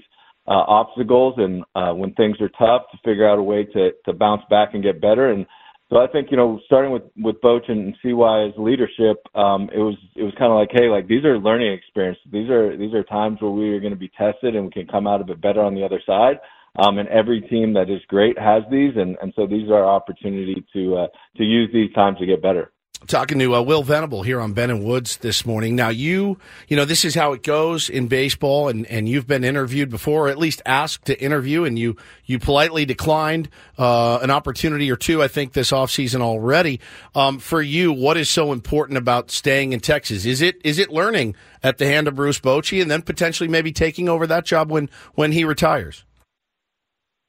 uh, 0.50 0.64
obstacles, 0.66 1.34
and 1.38 1.64
uh, 1.76 1.92
when 1.94 2.12
things 2.14 2.36
are 2.40 2.50
tough, 2.58 2.82
to 2.90 2.98
figure 3.04 3.28
out 3.28 3.38
a 3.38 3.42
way 3.42 3.64
to 3.64 3.92
to 4.04 4.12
bounce 4.12 4.42
back 4.50 4.74
and 4.74 4.82
get 4.82 5.00
better. 5.00 5.30
And 5.30 5.46
so 5.88 5.98
I 5.98 6.08
think 6.08 6.30
you 6.30 6.36
know, 6.36 6.60
starting 6.66 6.90
with 6.90 7.04
with 7.16 7.40
Boch 7.40 7.70
and 7.70 7.94
CY's 8.02 8.52
leadership, 8.58 9.22
um, 9.34 9.70
it 9.72 9.78
was 9.78 9.96
it 10.16 10.24
was 10.24 10.34
kind 10.36 10.50
of 10.50 10.58
like, 10.58 10.70
hey, 10.72 10.88
like 10.88 11.06
these 11.06 11.24
are 11.24 11.38
learning 11.38 11.72
experiences. 11.72 12.24
These 12.32 12.50
are 12.50 12.76
these 12.76 12.94
are 12.94 13.04
times 13.04 13.40
where 13.40 13.52
we 13.52 13.70
are 13.70 13.80
going 13.80 13.92
to 13.92 13.98
be 13.98 14.10
tested 14.18 14.56
and 14.56 14.64
we 14.66 14.70
can 14.72 14.88
come 14.88 15.06
out 15.06 15.20
of 15.20 15.30
it 15.30 15.40
better 15.40 15.62
on 15.62 15.74
the 15.74 15.84
other 15.84 16.02
side. 16.04 16.40
Um, 16.78 16.98
and 16.98 17.08
every 17.08 17.40
team 17.40 17.72
that 17.74 17.90
is 17.90 18.00
great 18.06 18.38
has 18.38 18.62
these, 18.70 18.92
and, 18.96 19.16
and 19.20 19.32
so 19.34 19.44
these 19.44 19.68
are 19.68 19.82
our 19.82 19.86
opportunity 19.96 20.64
to 20.72 20.96
uh, 20.96 21.06
to 21.36 21.44
use 21.44 21.68
these 21.72 21.92
times 21.94 22.18
to 22.18 22.26
get 22.26 22.42
better. 22.42 22.70
Talking 23.06 23.38
to 23.38 23.54
uh, 23.54 23.62
Will 23.62 23.82
Venable 23.82 24.22
here 24.22 24.40
on 24.40 24.52
Ben 24.52 24.68
and 24.68 24.84
Woods 24.84 25.16
this 25.16 25.46
morning. 25.46 25.74
Now, 25.74 25.88
you, 25.88 26.38
you 26.68 26.76
know, 26.76 26.84
this 26.84 27.04
is 27.04 27.14
how 27.14 27.32
it 27.32 27.42
goes 27.42 27.88
in 27.88 28.08
baseball, 28.08 28.68
and, 28.68 28.86
and 28.86 29.08
you've 29.08 29.26
been 29.26 29.42
interviewed 29.42 29.88
before, 29.88 30.26
or 30.26 30.28
at 30.28 30.38
least 30.38 30.60
asked 30.66 31.06
to 31.06 31.20
interview, 31.20 31.64
and 31.64 31.78
you 31.78 31.96
you 32.26 32.38
politely 32.38 32.84
declined 32.84 33.48
uh, 33.78 34.18
an 34.22 34.30
opportunity 34.30 34.90
or 34.90 34.96
two, 34.96 35.22
I 35.22 35.28
think, 35.28 35.54
this 35.54 35.70
offseason 35.72 36.20
already. 36.20 36.78
Um, 37.14 37.38
for 37.38 37.62
you, 37.62 37.90
what 37.90 38.18
is 38.18 38.28
so 38.28 38.52
important 38.52 38.98
about 38.98 39.30
staying 39.30 39.72
in 39.72 39.80
Texas? 39.80 40.26
Is 40.26 40.42
it 40.42 40.60
is 40.62 40.78
it 40.78 40.90
learning 40.90 41.34
at 41.62 41.78
the 41.78 41.86
hand 41.86 42.06
of 42.06 42.14
Bruce 42.14 42.38
Bochy, 42.38 42.82
and 42.82 42.90
then 42.90 43.00
potentially 43.00 43.48
maybe 43.48 43.72
taking 43.72 44.10
over 44.10 44.26
that 44.26 44.44
job 44.44 44.70
when 44.70 44.90
when 45.14 45.32
he 45.32 45.44
retires? 45.44 46.04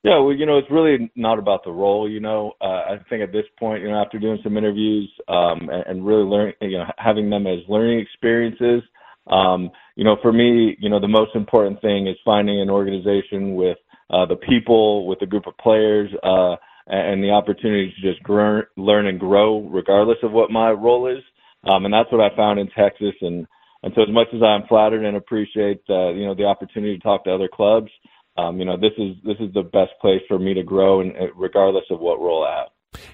Yeah, 0.03 0.17
well, 0.17 0.33
you 0.33 0.47
know, 0.47 0.57
it's 0.57 0.71
really 0.71 1.11
not 1.15 1.37
about 1.37 1.63
the 1.63 1.71
role. 1.71 2.09
You 2.09 2.19
know, 2.19 2.53
uh, 2.59 2.65
I 2.65 2.97
think 3.07 3.21
at 3.21 3.31
this 3.31 3.45
point, 3.59 3.83
you 3.83 3.89
know, 3.89 4.01
after 4.01 4.17
doing 4.17 4.39
some 4.43 4.57
interviews 4.57 5.11
um, 5.27 5.69
and, 5.69 5.83
and 5.87 6.05
really 6.05 6.23
learning, 6.23 6.55
you 6.61 6.79
know, 6.79 6.85
having 6.97 7.29
them 7.29 7.45
as 7.45 7.59
learning 7.69 7.99
experiences, 7.99 8.81
um, 9.27 9.69
you 9.95 10.03
know, 10.03 10.17
for 10.23 10.33
me, 10.33 10.75
you 10.79 10.89
know, 10.89 10.99
the 10.99 11.07
most 11.07 11.35
important 11.35 11.79
thing 11.81 12.07
is 12.07 12.15
finding 12.25 12.59
an 12.61 12.69
organization 12.71 13.53
with 13.53 13.77
uh, 14.09 14.25
the 14.25 14.37
people, 14.37 15.05
with 15.05 15.21
a 15.21 15.27
group 15.27 15.45
of 15.45 15.55
players, 15.57 16.09
uh, 16.23 16.55
and 16.87 17.23
the 17.23 17.29
opportunity 17.29 17.93
to 17.95 18.11
just 18.11 18.23
grow, 18.23 18.63
learn 18.77 19.05
and 19.05 19.19
grow, 19.19 19.59
regardless 19.69 20.17
of 20.23 20.31
what 20.31 20.49
my 20.49 20.71
role 20.71 21.07
is. 21.07 21.23
Um, 21.71 21.85
and 21.85 21.93
that's 21.93 22.11
what 22.11 22.21
I 22.21 22.35
found 22.35 22.59
in 22.59 22.67
Texas. 22.71 23.13
And 23.21 23.45
and 23.83 23.93
so, 23.95 24.01
as 24.01 24.09
much 24.09 24.27
as 24.33 24.41
I'm 24.43 24.67
flattered 24.67 25.05
and 25.05 25.17
appreciate, 25.17 25.81
uh, 25.89 26.09
you 26.09 26.25
know, 26.25 26.35
the 26.35 26.45
opportunity 26.45 26.97
to 26.97 27.03
talk 27.03 27.23
to 27.25 27.33
other 27.33 27.49
clubs 27.51 27.91
um, 28.37 28.59
you 28.59 28.65
know, 28.65 28.77
this 28.77 28.93
is 28.97 29.15
this 29.23 29.37
is 29.39 29.53
the 29.53 29.63
best 29.63 29.91
place 29.99 30.21
for 30.27 30.39
me 30.39 30.53
to 30.53 30.63
grow, 30.63 31.01
and 31.01 31.13
regardless 31.35 31.85
of 31.89 31.99
what 31.99 32.19
role 32.19 32.43
I 32.43 32.59
have. 32.59 32.67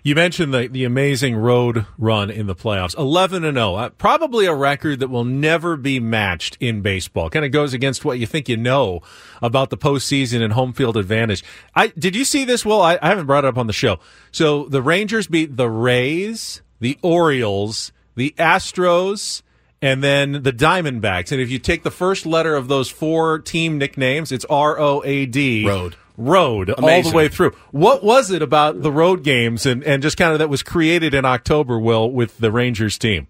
You 0.03 0.15
mentioned 0.15 0.53
the 0.53 0.67
the 0.67 0.85
amazing 0.85 1.35
road 1.35 1.85
run 1.97 2.31
in 2.31 2.47
the 2.47 2.55
playoffs, 2.55 2.97
eleven 2.97 3.43
and 3.43 3.57
zero, 3.57 3.75
uh, 3.75 3.89
probably 3.89 4.45
a 4.47 4.53
record 4.53 4.99
that 4.99 5.09
will 5.09 5.23
never 5.23 5.77
be 5.77 5.99
matched 5.99 6.57
in 6.59 6.81
baseball. 6.81 7.29
Kind 7.29 7.45
of 7.45 7.51
goes 7.51 7.73
against 7.73 8.03
what 8.03 8.17
you 8.17 8.25
think 8.25 8.49
you 8.49 8.57
know 8.57 9.01
about 9.41 9.69
the 9.69 9.77
postseason 9.77 10.41
and 10.41 10.53
home 10.53 10.73
field 10.73 10.97
advantage. 10.97 11.43
I 11.75 11.87
did 11.87 12.15
you 12.15 12.25
see 12.25 12.43
this? 12.43 12.65
Well, 12.65 12.81
I, 12.81 12.97
I 13.01 13.09
haven't 13.09 13.27
brought 13.27 13.45
it 13.45 13.49
up 13.49 13.57
on 13.57 13.67
the 13.67 13.73
show. 13.73 13.99
So 14.31 14.65
the 14.65 14.81
Rangers 14.81 15.27
beat 15.27 15.57
the 15.57 15.69
Rays, 15.69 16.63
the 16.79 16.97
Orioles, 17.03 17.91
the 18.15 18.33
Astros, 18.39 19.43
and 19.81 20.03
then 20.03 20.43
the 20.43 20.53
Diamondbacks. 20.53 21.31
And 21.31 21.41
if 21.41 21.49
you 21.49 21.59
take 21.59 21.83
the 21.83 21.91
first 21.91 22.25
letter 22.25 22.55
of 22.55 22.67
those 22.67 22.89
four 22.89 23.39
team 23.39 23.77
nicknames, 23.77 24.31
it's 24.31 24.45
R 24.45 24.79
O 24.79 25.03
A 25.05 25.25
D. 25.25 25.65
Road. 25.65 25.95
Road 26.19 26.71
all 26.71 27.03
the 27.03 27.11
way 27.13 27.27
through. 27.27 27.51
What 27.69 28.03
was 28.03 28.31
it 28.31 28.41
about 28.41 28.81
the 28.81 28.91
road 28.91 29.23
games 29.23 29.67
and, 29.67 29.83
and 29.83 30.01
just 30.01 30.17
kind 30.17 30.33
of 30.33 30.39
that 30.39 30.49
was 30.49 30.63
created 30.63 31.13
in 31.13 31.25
October, 31.25 31.77
Will, 31.77 32.09
with 32.09 32.39
the 32.39 32.51
Rangers 32.51 32.97
team? 32.97 33.27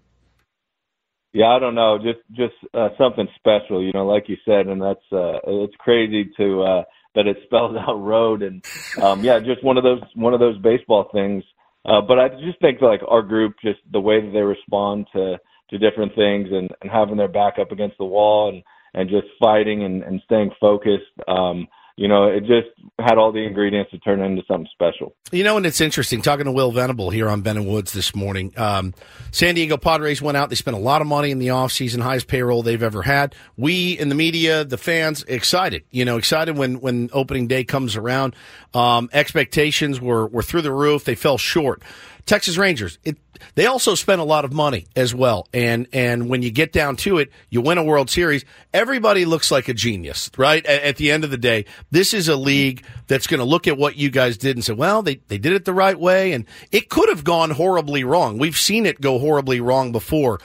Yeah, 1.34 1.48
I 1.48 1.58
don't 1.58 1.74
know, 1.74 1.98
just 1.98 2.20
just 2.32 2.54
uh, 2.72 2.88
something 2.96 3.28
special, 3.36 3.82
you 3.84 3.92
know, 3.92 4.06
like 4.06 4.30
you 4.30 4.36
said, 4.46 4.68
and 4.68 4.80
that's 4.80 5.04
uh, 5.12 5.38
it's 5.46 5.74
crazy 5.78 6.30
to 6.38 6.62
uh, 6.62 6.82
that 7.14 7.26
it 7.26 7.36
spells 7.44 7.76
out 7.78 8.00
road, 8.00 8.42
and 8.42 8.64
um, 9.02 9.22
yeah, 9.22 9.38
just 9.38 9.62
one 9.62 9.76
of 9.76 9.84
those 9.84 10.00
one 10.14 10.32
of 10.32 10.40
those 10.40 10.56
baseball 10.58 11.10
things. 11.12 11.44
Uh, 11.84 12.00
but 12.00 12.18
I 12.18 12.28
just 12.28 12.58
think 12.60 12.80
like 12.80 13.00
our 13.06 13.22
group, 13.22 13.56
just 13.62 13.80
the 13.92 14.00
way 14.00 14.20
that 14.20 14.30
they 14.32 14.40
respond 14.40 15.06
to 15.12 15.38
to 15.70 15.78
different 15.78 16.14
things 16.14 16.48
and, 16.50 16.70
and 16.82 16.90
having 16.90 17.16
their 17.16 17.28
back 17.28 17.58
up 17.60 17.72
against 17.72 17.98
the 17.98 18.04
wall 18.04 18.48
and, 18.48 18.62
and 18.94 19.08
just 19.08 19.26
fighting 19.40 19.84
and, 19.84 20.02
and 20.02 20.20
staying 20.24 20.50
focused. 20.60 21.12
Um, 21.26 21.68
you 21.98 22.06
know, 22.06 22.26
it 22.26 22.42
just 22.42 22.68
had 23.00 23.18
all 23.18 23.32
the 23.32 23.44
ingredients 23.44 23.90
to 23.90 23.98
turn 23.98 24.22
into 24.22 24.42
something 24.46 24.68
special. 24.72 25.16
You 25.32 25.42
know, 25.42 25.56
and 25.56 25.66
it's 25.66 25.80
interesting 25.80 26.22
talking 26.22 26.44
to 26.44 26.52
Will 26.52 26.70
Venable 26.70 27.10
here 27.10 27.28
on 27.28 27.40
Ben 27.40 27.56
and 27.56 27.66
Woods 27.66 27.92
this 27.92 28.14
morning. 28.14 28.52
Um, 28.56 28.94
San 29.32 29.56
Diego 29.56 29.76
Padres 29.76 30.22
went 30.22 30.36
out. 30.36 30.48
They 30.48 30.54
spent 30.54 30.76
a 30.76 30.80
lot 30.80 31.00
of 31.00 31.08
money 31.08 31.32
in 31.32 31.40
the 31.40 31.48
offseason, 31.48 32.00
highest 32.00 32.28
payroll 32.28 32.62
they've 32.62 32.84
ever 32.84 33.02
had. 33.02 33.34
We 33.56 33.98
in 33.98 34.10
the 34.10 34.14
media, 34.14 34.64
the 34.64 34.78
fans, 34.78 35.24
excited. 35.24 35.82
You 35.90 36.04
know, 36.04 36.18
excited 36.18 36.56
when 36.56 36.80
when 36.80 37.10
opening 37.12 37.48
day 37.48 37.64
comes 37.64 37.96
around. 37.96 38.36
Um, 38.74 39.10
expectations 39.12 40.00
were 40.00 40.28
were 40.28 40.42
through 40.42 40.62
the 40.62 40.72
roof. 40.72 41.02
They 41.02 41.16
fell 41.16 41.36
short. 41.36 41.82
Texas 42.26 42.58
Rangers, 42.58 42.98
it, 43.04 43.16
they 43.54 43.66
also 43.66 43.94
spent 43.94 44.20
a 44.20 44.24
lot 44.24 44.44
of 44.44 44.52
money 44.52 44.86
as 44.96 45.14
well. 45.14 45.48
And, 45.52 45.86
and 45.92 46.28
when 46.28 46.42
you 46.42 46.50
get 46.50 46.72
down 46.72 46.96
to 46.96 47.18
it, 47.18 47.30
you 47.50 47.60
win 47.60 47.78
a 47.78 47.84
World 47.84 48.10
Series. 48.10 48.44
Everybody 48.72 49.24
looks 49.24 49.50
like 49.50 49.68
a 49.68 49.74
genius, 49.74 50.30
right? 50.36 50.64
At, 50.66 50.82
at 50.82 50.96
the 50.96 51.10
end 51.10 51.24
of 51.24 51.30
the 51.30 51.38
day, 51.38 51.64
this 51.90 52.14
is 52.14 52.28
a 52.28 52.36
league 52.36 52.84
that's 53.06 53.26
going 53.26 53.38
to 53.38 53.44
look 53.44 53.66
at 53.66 53.78
what 53.78 53.96
you 53.96 54.10
guys 54.10 54.36
did 54.36 54.56
and 54.56 54.64
say, 54.64 54.72
well, 54.72 55.02
they, 55.02 55.16
they 55.28 55.38
did 55.38 55.52
it 55.52 55.64
the 55.64 55.74
right 55.74 55.98
way. 55.98 56.32
And 56.32 56.44
it 56.70 56.88
could 56.88 57.08
have 57.08 57.24
gone 57.24 57.50
horribly 57.50 58.04
wrong. 58.04 58.38
We've 58.38 58.56
seen 58.56 58.86
it 58.86 59.00
go 59.00 59.18
horribly 59.18 59.60
wrong 59.60 59.92
before. 59.92 60.40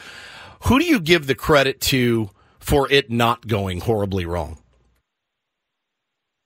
Who 0.66 0.80
do 0.80 0.86
you 0.86 1.00
give 1.00 1.28
the 1.28 1.36
credit 1.36 1.82
to 1.82 2.30
for 2.60 2.90
it 2.90 3.12
not 3.12 3.48
going 3.48 3.82
horribly 3.82 4.26
wrong? 4.26 4.60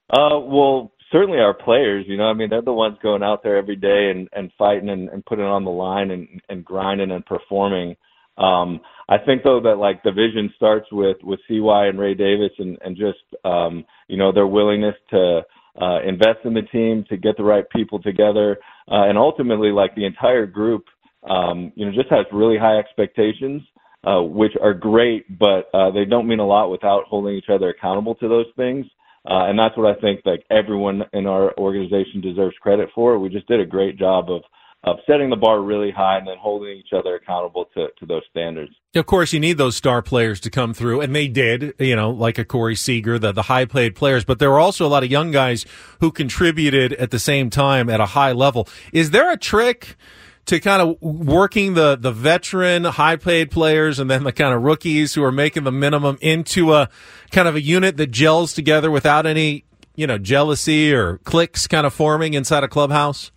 Uh, 0.10 0.40
well, 0.40 0.92
certainly 1.12 1.40
our 1.40 1.54
players, 1.54 2.06
you 2.08 2.18
know, 2.18 2.26
I 2.26 2.34
mean, 2.34 2.50
they're 2.50 2.62
the 2.62 2.74
ones 2.74 2.98
going 3.02 3.24
out 3.24 3.44
there 3.44 3.58
every 3.58 3.76
day 3.76 4.12
and, 4.12 4.28
and 4.34 4.52
fighting 4.58 4.90
and, 4.90 5.10
and 5.10 5.26
putting 5.26 5.46
on 5.46 5.64
the 5.64 5.72
line 5.72 6.12
and, 6.12 6.28
and 6.50 6.66
grinding 6.66 7.12
and 7.12 7.26
performing. 7.26 7.96
Um, 8.38 8.82
I 9.10 9.18
think 9.18 9.44
though 9.44 9.62
that 9.62 9.78
like 9.78 10.04
the 10.04 10.12
vision 10.12 10.52
starts 10.56 10.88
with, 10.92 11.18
with 11.24 11.40
CY 11.48 11.88
and 11.88 12.00
Ray 12.00 12.14
Davis 12.14 12.52
and, 12.60 12.78
and 12.84 12.96
just, 12.96 13.20
um, 13.46 13.86
you 14.08 14.18
know, 14.18 14.32
their 14.32 14.48
willingness 14.48 14.96
to, 15.12 15.42
uh, 15.80 16.02
invest 16.02 16.40
in 16.44 16.54
the 16.54 16.64
team, 16.72 17.06
to 17.10 17.18
get 17.18 17.38
the 17.38 17.44
right 17.44 17.70
people 17.70 18.02
together. 18.02 18.58
Uh, 18.90 19.08
and 19.08 19.18
ultimately 19.18 19.70
like 19.70 19.96
the 19.96 20.06
entire 20.06 20.46
group, 20.46 20.86
um, 21.30 21.72
you 21.76 21.86
know, 21.86 21.92
just 21.92 22.10
has 22.10 22.26
really 22.32 22.58
high 22.58 22.78
expectations. 22.78 23.62
Uh, 24.06 24.22
which 24.22 24.54
are 24.62 24.76
great, 24.76 25.38
but 25.38 25.70
uh, 25.74 25.92
they 25.92 26.06
don't 26.06 26.28
mean 26.28 26.40
a 26.40 26.46
lot 26.46 26.70
without 26.70 27.04
holding 27.06 27.34
each 27.34 27.50
other 27.50 27.70
accountable 27.70 28.16
to 28.16 28.30
those 28.30 28.46
things. 28.56 28.86
Uh, 29.30 29.46
and 29.50 29.60
that's 29.60 29.76
what 29.76 29.86
I 29.86 30.00
think 30.00 30.22
like 30.26 30.46
everyone 30.50 31.04
in 31.12 31.28
our 31.28 31.54
organization 31.58 32.22
deserves 32.22 32.56
credit 32.62 32.90
for. 32.96 33.20
We 33.20 33.30
just 33.30 33.48
did 33.48 33.60
a 33.60 33.66
great 33.66 33.98
job 33.98 34.32
of 34.32 34.42
of 34.84 34.98
setting 35.06 35.30
the 35.30 35.36
bar 35.36 35.62
really 35.62 35.92
high 35.92 36.18
and 36.18 36.28
then 36.28 36.38
holding 36.40 36.78
each 36.78 36.94
other 36.96 37.16
accountable 37.16 37.66
to, 37.74 37.88
to 38.00 38.06
those 38.06 38.22
standards. 38.30 38.72
Of 38.96 39.06
course, 39.06 39.34
you 39.34 39.40
need 39.40 39.58
those 39.58 39.76
star 39.76 40.02
players 40.02 40.40
to 40.42 40.50
come 40.50 40.74
through, 40.74 41.02
and 41.02 41.16
they 41.16 41.28
did, 41.28 41.74
you 41.80 41.96
know, 41.96 42.12
like 42.12 42.38
a 42.38 42.46
Corey 42.46 42.76
Seager, 42.76 43.20
the, 43.20 43.32
the 43.32 43.44
high 43.44 43.66
paid 43.66 43.96
players, 43.96 44.24
but 44.24 44.40
there 44.40 44.50
were 44.50 44.60
also 44.60 44.86
a 44.86 44.88
lot 44.88 45.04
of 45.04 45.12
young 45.12 45.32
guys 45.32 45.66
who 46.00 46.12
contributed 46.12 46.94
at 46.94 47.12
the 47.12 47.20
same 47.20 47.50
time 47.50 47.90
at 47.90 48.00
a 48.00 48.06
high 48.06 48.32
level. 48.32 48.68
Is 48.94 49.12
there 49.12 49.32
a 49.32 49.38
trick 49.38 49.98
to 50.48 50.60
kind 50.60 50.82
of 50.82 51.02
working 51.02 51.74
the, 51.74 51.96
the 51.96 52.12
veteran 52.12 52.86
high 52.86 53.18
paid 53.18 53.52
players 53.52 54.00
and 54.00 54.10
then 54.10 54.24
the 54.24 54.32
kind 54.32 54.54
of 54.54 54.64
rookies 54.64 55.14
who 55.14 55.24
are 55.24 55.32
making 55.32 55.64
the 55.66 55.72
minimum 55.72 56.18
into 56.22 56.74
a 56.74 56.90
kind 57.32 57.48
of 57.48 57.56
a 57.56 57.62
unit 57.62 57.98
that 57.98 58.08
gels 58.08 58.54
together 58.54 58.90
without 58.90 59.26
any, 59.26 59.66
you 59.96 60.08
know, 60.08 60.18
jealousy 60.18 60.94
or 60.94 61.18
cliques 61.20 61.68
kind 61.68 61.86
of 61.86 61.94
forming 61.94 62.34
inside 62.34 62.64
a 62.64 62.68
clubhouse? 62.68 63.32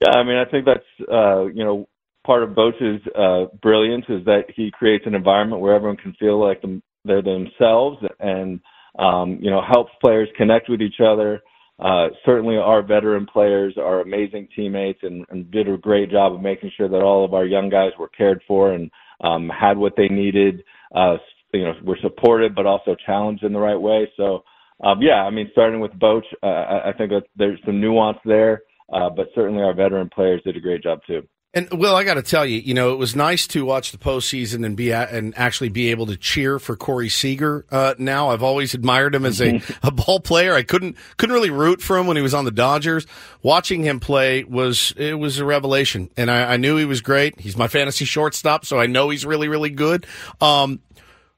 Yeah, 0.00 0.12
I 0.12 0.24
mean, 0.24 0.36
I 0.36 0.46
think 0.50 0.64
that's 0.64 1.10
uh, 1.12 1.44
you 1.46 1.62
know 1.64 1.88
part 2.26 2.42
of 2.42 2.54
Boch's 2.54 3.00
uh, 3.16 3.46
brilliance 3.62 4.06
is 4.08 4.24
that 4.24 4.44
he 4.54 4.70
creates 4.70 5.04
an 5.06 5.14
environment 5.14 5.60
where 5.60 5.74
everyone 5.74 5.96
can 5.96 6.14
feel 6.14 6.40
like 6.40 6.62
them, 6.62 6.82
they're 7.04 7.22
themselves 7.22 7.98
and 8.18 8.60
um, 8.98 9.38
you 9.40 9.50
know 9.50 9.60
helps 9.62 9.92
players 10.00 10.28
connect 10.36 10.68
with 10.68 10.80
each 10.80 11.00
other. 11.04 11.42
Uh, 11.80 12.08
certainly, 12.26 12.56
our 12.56 12.82
veteran 12.82 13.26
players 13.26 13.74
are 13.78 14.00
amazing 14.00 14.48
teammates 14.54 15.00
and, 15.02 15.24
and 15.30 15.50
did 15.50 15.68
a 15.68 15.76
great 15.78 16.10
job 16.10 16.34
of 16.34 16.42
making 16.42 16.70
sure 16.76 16.88
that 16.88 17.02
all 17.02 17.24
of 17.24 17.32
our 17.32 17.46
young 17.46 17.70
guys 17.70 17.92
were 17.98 18.08
cared 18.08 18.42
for 18.46 18.72
and 18.72 18.90
um, 19.22 19.48
had 19.48 19.78
what 19.78 19.94
they 19.96 20.08
needed. 20.08 20.62
Uh, 20.94 21.16
you 21.52 21.64
know, 21.64 21.72
were 21.82 21.98
supported 22.02 22.54
but 22.54 22.66
also 22.66 22.94
challenged 23.06 23.42
in 23.42 23.52
the 23.52 23.58
right 23.58 23.80
way. 23.80 24.10
So, 24.16 24.44
um, 24.84 25.00
yeah, 25.02 25.24
I 25.24 25.30
mean, 25.30 25.48
starting 25.52 25.80
with 25.80 25.92
Boch, 25.92 26.22
uh, 26.42 26.46
I, 26.46 26.90
I 26.90 26.92
think 26.92 27.10
that 27.10 27.24
there's 27.36 27.58
some 27.64 27.80
nuance 27.80 28.18
there. 28.24 28.62
Uh, 28.92 29.08
but 29.08 29.28
certainly 29.34 29.62
our 29.62 29.74
veteran 29.74 30.10
players 30.12 30.42
did 30.44 30.56
a 30.56 30.60
great 30.60 30.82
job 30.82 31.00
too. 31.06 31.22
And 31.52 31.68
Will, 31.72 31.96
I 31.96 32.04
got 32.04 32.14
to 32.14 32.22
tell 32.22 32.46
you, 32.46 32.60
you 32.60 32.74
know, 32.74 32.92
it 32.92 32.96
was 32.96 33.16
nice 33.16 33.48
to 33.48 33.64
watch 33.64 33.90
the 33.90 33.98
postseason 33.98 34.64
and 34.64 34.76
be 34.76 34.92
at, 34.92 35.10
and 35.10 35.36
actually 35.36 35.68
be 35.68 35.90
able 35.90 36.06
to 36.06 36.16
cheer 36.16 36.60
for 36.60 36.76
Corey 36.76 37.08
Seager. 37.08 37.66
Uh, 37.72 37.94
now, 37.98 38.30
I've 38.30 38.44
always 38.44 38.72
admired 38.72 39.16
him 39.16 39.26
as 39.26 39.40
a, 39.42 39.60
a 39.82 39.90
ball 39.90 40.20
player. 40.20 40.54
I 40.54 40.62
couldn't 40.62 40.96
couldn't 41.16 41.34
really 41.34 41.50
root 41.50 41.82
for 41.82 41.98
him 41.98 42.06
when 42.06 42.16
he 42.16 42.22
was 42.22 42.34
on 42.34 42.44
the 42.44 42.52
Dodgers. 42.52 43.04
Watching 43.42 43.82
him 43.82 43.98
play 43.98 44.44
was 44.44 44.94
it 44.96 45.18
was 45.18 45.40
a 45.40 45.44
revelation, 45.44 46.08
and 46.16 46.30
I, 46.30 46.52
I 46.52 46.56
knew 46.56 46.76
he 46.76 46.84
was 46.84 47.00
great. 47.00 47.40
He's 47.40 47.56
my 47.56 47.66
fantasy 47.66 48.04
shortstop, 48.04 48.64
so 48.64 48.78
I 48.78 48.86
know 48.86 49.10
he's 49.10 49.26
really 49.26 49.48
really 49.48 49.70
good. 49.70 50.06
Um, 50.40 50.78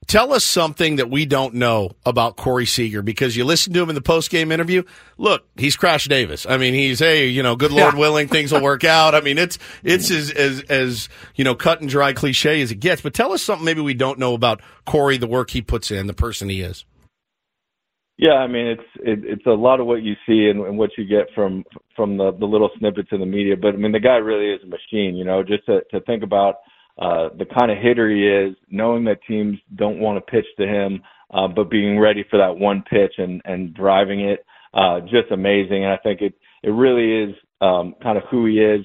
Tell 0.09 0.33
us 0.33 0.45
something 0.45 0.97
that 0.97 1.09
we 1.11 1.25
don't 1.27 1.55
know 1.55 1.93
about 2.05 2.37
Corey 2.37 2.67
Seager 2.67 3.03
because 3.03 3.37
you 3.37 3.45
listen 3.45 3.73
to 3.73 3.83
him 3.83 3.89
in 3.89 3.95
the 3.95 4.03
post 4.03 4.31
game 4.31 4.51
interview. 4.53 4.83
Look, 5.17 5.47
he's 5.57 5.77
Crash 5.77 6.07
Davis. 6.07 6.45
I 6.45 6.57
mean, 6.57 6.75
he's 6.75 6.99
hey, 6.99 7.29
you 7.29 7.43
know, 7.43 7.57
good 7.57 7.71
Lord 7.73 7.95
Yeah. 7.95 8.01
willing, 8.01 8.29
things 8.29 8.53
will 8.53 8.63
work 8.63 8.85
out. 8.99 9.15
I 9.15 9.21
mean, 9.21 9.39
it's 9.39 9.59
it's 9.85 10.11
as, 10.11 10.31
as 10.33 10.61
as 10.63 11.09
you 11.37 11.45
know, 11.45 11.55
cut 11.55 11.81
and 11.81 11.89
dry 11.89 12.13
cliche 12.13 12.61
as 12.63 12.71
it 12.71 12.77
gets. 12.81 13.01
But 13.01 13.15
tell 13.15 13.33
us 13.33 13.43
something 13.43 13.65
maybe 13.65 13.81
we 13.81 13.95
don't 13.95 14.19
know 14.19 14.35
about 14.35 14.61
Corey, 14.87 15.17
the 15.19 15.27
work 15.29 15.51
he 15.51 15.63
puts 15.63 15.91
in, 15.91 16.09
the 16.09 16.15
person 16.15 16.49
he 16.49 16.61
is. 16.63 16.85
Yeah, 18.19 18.35
I 18.35 18.47
mean 18.47 18.67
it's 18.67 18.83
it, 18.97 19.21
it's 19.25 19.47
a 19.47 19.51
lot 19.51 19.81
of 19.81 19.87
what 19.87 20.03
you 20.03 20.15
see 20.27 20.49
and, 20.49 20.61
and 20.67 20.77
what 20.79 20.91
you 20.99 21.05
get 21.07 21.29
from 21.35 21.65
from 21.97 22.17
the 22.19 22.33
the 22.33 22.47
little 22.47 22.71
snippets 22.79 23.09
in 23.13 23.21
the 23.21 23.27
media. 23.27 23.57
But 23.57 23.75
I 23.75 23.77
mean 23.79 23.93
the 23.93 24.01
guy 24.01 24.17
really 24.17 24.51
is 24.53 24.61
a 24.63 24.67
machine. 24.67 25.17
You 25.17 25.25
know, 25.25 25.43
just 25.43 25.65
to 25.67 25.81
to 25.93 26.01
think 26.01 26.23
about 26.23 26.57
uh, 26.99 27.30
the 27.38 27.47
kind 27.47 27.70
of 27.70 27.78
hitter 27.78 28.11
he 28.11 28.26
is, 28.26 28.57
knowing 28.70 29.05
that 29.05 29.20
teams 29.26 29.59
don't 29.76 29.99
want 29.99 30.16
to 30.16 30.30
pitch 30.30 30.47
to 30.59 30.66
him, 30.66 31.03
uh, 31.32 31.49
but 31.49 31.70
being 31.70 31.99
ready 31.99 32.24
for 32.30 32.38
that 32.38 32.57
one 32.57 32.82
pitch 32.88 33.14
and 33.18 33.40
and 33.45 33.74
driving 33.74 34.20
it, 34.20 34.45
uh, 34.74 35.01
just 35.01 35.30
amazing. 35.30 35.84
And 35.84 35.93
I 35.93 35.97
think 35.99 36.20
it 36.20 36.34
it 36.62 36.70
really 36.70 37.30
is 37.30 37.34
um, 37.61 37.95
kind 38.03 38.18
of 38.18 38.24
who 38.30 38.47
he 38.47 38.59
is, 38.61 38.84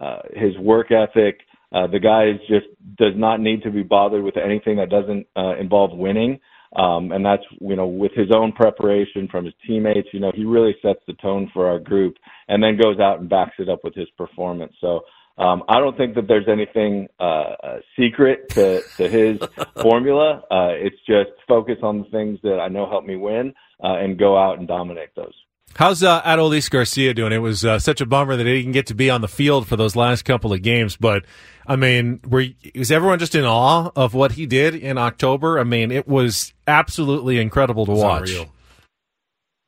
uh, 0.00 0.20
his 0.34 0.56
work 0.58 0.90
ethic. 0.90 1.40
Uh, 1.72 1.86
the 1.86 1.98
guy 1.98 2.28
is 2.28 2.40
just 2.48 2.66
does 2.96 3.14
not 3.16 3.40
need 3.40 3.62
to 3.62 3.70
be 3.70 3.82
bothered 3.82 4.22
with 4.22 4.36
anything 4.36 4.76
that 4.76 4.90
doesn't 4.90 5.26
uh, 5.36 5.56
involve 5.56 5.96
winning. 5.96 6.38
Um, 6.74 7.12
and 7.12 7.24
that's, 7.24 7.44
you 7.60 7.76
know, 7.76 7.86
with 7.86 8.12
his 8.12 8.28
own 8.34 8.52
preparation 8.52 9.28
from 9.28 9.44
his 9.44 9.54
teammates, 9.66 10.08
you 10.12 10.20
know, 10.20 10.32
he 10.34 10.44
really 10.44 10.74
sets 10.82 10.98
the 11.06 11.14
tone 11.14 11.50
for 11.54 11.68
our 11.68 11.78
group 11.78 12.16
and 12.48 12.62
then 12.62 12.78
goes 12.78 12.98
out 12.98 13.20
and 13.20 13.28
backs 13.28 13.54
it 13.58 13.68
up 13.68 13.82
with 13.82 13.94
his 13.94 14.08
performance. 14.18 14.74
So, 14.80 15.00
um, 15.38 15.62
I 15.68 15.80
don't 15.80 15.96
think 15.96 16.14
that 16.14 16.28
there's 16.28 16.48
anything, 16.48 17.08
uh, 17.20 17.22
uh, 17.22 17.78
secret 17.98 18.48
to, 18.50 18.82
to 18.96 19.08
his 19.08 19.38
formula. 19.82 20.42
Uh, 20.50 20.70
it's 20.72 20.96
just 21.06 21.30
focus 21.46 21.76
on 21.82 21.98
the 21.98 22.08
things 22.10 22.38
that 22.42 22.58
I 22.60 22.68
know 22.68 22.88
help 22.88 23.04
me 23.04 23.16
win, 23.16 23.54
uh, 23.82 23.96
and 23.96 24.18
go 24.18 24.36
out 24.36 24.58
and 24.58 24.66
dominate 24.66 25.14
those. 25.14 25.34
How's 25.76 26.02
uh, 26.02 26.22
Adolis 26.22 26.70
Garcia 26.70 27.12
doing? 27.12 27.32
It 27.32 27.38
was 27.38 27.62
uh, 27.64 27.78
such 27.78 28.00
a 28.00 28.06
bummer 28.06 28.34
that 28.36 28.46
he 28.46 28.56
didn't 28.62 28.72
get 28.72 28.86
to 28.86 28.94
be 28.94 29.10
on 29.10 29.20
the 29.20 29.28
field 29.28 29.68
for 29.68 29.76
those 29.76 29.94
last 29.94 30.24
couple 30.24 30.52
of 30.54 30.62
games. 30.62 30.96
But 30.96 31.24
I 31.66 31.76
mean, 31.76 32.20
were 32.26 32.46
was 32.74 32.90
everyone 32.90 33.18
just 33.18 33.34
in 33.34 33.44
awe 33.44 33.90
of 33.94 34.14
what 34.14 34.32
he 34.32 34.46
did 34.46 34.74
in 34.74 34.96
October? 34.96 35.58
I 35.58 35.64
mean, 35.64 35.90
it 35.90 36.08
was 36.08 36.54
absolutely 36.66 37.38
incredible 37.38 37.84
to 37.86 37.92
watch. 37.92 38.30
unreal. 38.30 38.46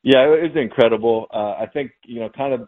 Yeah, 0.01 0.25
it 0.25 0.41
was 0.41 0.55
incredible. 0.55 1.27
Uh, 1.31 1.55
I 1.59 1.67
think 1.71 1.91
you 2.05 2.21
know, 2.21 2.29
kind 2.29 2.53
of 2.53 2.67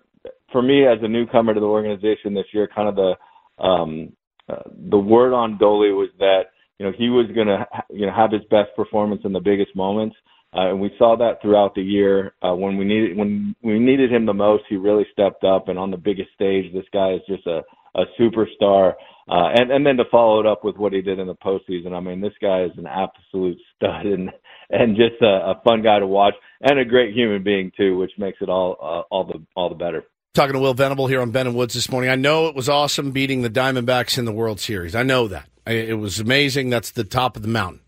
for 0.52 0.62
me 0.62 0.86
as 0.86 1.00
a 1.02 1.08
newcomer 1.08 1.54
to 1.54 1.60
the 1.60 1.66
organization 1.66 2.34
this 2.34 2.46
year, 2.54 2.68
kind 2.74 2.90
of 2.90 2.96
the 2.96 3.64
um, 3.64 4.14
uh, 4.50 4.64
the 4.90 4.98
word 4.98 5.34
on 5.34 5.58
Dolly 5.58 5.92
was 5.92 6.10
that 6.20 6.52
you 6.80 6.86
know 6.86 6.92
he 6.98 7.10
was 7.10 7.28
going 7.34 7.48
to 7.48 7.66
you 7.90 8.06
know 8.06 8.14
have 8.14 8.32
his 8.32 8.42
best 8.50 8.76
performance 8.76 9.22
in 9.24 9.34
the 9.34 9.40
biggest 9.40 9.76
moments, 9.76 10.16
uh, 10.56 10.70
and 10.70 10.82
we 10.82 10.92
saw 10.98 11.16
that 11.18 11.42
throughout 11.42 11.76
the 11.76 11.82
year. 11.82 12.34
Uh, 12.42 12.54
when 12.54 12.78
we 12.78 12.86
needed 12.86 13.18
when 13.18 13.56
we 13.64 13.80
needed 13.80 14.12
him 14.12 14.26
the 14.26 14.34
most, 14.34 14.64
he 14.70 14.76
really 14.76 15.06
stepped 15.12 15.44
up, 15.44 15.68
and 15.68 15.80
on 15.80 15.92
the 15.92 15.98
biggest 15.98 16.30
stage, 16.34 16.74
this 16.74 16.86
guy 16.94 17.14
is 17.14 17.22
just 17.28 17.46
a 17.48 17.62
a 17.96 18.04
superstar. 18.20 18.94
Uh, 19.30 19.50
and 19.56 19.72
and 19.72 19.86
then 19.86 19.96
to 19.98 20.04
follow 20.12 20.40
it 20.40 20.46
up 20.46 20.64
with 20.64 20.76
what 20.78 20.94
he 20.94 21.02
did 21.02 21.20
in 21.20 21.28
the 21.28 21.36
postseason, 21.36 21.94
I 21.94 22.00
mean, 22.00 22.20
this 22.20 22.34
guy 22.42 22.64
is 22.64 22.72
an 22.78 22.88
absolute 22.88 23.58
stud 23.76 24.06
and 24.06 24.30
and 24.70 24.96
just 24.96 25.22
a, 25.22 25.52
a 25.52 25.62
fun 25.64 25.82
guy 25.84 26.00
to 26.00 26.08
watch 26.08 26.34
and 26.62 26.80
a 26.80 26.86
great 26.86 27.14
human 27.14 27.44
being 27.44 27.72
too, 27.78 27.98
which 27.98 28.12
makes 28.18 28.40
it 28.42 28.50
all 28.50 28.78
uh, 28.82 29.14
all 29.14 29.24
the 29.24 29.42
all 29.56 29.70
the 29.70 29.76
better. 29.76 30.04
Talking 30.34 30.54
to 30.54 30.60
Will 30.60 30.74
Venable 30.74 31.08
here 31.08 31.22
on 31.22 31.32
Ben 31.32 31.46
and 31.46 31.58
Woods 31.58 31.74
this 31.74 31.92
morning. 31.92 32.10
I 32.10 32.16
know 32.16 32.48
it 32.48 32.56
was 32.56 32.70
awesome 32.70 33.12
beating 33.12 33.42
the 33.42 33.50
Diamondbacks 33.50 34.18
in 34.18 34.24
the 34.24 34.32
World 34.32 34.62
Series. 34.62 34.96
I 34.96 35.04
know 35.04 35.28
that. 35.28 35.50
It 35.68 35.98
was 35.98 36.22
amazing. 36.22 36.70
That's 36.70 36.92
the 36.92 37.04
top 37.04 37.36
of 37.36 37.42
the 37.42 37.50
mountain. 37.50 37.82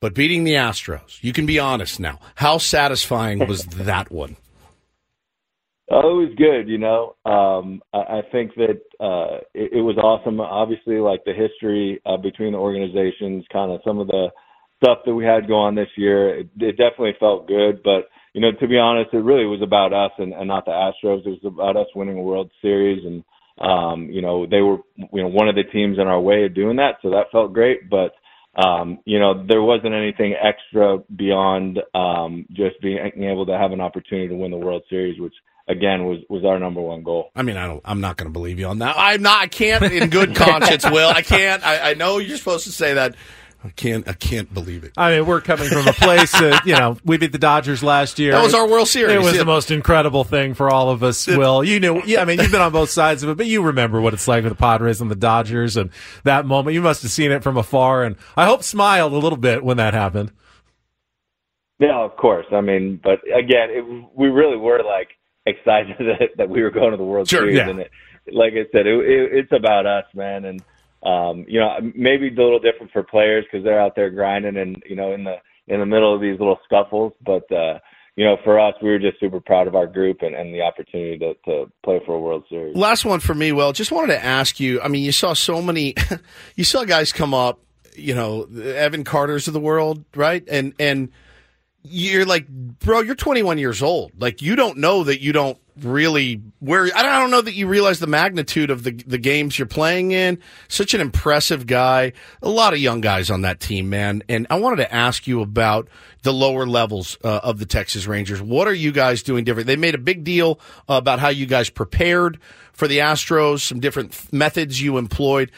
But 0.00 0.12
beating 0.12 0.42
the 0.42 0.54
Astros, 0.54 1.22
you 1.22 1.32
can 1.32 1.46
be 1.46 1.60
honest 1.60 2.00
now. 2.00 2.18
How 2.34 2.58
satisfying 2.58 3.46
was 3.46 3.64
that 3.66 4.10
one? 4.10 4.36
Oh, 5.88 6.18
it 6.18 6.30
was 6.30 6.34
good. 6.36 6.68
You 6.68 6.78
know, 6.78 7.14
um, 7.24 7.80
I, 7.94 7.98
I 7.98 8.20
think 8.32 8.56
that 8.56 8.80
uh, 8.98 9.38
it, 9.54 9.74
it 9.74 9.82
was 9.82 9.96
awesome. 9.98 10.40
Obviously, 10.40 10.96
like 10.96 11.22
the 11.24 11.32
history 11.32 12.02
uh, 12.04 12.16
between 12.16 12.54
the 12.54 12.58
organizations, 12.58 13.44
kind 13.52 13.70
of 13.70 13.80
some 13.84 14.00
of 14.00 14.08
the 14.08 14.30
stuff 14.82 14.98
that 15.06 15.14
we 15.14 15.24
had 15.24 15.46
going 15.46 15.68
on 15.68 15.74
this 15.76 15.90
year, 15.96 16.40
it, 16.40 16.48
it 16.58 16.72
definitely 16.72 17.14
felt 17.20 17.46
good. 17.46 17.84
But 17.84 18.08
you 18.34 18.40
know, 18.40 18.52
to 18.52 18.68
be 18.68 18.78
honest, 18.78 19.12
it 19.12 19.18
really 19.18 19.44
was 19.44 19.60
about 19.62 19.92
us 19.92 20.12
and, 20.18 20.32
and 20.32 20.48
not 20.48 20.64
the 20.64 20.70
Astros. 20.70 21.26
It 21.26 21.40
was 21.42 21.44
about 21.44 21.76
us 21.76 21.88
winning 21.94 22.18
a 22.18 22.22
World 22.22 22.50
Series, 22.62 23.04
and 23.04 23.24
um, 23.58 24.08
you 24.10 24.22
know, 24.22 24.46
they 24.46 24.60
were 24.60 24.78
you 24.96 25.22
know 25.22 25.28
one 25.28 25.48
of 25.48 25.54
the 25.54 25.64
teams 25.64 25.98
in 25.98 26.06
our 26.06 26.20
way 26.20 26.44
of 26.44 26.54
doing 26.54 26.76
that, 26.76 26.96
so 27.02 27.10
that 27.10 27.30
felt 27.30 27.52
great. 27.52 27.90
But 27.90 28.12
um, 28.56 28.98
you 29.04 29.18
know, 29.18 29.46
there 29.46 29.62
wasn't 29.62 29.94
anything 29.94 30.34
extra 30.34 30.98
beyond 31.16 31.80
um, 31.94 32.46
just 32.52 32.80
being 32.80 32.98
able 33.22 33.46
to 33.46 33.56
have 33.56 33.72
an 33.72 33.80
opportunity 33.80 34.28
to 34.28 34.34
win 34.34 34.50
the 34.50 34.56
World 34.56 34.82
Series, 34.88 35.20
which 35.20 35.34
again 35.68 36.04
was 36.04 36.18
was 36.28 36.44
our 36.44 36.58
number 36.58 36.80
one 36.80 37.02
goal. 37.02 37.30
I 37.36 37.42
mean, 37.42 37.56
I 37.56 37.66
don't. 37.66 37.82
I'm 37.84 38.00
not 38.00 38.16
going 38.16 38.28
to 38.28 38.32
believe 38.32 38.58
you 38.58 38.66
on 38.66 38.78
that. 38.78 38.94
I'm 38.98 39.22
not. 39.22 39.42
I 39.42 39.46
can't, 39.46 39.82
in 39.84 40.10
good 40.10 40.34
conscience, 40.34 40.88
Will. 40.90 41.08
I 41.08 41.22
can't. 41.22 41.64
I, 41.64 41.90
I 41.90 41.94
know 41.94 42.18
you're 42.18 42.38
supposed 42.38 42.64
to 42.64 42.72
say 42.72 42.94
that. 42.94 43.14
I 43.64 43.68
can't. 43.70 44.08
I 44.08 44.12
can't 44.12 44.52
believe 44.52 44.82
it. 44.84 44.92
I 44.96 45.12
mean, 45.16 45.26
we're 45.26 45.40
coming 45.40 45.68
from 45.68 45.86
a 45.86 45.92
place 45.92 46.32
that, 46.32 46.66
you 46.66 46.74
know, 46.74 46.96
we 47.04 47.16
beat 47.16 47.30
the 47.32 47.38
Dodgers 47.38 47.82
last 47.82 48.18
year. 48.18 48.32
That 48.32 48.42
was 48.42 48.54
our 48.54 48.68
World 48.68 48.88
Series. 48.88 49.14
It 49.14 49.18
was 49.20 49.32
Yeah. 49.34 49.38
the 49.38 49.44
most 49.44 49.70
incredible 49.70 50.24
thing 50.24 50.54
for 50.54 50.68
all 50.68 50.90
of 50.90 51.02
us, 51.04 51.26
Will. 51.28 51.62
You 51.62 51.78
knew, 51.78 52.02
yeah, 52.04 52.22
I 52.22 52.24
mean, 52.24 52.40
you've 52.40 52.50
been 52.50 52.60
on 52.60 52.72
both 52.72 52.90
sides 52.90 53.22
of 53.22 53.28
it, 53.30 53.36
but 53.36 53.46
you 53.46 53.62
remember 53.62 54.00
what 54.00 54.14
it's 54.14 54.26
like 54.26 54.42
with 54.42 54.52
the 54.52 54.58
Padres 54.58 55.00
and 55.00 55.10
the 55.10 55.14
Dodgers 55.16 55.76
and 55.76 55.90
that 56.24 56.44
moment. 56.44 56.74
You 56.74 56.82
must 56.82 57.02
have 57.02 57.12
seen 57.12 57.30
it 57.30 57.42
from 57.44 57.56
afar, 57.56 58.02
and 58.02 58.16
I 58.36 58.46
hope 58.46 58.62
smiled 58.64 59.12
a 59.12 59.18
little 59.18 59.38
bit 59.38 59.62
when 59.62 59.76
that 59.76 59.94
happened. 59.94 60.32
Yeah, 61.78 61.98
of 62.00 62.16
course. 62.16 62.46
I 62.52 62.60
mean, 62.60 63.00
but 63.02 63.20
again, 63.32 63.68
it, 63.70 63.84
we 64.14 64.28
really 64.28 64.56
were 64.56 64.82
like 64.84 65.08
excited 65.46 65.96
that, 65.98 66.28
that 66.36 66.48
we 66.48 66.62
were 66.62 66.70
going 66.70 66.92
to 66.92 66.96
the 66.96 67.04
World 67.04 67.28
Sure, 67.28 67.40
Series, 67.40 67.56
yeah. 67.56 67.68
and 67.68 67.80
it, 67.80 67.90
like 68.32 68.52
I 68.52 68.66
said, 68.72 68.86
it, 68.86 68.94
it, 68.98 69.30
it's 69.32 69.52
about 69.52 69.86
us, 69.86 70.04
man. 70.14 70.44
And 70.44 70.62
um, 71.02 71.44
you 71.48 71.58
know, 71.58 71.78
maybe 71.94 72.28
a 72.28 72.30
little 72.30 72.60
different 72.60 72.92
for 72.92 73.02
players 73.02 73.44
because 73.44 73.64
they're 73.64 73.80
out 73.80 73.96
there 73.96 74.10
grinding 74.10 74.56
and 74.56 74.82
you 74.88 74.96
know 74.96 75.12
in 75.12 75.24
the 75.24 75.36
in 75.68 75.80
the 75.80 75.86
middle 75.86 76.14
of 76.14 76.20
these 76.20 76.38
little 76.38 76.58
scuffles. 76.64 77.12
But 77.24 77.50
uh, 77.50 77.78
you 78.16 78.24
know, 78.24 78.36
for 78.44 78.60
us, 78.60 78.74
we 78.82 78.90
were 78.90 78.98
just 78.98 79.18
super 79.18 79.40
proud 79.40 79.66
of 79.66 79.74
our 79.74 79.86
group 79.86 80.18
and, 80.20 80.34
and 80.34 80.54
the 80.54 80.62
opportunity 80.62 81.18
to, 81.18 81.34
to 81.46 81.72
play 81.82 82.00
for 82.04 82.14
a 82.14 82.20
World 82.20 82.44
Series. 82.48 82.76
Last 82.76 83.04
one 83.04 83.20
for 83.20 83.34
me, 83.34 83.52
Well, 83.52 83.72
Just 83.72 83.90
wanted 83.90 84.12
to 84.12 84.22
ask 84.22 84.60
you. 84.60 84.80
I 84.82 84.88
mean, 84.88 85.02
you 85.02 85.12
saw 85.12 85.32
so 85.32 85.62
many. 85.62 85.94
you 86.56 86.64
saw 86.64 86.84
guys 86.84 87.12
come 87.12 87.34
up. 87.34 87.60
You 87.94 88.14
know, 88.14 88.44
Evan 88.44 89.04
Carter's 89.04 89.48
of 89.48 89.54
the 89.54 89.60
world, 89.60 90.04
right? 90.14 90.42
And 90.48 90.72
and 90.78 91.10
you're 91.82 92.26
like, 92.26 92.48
bro, 92.48 93.00
you're 93.00 93.14
21 93.14 93.58
years 93.58 93.82
old. 93.82 94.12
Like, 94.18 94.42
you 94.42 94.56
don't 94.56 94.78
know 94.78 95.04
that 95.04 95.20
you 95.20 95.32
don't 95.32 95.58
really 95.80 96.40
where 96.60 96.90
I 96.94 97.02
don't, 97.02 97.30
know 97.30 97.40
that 97.40 97.54
you 97.54 97.66
realize 97.66 97.98
the 97.98 98.06
magnitude 98.06 98.70
of 98.70 98.82
the 98.82 98.92
the 98.92 99.18
games 99.18 99.58
you're 99.58 99.66
playing 99.66 100.12
in. 100.12 100.38
Such 100.68 100.94
an 100.94 101.00
impressive 101.00 101.66
guy. 101.66 102.12
A 102.42 102.48
lot 102.48 102.72
of 102.72 102.78
young 102.78 103.00
guys 103.00 103.30
on 103.30 103.42
that 103.42 103.58
team, 103.58 103.88
man. 103.88 104.22
And 104.28 104.46
I 104.50 104.58
wanted 104.60 104.76
to 104.76 104.94
ask 104.94 105.26
you 105.26 105.40
about 105.40 105.88
the 106.22 106.32
lower 106.32 106.66
levels 106.66 107.16
uh, 107.24 107.40
of 107.42 107.58
the 107.58 107.66
Texas 107.66 108.06
Rangers. 108.06 108.40
What 108.40 108.68
are 108.68 108.74
you 108.74 108.92
guys 108.92 109.22
doing 109.22 109.44
different? 109.44 109.66
They 109.66 109.76
made 109.76 109.94
a 109.94 109.98
big 109.98 110.24
deal 110.24 110.60
uh, 110.88 110.94
about 110.94 111.20
how 111.20 111.28
you 111.28 111.46
guys 111.46 111.70
prepared 111.70 112.38
for 112.72 112.86
the 112.86 112.98
Astros, 112.98 113.60
some 113.60 113.80
different 113.80 114.12
th- 114.12 114.32
methods 114.32 114.80
you 114.80 114.98
employed. 114.98 115.50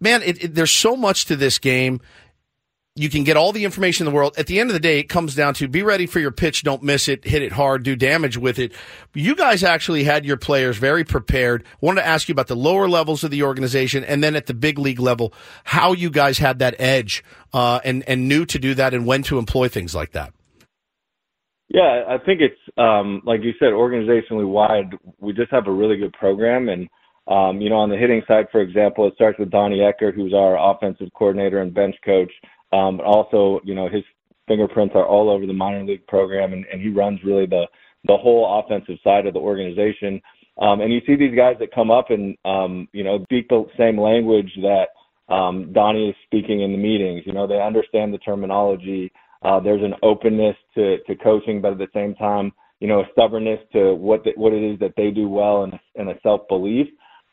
Man, 0.00 0.22
it, 0.22 0.44
it, 0.44 0.54
there's 0.54 0.70
so 0.70 0.96
much 0.96 1.26
to 1.26 1.36
this 1.36 1.58
game 1.58 2.00
you 2.98 3.08
can 3.08 3.24
get 3.24 3.36
all 3.36 3.52
the 3.52 3.64
information 3.64 4.06
in 4.06 4.12
the 4.12 4.16
world. 4.16 4.34
At 4.36 4.46
the 4.46 4.58
end 4.60 4.70
of 4.70 4.74
the 4.74 4.80
day, 4.80 4.98
it 4.98 5.04
comes 5.04 5.34
down 5.34 5.54
to 5.54 5.68
be 5.68 5.82
ready 5.82 6.06
for 6.06 6.20
your 6.20 6.30
pitch, 6.30 6.62
don't 6.62 6.82
miss 6.82 7.08
it, 7.08 7.24
hit 7.24 7.42
it 7.42 7.52
hard, 7.52 7.82
do 7.82 7.96
damage 7.96 8.36
with 8.36 8.58
it. 8.58 8.72
You 9.14 9.34
guys 9.34 9.62
actually 9.62 10.04
had 10.04 10.24
your 10.24 10.36
players 10.36 10.76
very 10.76 11.04
prepared. 11.04 11.64
wanted 11.80 12.02
to 12.02 12.06
ask 12.06 12.28
you 12.28 12.32
about 12.32 12.48
the 12.48 12.56
lower 12.56 12.88
levels 12.88 13.24
of 13.24 13.30
the 13.30 13.42
organization 13.42 14.04
and 14.04 14.22
then 14.22 14.34
at 14.36 14.46
the 14.46 14.54
big 14.54 14.78
league 14.78 15.00
level, 15.00 15.32
how 15.64 15.92
you 15.92 16.10
guys 16.10 16.38
had 16.38 16.58
that 16.58 16.74
edge 16.78 17.24
uh, 17.52 17.80
and 17.84 18.04
and 18.08 18.28
knew 18.28 18.44
to 18.46 18.58
do 18.58 18.74
that 18.74 18.94
and 18.94 19.06
when 19.06 19.22
to 19.22 19.38
employ 19.38 19.68
things 19.68 19.94
like 19.94 20.12
that. 20.12 20.32
Yeah, 21.68 22.04
I 22.08 22.16
think 22.18 22.40
it's 22.40 22.58
um, 22.78 23.22
like 23.24 23.42
you 23.42 23.52
said, 23.58 23.68
organizationally 23.68 24.48
wide. 24.48 24.94
We 25.20 25.32
just 25.34 25.50
have 25.50 25.66
a 25.66 25.72
really 25.72 25.98
good 25.98 26.14
program, 26.14 26.68
and 26.70 26.88
um, 27.26 27.60
you 27.60 27.68
know, 27.68 27.76
on 27.76 27.90
the 27.90 27.96
hitting 27.96 28.22
side, 28.26 28.46
for 28.50 28.62
example, 28.62 29.06
it 29.06 29.14
starts 29.14 29.38
with 29.38 29.50
Donnie 29.50 29.80
Ecker, 29.80 30.14
who's 30.14 30.32
our 30.32 30.56
offensive 30.58 31.08
coordinator 31.14 31.60
and 31.60 31.74
bench 31.74 31.94
coach. 32.04 32.32
Um, 32.72 32.98
but 32.98 33.06
also, 33.06 33.60
you 33.64 33.74
know, 33.74 33.88
his 33.88 34.04
fingerprints 34.46 34.94
are 34.94 35.06
all 35.06 35.30
over 35.30 35.46
the 35.46 35.52
minor 35.52 35.84
league 35.84 36.06
program, 36.06 36.52
and, 36.52 36.64
and 36.72 36.80
he 36.80 36.88
runs 36.88 37.20
really 37.24 37.46
the 37.46 37.66
the 38.04 38.16
whole 38.16 38.60
offensive 38.60 38.96
side 39.02 39.26
of 39.26 39.34
the 39.34 39.40
organization. 39.40 40.20
Um, 40.60 40.80
and 40.80 40.92
you 40.92 41.00
see 41.06 41.16
these 41.16 41.36
guys 41.36 41.56
that 41.60 41.74
come 41.74 41.90
up 41.90 42.10
and 42.10 42.36
um, 42.44 42.88
you 42.92 43.04
know 43.04 43.22
speak 43.24 43.48
the 43.48 43.64
same 43.76 44.00
language 44.00 44.50
that 44.62 44.88
um, 45.32 45.72
Donnie 45.72 46.08
is 46.08 46.16
speaking 46.24 46.62
in 46.62 46.72
the 46.72 46.78
meetings. 46.78 47.22
You 47.26 47.32
know, 47.32 47.46
they 47.46 47.60
understand 47.60 48.12
the 48.12 48.18
terminology. 48.18 49.12
Uh, 49.42 49.60
there's 49.60 49.82
an 49.82 49.94
openness 50.02 50.56
to, 50.74 50.98
to 51.06 51.14
coaching, 51.16 51.60
but 51.60 51.72
at 51.72 51.78
the 51.78 51.88
same 51.94 52.14
time, 52.14 52.52
you 52.80 52.88
know, 52.88 53.00
a 53.00 53.08
stubbornness 53.12 53.60
to 53.72 53.94
what 53.94 54.24
the, 54.24 54.32
what 54.36 54.52
it 54.52 54.62
is 54.62 54.78
that 54.80 54.94
they 54.96 55.10
do 55.10 55.28
well 55.28 55.64
and, 55.64 55.78
and 55.96 56.08
a 56.08 56.18
self 56.22 56.42
belief. 56.48 56.86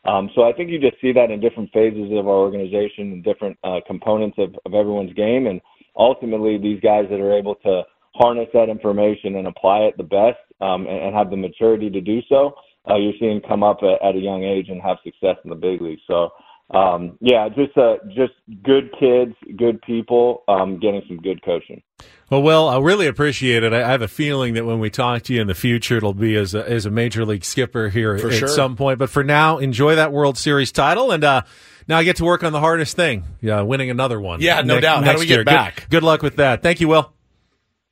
Um, 0.06 0.30
so 0.34 0.44
I 0.44 0.52
think 0.52 0.70
you 0.70 0.78
just 0.78 1.00
see 1.00 1.12
that 1.12 1.30
in 1.30 1.40
different 1.40 1.72
phases 1.72 2.12
of 2.12 2.28
our 2.28 2.34
organization 2.34 3.12
and 3.12 3.24
different 3.24 3.58
uh, 3.64 3.80
components 3.86 4.36
of, 4.38 4.54
of 4.64 4.74
everyone's 4.74 5.12
game. 5.14 5.46
And 5.46 5.60
ultimately 5.96 6.58
these 6.58 6.80
guys 6.80 7.06
that 7.10 7.20
are 7.20 7.36
able 7.36 7.56
to 7.56 7.82
harness 8.14 8.48
that 8.54 8.68
information 8.68 9.36
and 9.36 9.46
apply 9.46 9.80
it 9.80 9.96
the 9.96 10.04
best 10.04 10.38
um, 10.60 10.86
and, 10.86 10.98
and 11.06 11.14
have 11.14 11.30
the 11.30 11.36
maturity 11.36 11.90
to 11.90 12.00
do 12.00 12.20
so, 12.28 12.54
uh, 12.88 12.96
you're 12.96 13.12
seeing 13.18 13.40
come 13.40 13.62
up 13.62 13.80
at, 13.82 14.02
at 14.06 14.14
a 14.14 14.20
young 14.20 14.44
age 14.44 14.68
and 14.68 14.80
have 14.80 14.96
success 15.04 15.36
in 15.44 15.50
the 15.50 15.56
big 15.56 15.80
leagues. 15.80 16.02
So, 16.06 16.30
um, 16.70 17.16
yeah, 17.20 17.48
just 17.48 17.76
uh, 17.78 17.96
just 18.08 18.32
good 18.64 18.90
kids, 18.98 19.34
good 19.56 19.80
people, 19.82 20.42
um, 20.48 20.78
getting 20.80 21.02
some 21.06 21.18
good 21.18 21.42
coaching. 21.44 21.82
Well, 22.28 22.42
well, 22.42 22.68
I 22.68 22.78
really 22.80 23.06
appreciate 23.06 23.62
it. 23.62 23.72
I 23.72 23.84
I 23.84 23.90
have 23.90 24.02
a 24.02 24.08
feeling 24.08 24.54
that 24.54 24.64
when 24.66 24.80
we 24.80 24.90
talk 24.90 25.22
to 25.22 25.32
you 25.34 25.40
in 25.40 25.46
the 25.46 25.54
future, 25.54 25.96
it'll 25.98 26.12
be 26.12 26.34
as 26.34 26.54
a, 26.54 26.68
as 26.68 26.84
a 26.84 26.90
major 26.90 27.24
league 27.24 27.44
skipper 27.44 27.88
here 27.88 28.18
For 28.18 28.28
at 28.28 28.34
sure. 28.34 28.48
some 28.48 28.74
point. 28.76 28.98
But 28.98 29.10
for 29.10 29.22
now, 29.22 29.58
enjoy 29.58 29.94
that 29.94 30.12
World 30.12 30.36
Series 30.36 30.72
title, 30.72 31.12
and 31.12 31.22
uh, 31.22 31.42
now 31.86 31.98
I 31.98 32.02
get 32.04 32.16
to 32.16 32.24
work 32.24 32.42
on 32.42 32.52
the 32.52 32.60
hardest 32.60 32.96
thing, 32.96 33.22
yeah, 33.40 33.60
winning 33.60 33.90
another 33.90 34.20
one. 34.20 34.40
Yeah, 34.40 34.62
no 34.62 34.74
ne- 34.74 34.80
doubt. 34.80 34.96
How 35.04 35.12
do 35.12 35.18
next 35.18 35.20
we 35.20 35.26
get 35.26 35.34
year. 35.34 35.44
Good- 35.44 35.88
Good, 35.90 36.02
luck 36.02 36.22
with 36.22 36.36
that. 36.36 36.62
Thank 36.62 36.80
you, 36.80 36.88
Will. 36.88 37.12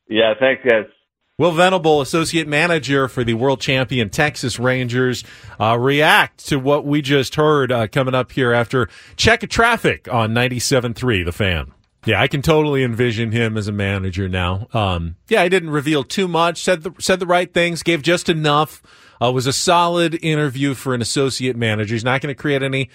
Yeah, 0.08 0.34
thanks, 0.38 0.62
guys. 0.68 0.86
Will 1.36 1.50
Venable, 1.50 2.00
associate 2.00 2.46
manager 2.46 3.08
for 3.08 3.24
the 3.24 3.34
world 3.34 3.60
champion 3.60 4.08
Texas 4.08 4.60
Rangers, 4.60 5.24
uh, 5.58 5.76
react 5.76 6.46
to 6.46 6.60
what 6.60 6.86
we 6.86 7.02
just 7.02 7.34
heard 7.34 7.72
uh, 7.72 7.88
coming 7.88 8.14
up 8.14 8.30
here 8.30 8.52
after 8.52 8.88
check 9.16 9.42
of 9.42 9.48
traffic 9.48 10.06
on 10.12 10.32
97.3, 10.32 11.24
the 11.24 11.32
fan. 11.32 11.72
Yeah, 12.04 12.22
I 12.22 12.28
can 12.28 12.40
totally 12.40 12.84
envision 12.84 13.32
him 13.32 13.56
as 13.56 13.66
a 13.66 13.72
manager 13.72 14.28
now. 14.28 14.68
Um, 14.72 15.16
yeah, 15.26 15.42
I 15.42 15.48
didn't 15.48 15.70
reveal 15.70 16.04
too 16.04 16.28
much. 16.28 16.62
Said 16.62 16.84
the 16.84 16.92
said 17.00 17.18
the 17.18 17.26
right 17.26 17.52
things. 17.52 17.82
Gave 17.82 18.02
just 18.02 18.28
enough. 18.28 18.80
Uh, 19.20 19.32
was 19.32 19.46
a 19.46 19.52
solid 19.52 20.16
interview 20.22 20.74
for 20.74 20.94
an 20.94 21.00
associate 21.00 21.56
manager. 21.56 21.94
He's 21.94 22.04
not 22.04 22.20
going 22.20 22.32
to 22.32 22.40
create 22.40 22.62
any 22.62 22.90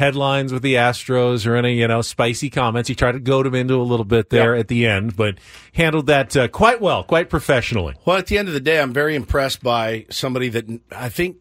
headlines 0.00 0.52
with 0.52 0.62
the 0.62 0.74
Astros 0.74 1.46
or 1.46 1.54
any 1.54 1.74
you 1.74 1.86
know 1.86 2.02
spicy 2.02 2.50
comments. 2.50 2.88
He 2.88 2.96
tried 2.96 3.12
to 3.12 3.20
goad 3.20 3.46
him 3.46 3.54
into 3.54 3.74
a 3.76 3.84
little 3.84 4.04
bit 4.04 4.30
there 4.30 4.56
at 4.56 4.66
the 4.66 4.86
end, 4.86 5.16
but 5.16 5.36
handled 5.74 6.06
that 6.08 6.36
uh, 6.36 6.48
quite 6.48 6.80
well, 6.80 7.04
quite 7.04 7.30
professionally. 7.30 7.94
Well, 8.04 8.16
at 8.16 8.26
the 8.26 8.36
end 8.38 8.48
of 8.48 8.54
the 8.54 8.60
day, 8.60 8.80
I'm 8.80 8.92
very 8.92 9.14
impressed 9.14 9.62
by 9.62 10.06
somebody 10.10 10.48
that 10.48 10.66
I 10.90 11.08
think 11.08 11.36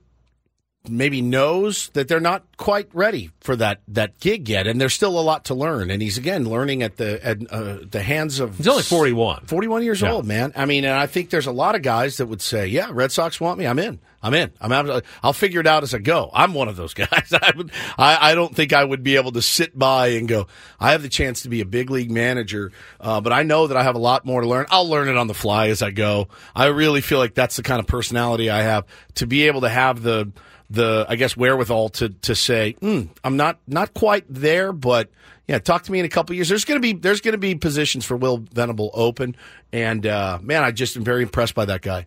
maybe 0.88 1.22
knows 1.22 1.90
that 1.90 2.08
they're 2.08 2.20
not 2.22 2.44
quite 2.58 2.88
ready 2.94 3.32
for 3.42 3.56
that 3.56 3.82
that 3.88 4.20
gig 4.20 4.48
yet, 4.48 4.66
and 4.68 4.80
there's 4.80 4.94
still 4.94 5.20
a 5.20 5.22
lot 5.22 5.46
to 5.46 5.54
learn. 5.54 5.92
And 5.92 6.02
he's 6.02 6.18
again 6.18 6.46
learning 6.50 6.84
at 6.84 6.98
the 6.98 7.26
at 7.26 7.38
uh, 7.52 7.80
the 7.90 8.02
hands 8.02 8.40
of 8.40 8.58
He's 8.58 8.68
only 8.68 8.84
41. 8.84 9.46
41 9.46 9.84
years 9.84 10.02
Yeah. 10.02 10.12
old, 10.14 10.26
man. 10.26 10.54
I 10.56 10.66
mean, 10.66 10.86
and 10.86 10.94
I 10.94 11.06
think 11.08 11.30
there's 11.32 11.48
a 11.48 11.52
lot 11.52 11.76
of 11.76 11.82
guys 11.82 12.18
that 12.18 12.28
would 12.28 12.42
say, 12.42 12.68
"Yeah, 12.68 12.90
Red 12.92 13.12
Sox 13.12 13.40
want 13.42 13.60
me. 13.60 13.68
I'm 13.68 13.80
in. 13.80 14.00
I'm 14.22 14.34
in. 14.34 14.52
I'm 14.60 14.72
out. 14.72 15.04
I'll 15.24 15.34
figure 15.34 15.60
it 15.60 15.68
out 15.68 15.84
as 15.84 15.94
I 15.94 16.00
go." 16.00 16.30
I'm 16.34 16.54
one 16.54 16.68
of 16.68 16.76
those 16.76 16.94
guys. 16.96 17.34
I 17.34 17.52
would. 17.56 17.72
I, 17.98 18.32
I 18.32 18.36
don't 18.36 18.56
think 18.56 18.74
I 18.74 18.84
would 18.84 19.04
be 19.04 19.16
able 19.16 19.32
to 19.34 19.42
sit 19.42 19.78
by 19.78 20.08
and 20.10 20.28
go. 20.28 20.48
I 20.80 20.92
have 20.92 21.02
the 21.02 21.10
chance 21.10 21.44
to 21.44 21.50
be 21.50 21.62
a 21.62 21.66
big 21.66 21.90
league 21.90 22.12
manager, 22.12 22.72
uh, 23.00 23.22
but 23.22 23.34
I 23.34 23.44
know 23.44 23.68
that 23.68 23.78
I 23.78 23.84
have 23.84 23.96
a 23.96 24.00
lot 24.00 24.26
more 24.26 24.42
to 24.42 24.48
learn. 24.48 24.66
I'll 24.70 24.88
learn 24.88 25.10
it 25.10 25.18
on 25.18 25.28
the 25.28 25.34
fly 25.34 25.70
as 25.70 25.82
I 25.82 25.92
go. 25.92 26.28
I 26.56 26.68
really 26.68 27.02
feel 27.02 27.20
like 27.20 27.34
that's 27.34 27.56
the 27.56 27.64
kind 27.64 27.80
of 27.80 27.88
personality 27.88 28.50
I 28.50 28.62
have 28.62 28.86
to 29.16 29.28
be 29.28 29.48
able 29.48 29.62
to 29.62 29.70
have 29.70 30.02
the 30.02 30.32
the 30.70 31.06
I 31.10 31.16
guess 31.16 31.36
wherewithal 31.36 31.90
to 31.90 32.10
to 32.10 32.36
say, 32.36 32.76
mm, 32.82 33.10
I'm 33.24 33.38
not 33.38 33.60
not 33.68 33.94
quite 33.94 34.26
there, 34.30 34.72
but 34.72 35.10
yeah, 35.48 35.58
talk 35.58 35.84
to 35.84 35.92
me 35.92 36.00
in 36.00 36.06
a 36.06 36.10
couple 36.10 36.36
years. 36.36 36.48
There's 36.50 36.66
gonna 36.66 36.80
be 36.80 36.94
there's 36.94 37.22
gonna 37.22 37.38
be 37.38 37.56
positions 37.56 38.06
for 38.06 38.16
Will 38.16 38.38
Venable 38.38 38.92
open, 38.94 39.36
and 39.74 40.06
uh, 40.06 40.38
man, 40.42 40.64
I 40.64 40.72
just 40.72 40.96
am 40.96 41.04
very 41.04 41.24
impressed 41.24 41.56
by 41.56 41.66
that 41.66 41.82
guy. 41.82 42.06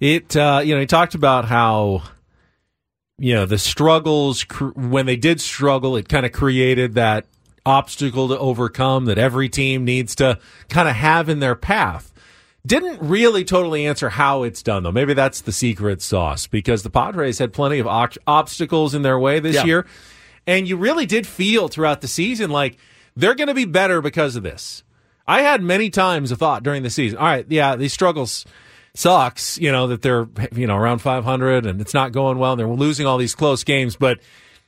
It, 0.00 0.36
uh, 0.36 0.60
you 0.64 0.74
know, 0.74 0.80
he 0.80 0.86
talked 0.86 1.14
about 1.14 1.44
how, 1.46 2.02
you 3.18 3.34
know, 3.34 3.46
the 3.46 3.58
struggles, 3.58 4.44
cr- 4.44 4.66
when 4.74 5.06
they 5.06 5.16
did 5.16 5.40
struggle, 5.40 5.96
it 5.96 6.08
kind 6.08 6.26
of 6.26 6.32
created 6.32 6.94
that 6.94 7.26
obstacle 7.66 8.28
to 8.28 8.38
overcome 8.38 9.06
that 9.06 9.18
every 9.18 9.48
team 9.48 9.84
needs 9.84 10.14
to 10.16 10.38
kind 10.68 10.88
of 10.88 10.94
have 10.96 11.28
in 11.28 11.38
their 11.38 11.54
path. 11.54 12.12
Didn't 12.66 13.00
really 13.00 13.44
totally 13.44 13.86
answer 13.86 14.08
how 14.10 14.42
it's 14.42 14.62
done, 14.62 14.82
though. 14.82 14.92
Maybe 14.92 15.14
that's 15.14 15.42
the 15.42 15.52
secret 15.52 16.00
sauce 16.02 16.46
because 16.46 16.82
the 16.82 16.90
Padres 16.90 17.38
had 17.38 17.52
plenty 17.52 17.78
of 17.78 17.86
ox- 17.86 18.18
obstacles 18.26 18.94
in 18.94 19.02
their 19.02 19.18
way 19.18 19.38
this 19.38 19.56
Yeah. 19.56 19.64
year. 19.64 19.86
And 20.46 20.68
you 20.68 20.76
really 20.76 21.06
did 21.06 21.26
feel 21.26 21.68
throughout 21.68 22.00
the 22.00 22.08
season 22.08 22.50
like 22.50 22.76
they're 23.16 23.34
going 23.34 23.48
to 23.48 23.54
be 23.54 23.64
better 23.64 24.00
because 24.02 24.34
of 24.36 24.42
this. 24.42 24.82
I 25.26 25.40
had 25.40 25.62
many 25.62 25.88
times 25.88 26.30
a 26.32 26.36
thought 26.36 26.62
during 26.62 26.82
the 26.82 26.90
season. 26.90 27.18
All 27.18 27.24
right, 27.26 27.46
yeah, 27.48 27.76
these 27.76 27.94
struggles 27.94 28.44
sucks, 28.94 29.58
you 29.58 29.72
know, 29.72 29.88
that 29.88 30.02
they're, 30.02 30.28
you 30.52 30.66
know, 30.66 30.76
around 30.76 30.98
500 31.00 31.66
and 31.66 31.80
it's 31.80 31.94
not 31.94 32.12
going 32.12 32.38
well 32.38 32.52
and 32.52 32.60
they're 32.60 32.68
losing 32.68 33.06
all 33.06 33.18
these 33.18 33.34
close 33.34 33.64
games. 33.64 33.96
But 33.96 34.20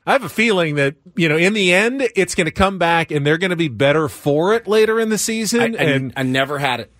I 0.06 0.12
have 0.12 0.24
a 0.24 0.28
feeling 0.28 0.74
that, 0.76 0.96
you 1.14 1.28
know, 1.28 1.36
in 1.36 1.52
the 1.52 1.72
end, 1.72 2.08
it's 2.16 2.34
going 2.34 2.44
to 2.46 2.50
come 2.52 2.78
back 2.78 3.10
and 3.10 3.24
they're 3.26 3.38
going 3.38 3.50
to 3.50 3.56
be 3.56 3.68
better 3.68 4.08
for 4.08 4.54
it 4.54 4.66
later 4.66 4.98
in 5.00 5.08
the 5.08 5.18
season. 5.18 5.60
I, 5.76 5.78
I- 5.78 5.84
and 5.84 6.12
I 6.16 6.22
never 6.24 6.58
had 6.58 6.80
it 6.80 6.92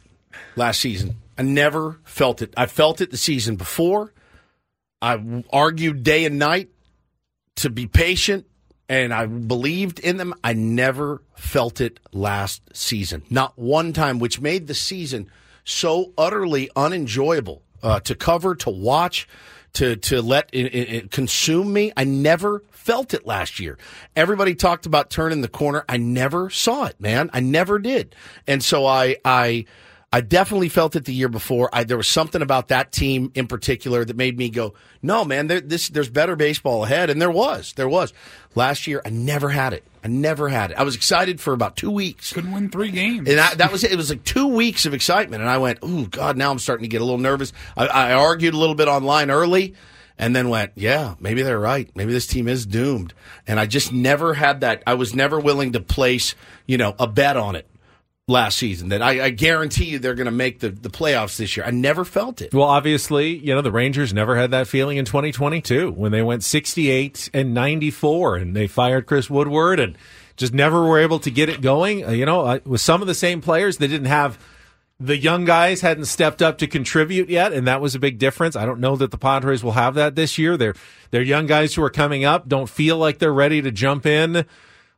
last 0.54 0.80
season. 0.80 1.16
I 1.38 1.42
never 1.42 1.98
felt 2.04 2.42
it. 2.42 2.54
I 2.56 2.66
felt 2.66 3.00
it 3.00 3.10
the 3.10 3.16
season 3.16 3.56
before. 3.56 4.12
I 5.02 5.44
argued 5.52 6.02
day 6.02 6.24
and 6.24 6.38
night 6.38 6.70
to 7.56 7.68
be 7.70 7.86
patient, 7.86 8.46
and 8.88 9.12
I 9.12 9.26
believed 9.26 9.98
in 9.98 10.16
them. 10.16 10.32
I 10.42 10.54
never 10.54 11.22
felt 11.36 11.80
it 11.82 12.00
last 12.12 12.62
season. 12.72 13.22
Not 13.28 13.58
one 13.58 13.92
time, 13.92 14.18
which 14.18 14.40
made 14.40 14.66
the 14.66 14.74
season 14.74 15.30
so 15.66 16.12
utterly 16.16 16.70
unenjoyable 16.74 17.60
uh, 17.82 18.00
to 18.00 18.14
cover, 18.14 18.54
to 18.54 18.70
watch, 18.70 19.28
to 19.74 19.96
to 19.96 20.22
let 20.22 20.48
it, 20.52 20.74
it, 20.74 21.10
consume 21.10 21.72
me. 21.72 21.92
I 21.96 22.04
never 22.04 22.62
felt 22.70 23.12
it 23.12 23.26
last 23.26 23.60
year. 23.60 23.76
Everybody 24.14 24.54
talked 24.54 24.86
about 24.86 25.10
turning 25.10 25.42
the 25.42 25.48
corner. 25.48 25.84
I 25.86 25.98
never 25.98 26.48
saw 26.48 26.86
it, 26.86 26.98
man. 26.98 27.28
I 27.34 27.40
never 27.40 27.78
did, 27.78 28.14
and 28.46 28.64
so 28.64 28.86
I 28.86 29.16
I. 29.24 29.66
I 30.16 30.22
definitely 30.22 30.70
felt 30.70 30.96
it 30.96 31.04
the 31.04 31.12
year 31.12 31.28
before. 31.28 31.68
I, 31.74 31.84
there 31.84 31.98
was 31.98 32.08
something 32.08 32.40
about 32.40 32.68
that 32.68 32.90
team 32.90 33.30
in 33.34 33.46
particular 33.46 34.02
that 34.02 34.16
made 34.16 34.38
me 34.38 34.48
go, 34.48 34.72
"No, 35.02 35.26
man, 35.26 35.46
there, 35.46 35.60
this 35.60 35.90
there's 35.90 36.08
better 36.08 36.36
baseball 36.36 36.84
ahead," 36.86 37.10
and 37.10 37.20
there 37.20 37.30
was, 37.30 37.74
there 37.74 37.86
was. 37.86 38.14
Last 38.54 38.86
year, 38.86 39.02
I 39.04 39.10
never 39.10 39.50
had 39.50 39.74
it. 39.74 39.84
I 40.02 40.08
never 40.08 40.48
had 40.48 40.70
it. 40.70 40.78
I 40.78 40.84
was 40.84 40.94
excited 40.96 41.38
for 41.38 41.52
about 41.52 41.76
two 41.76 41.90
weeks, 41.90 42.32
Couldn't 42.32 42.52
win 42.52 42.70
three 42.70 42.90
games. 42.90 43.28
and 43.28 43.38
I, 43.38 43.56
that 43.56 43.70
was 43.70 43.84
it. 43.84 43.92
It 43.92 43.96
was 43.96 44.08
like 44.08 44.24
two 44.24 44.46
weeks 44.46 44.86
of 44.86 44.94
excitement, 44.94 45.42
and 45.42 45.50
I 45.50 45.58
went, 45.58 45.80
"Oh 45.82 46.06
God!" 46.06 46.38
Now 46.38 46.50
I'm 46.50 46.60
starting 46.60 46.84
to 46.84 46.88
get 46.88 47.02
a 47.02 47.04
little 47.04 47.18
nervous. 47.18 47.52
I, 47.76 47.86
I 47.86 48.12
argued 48.14 48.54
a 48.54 48.56
little 48.56 48.74
bit 48.74 48.88
online 48.88 49.30
early, 49.30 49.74
and 50.16 50.34
then 50.34 50.48
went, 50.48 50.72
"Yeah, 50.76 51.16
maybe 51.20 51.42
they're 51.42 51.60
right. 51.60 51.90
Maybe 51.94 52.14
this 52.14 52.26
team 52.26 52.48
is 52.48 52.64
doomed." 52.64 53.12
And 53.46 53.60
I 53.60 53.66
just 53.66 53.92
never 53.92 54.32
had 54.32 54.62
that. 54.62 54.82
I 54.86 54.94
was 54.94 55.14
never 55.14 55.38
willing 55.38 55.72
to 55.72 55.80
place, 55.80 56.34
you 56.64 56.78
know, 56.78 56.94
a 56.98 57.06
bet 57.06 57.36
on 57.36 57.54
it 57.54 57.66
last 58.28 58.58
season 58.58 58.88
that 58.88 59.02
I, 59.02 59.26
I 59.26 59.30
guarantee 59.30 59.84
you 59.84 60.00
they're 60.00 60.16
going 60.16 60.24
to 60.24 60.32
make 60.32 60.58
the, 60.58 60.70
the 60.70 60.90
playoffs 60.90 61.36
this 61.36 61.56
year. 61.56 61.64
I 61.64 61.70
never 61.70 62.04
felt 62.04 62.42
it. 62.42 62.52
Well, 62.52 62.64
obviously, 62.64 63.36
you 63.36 63.54
know, 63.54 63.62
the 63.62 63.70
Rangers 63.70 64.12
never 64.12 64.36
had 64.36 64.50
that 64.50 64.66
feeling 64.66 64.96
in 64.96 65.04
2022 65.04 65.92
when 65.92 66.10
they 66.10 66.22
went 66.22 66.42
68 66.42 67.30
and 67.32 67.54
94 67.54 68.36
and 68.38 68.56
they 68.56 68.66
fired 68.66 69.06
Chris 69.06 69.30
Woodward 69.30 69.78
and 69.78 69.96
just 70.36 70.52
never 70.52 70.82
were 70.82 70.98
able 70.98 71.20
to 71.20 71.30
get 71.30 71.48
it 71.48 71.60
going. 71.60 72.04
Uh, 72.04 72.10
you 72.10 72.26
know, 72.26 72.40
uh, 72.40 72.58
with 72.64 72.80
some 72.80 73.00
of 73.00 73.06
the 73.06 73.14
same 73.14 73.40
players, 73.40 73.76
they 73.76 73.86
didn't 73.86 74.08
have 74.08 74.40
the 74.98 75.16
young 75.16 75.44
guys 75.44 75.82
hadn't 75.82 76.06
stepped 76.06 76.42
up 76.42 76.58
to 76.58 76.66
contribute 76.66 77.28
yet, 77.28 77.52
and 77.52 77.68
that 77.68 77.80
was 77.80 77.94
a 77.94 78.00
big 78.00 78.18
difference. 78.18 78.56
I 78.56 78.66
don't 78.66 78.80
know 78.80 78.96
that 78.96 79.12
the 79.12 79.18
Padres 79.18 79.62
will 79.62 79.72
have 79.72 79.94
that 79.94 80.16
this 80.16 80.36
year. 80.36 80.56
They're 80.56 80.74
they're 81.12 81.22
young 81.22 81.46
guys 81.46 81.74
who 81.74 81.82
are 81.84 81.90
coming 81.90 82.24
up, 82.24 82.48
don't 82.48 82.68
feel 82.68 82.96
like 82.96 83.18
they're 83.18 83.32
ready 83.32 83.62
to 83.62 83.70
jump 83.70 84.04
in 84.04 84.46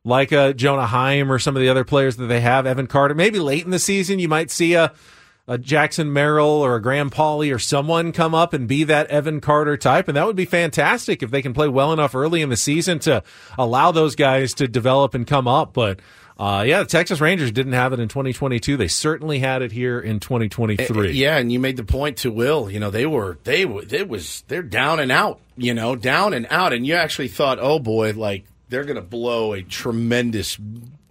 like 0.08 0.32
a 0.32 0.54
Jonah 0.54 0.86
Heim 0.86 1.30
or 1.30 1.38
some 1.38 1.54
of 1.54 1.60
the 1.60 1.68
other 1.68 1.84
players 1.84 2.16
that 2.16 2.26
they 2.26 2.40
have. 2.40 2.66
Evan 2.66 2.86
Carter, 2.86 3.14
maybe 3.14 3.38
late 3.38 3.64
in 3.64 3.70
the 3.70 3.78
season, 3.78 4.18
you 4.18 4.28
might 4.28 4.50
see 4.50 4.74
a 4.74 4.92
a 5.48 5.56
Jackson 5.56 6.12
Merrill 6.12 6.46
or 6.46 6.76
a 6.76 6.82
Graham 6.82 7.08
Pauley 7.08 7.54
or 7.54 7.58
someone 7.58 8.12
come 8.12 8.34
up 8.34 8.52
and 8.52 8.68
be 8.68 8.84
that 8.84 9.06
Evan 9.06 9.40
Carter 9.40 9.78
type, 9.78 10.06
and 10.06 10.16
that 10.16 10.26
would 10.26 10.36
be 10.36 10.44
fantastic 10.44 11.22
if 11.22 11.30
they 11.30 11.40
can 11.40 11.54
play 11.54 11.68
well 11.68 11.90
enough 11.92 12.14
early 12.14 12.42
in 12.42 12.50
the 12.50 12.56
season 12.56 12.98
to 13.00 13.22
allow 13.56 13.90
those 13.90 14.14
guys 14.14 14.52
to 14.54 14.68
develop 14.68 15.14
and 15.14 15.26
come 15.26 15.48
up. 15.48 15.72
But 15.72 16.00
uh, 16.38 16.64
yeah, 16.66 16.80
the 16.80 16.84
Texas 16.84 17.20
Rangers 17.20 17.50
didn't 17.50 17.72
have 17.72 17.94
it 17.94 17.98
in 17.98 18.08
2022. 18.08 18.76
They 18.76 18.88
certainly 18.88 19.38
had 19.38 19.62
it 19.62 19.72
here 19.72 19.98
in 19.98 20.20
2023. 20.20 20.78
Eh, 20.78 21.08
eh, 21.08 21.12
yeah, 21.12 21.38
and 21.38 21.50
you 21.50 21.58
made 21.58 21.78
the 21.78 21.84
point 21.84 22.18
to 22.18 22.30
Will. 22.30 22.70
You 22.70 22.78
know, 22.78 22.90
they 22.90 23.06
were 23.06 23.38
they 23.44 23.64
were 23.64 23.84
it 23.90 24.06
was 24.06 24.44
they're 24.48 24.62
down 24.62 25.00
and 25.00 25.10
out. 25.10 25.40
You 25.56 25.72
know, 25.72 25.96
down 25.96 26.34
and 26.34 26.46
out, 26.50 26.74
and 26.74 26.86
you 26.86 26.94
actually 26.94 27.28
thought, 27.28 27.58
oh 27.58 27.78
boy, 27.78 28.12
like 28.12 28.44
they're 28.68 28.84
going 28.84 28.96
to 28.96 29.02
blow 29.02 29.52
a 29.52 29.62
tremendous, 29.62 30.58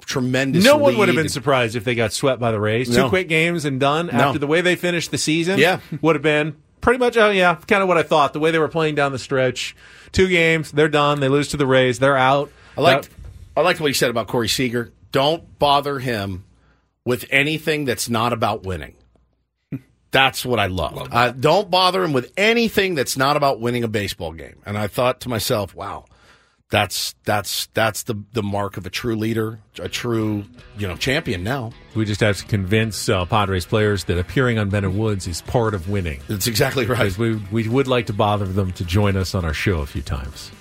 tremendous. 0.05 0.63
No 0.63 0.77
one 0.77 0.97
would 0.97 1.07
have 1.07 1.17
been 1.17 1.29
surprised 1.29 1.75
if 1.75 1.83
they 1.83 1.95
got 1.95 2.13
swept 2.13 2.39
by 2.39 2.51
the 2.51 2.59
Rays. 2.59 2.89
No. 2.89 3.03
Two 3.03 3.09
quick 3.09 3.27
games 3.27 3.65
and 3.65 3.79
done 3.79 4.09
after 4.09 4.39
the 4.39 4.47
way 4.47 4.61
they 4.61 4.75
finished 4.75 5.11
the 5.11 5.17
season. 5.17 5.59
Yeah. 5.59 5.79
would 6.01 6.15
have 6.15 6.23
been 6.23 6.55
pretty 6.81 6.99
much. 6.99 7.17
Oh 7.17 7.29
yeah, 7.29 7.55
kind 7.67 7.81
of 7.81 7.87
what 7.87 7.97
I 7.97 8.03
thought. 8.03 8.33
The 8.33 8.39
way 8.39 8.51
they 8.51 8.59
were 8.59 8.67
playing 8.67 8.95
down 8.95 9.11
the 9.11 9.19
stretch, 9.19 9.75
two 10.11 10.27
games, 10.27 10.71
they're 10.71 10.89
done. 10.89 11.19
They 11.19 11.29
lose 11.29 11.49
to 11.49 11.57
the 11.57 11.67
Rays, 11.67 11.99
they're 11.99 12.17
out. 12.17 12.51
I 12.77 12.81
liked 12.81 13.09
I 13.55 13.61
liked 13.61 13.79
what 13.79 13.87
he 13.87 13.93
said 13.93 14.09
about 14.09 14.27
Corey 14.27 14.47
Seager. 14.47 14.91
Don't 15.11 15.57
bother 15.57 15.99
him 15.99 16.43
with 17.05 17.25
anything 17.29 17.85
that's 17.85 18.09
not 18.09 18.33
about 18.33 18.63
winning. 18.63 18.93
That's 20.11 20.45
what 20.45 20.59
I 20.59 20.67
loved. 20.67 21.13
Uh, 21.13 21.31
don't 21.31 21.69
bother 21.69 22.03
him 22.03 22.13
with 22.13 22.31
anything 22.37 22.95
that's 22.95 23.17
not 23.17 23.35
about 23.35 23.59
winning 23.59 23.83
a 23.83 23.87
baseball 23.87 24.31
game. 24.31 24.55
And 24.65 24.77
I 24.77 24.87
thought 24.87 25.19
to 25.21 25.29
myself, 25.29 25.75
wow, 25.75 26.05
That's 26.69 27.15
that's 27.23 27.67
that's 27.73 28.03
the 28.03 28.15
the 28.33 28.43
mark 28.43 28.75
of 28.75 28.85
a 28.85 28.89
true 28.89 29.15
leader, 29.15 29.59
a 29.79 29.87
true 29.87 30.43
you 30.77 30.85
know 30.87 30.97
champion. 30.97 31.41
Now 31.43 31.71
We 31.95 32.03
just 32.03 32.19
have 32.19 32.37
to 32.37 32.45
convince 32.45 33.07
uh, 33.07 33.25
Padres 33.25 33.65
players 33.65 34.03
that 34.05 34.17
appearing 34.17 34.59
on 34.59 34.69
Ben 34.69 34.83
and 34.83 34.99
Woods 34.99 35.27
is 35.27 35.41
part 35.41 35.73
of 35.73 35.89
winning. 35.89 36.19
that's 36.27 36.47
exactly 36.47 36.85
right. 36.85 37.17
We 37.17 37.35
we 37.51 37.69
would 37.69 37.87
like 37.87 38.07
to 38.07 38.13
bother 38.13 38.45
them 38.45 38.73
to 38.73 38.83
join 38.83 39.15
us 39.15 39.33
on 39.33 39.45
our 39.45 39.53
show 39.53 39.79
a 39.79 39.85
few 39.85 40.01
times. 40.01 40.51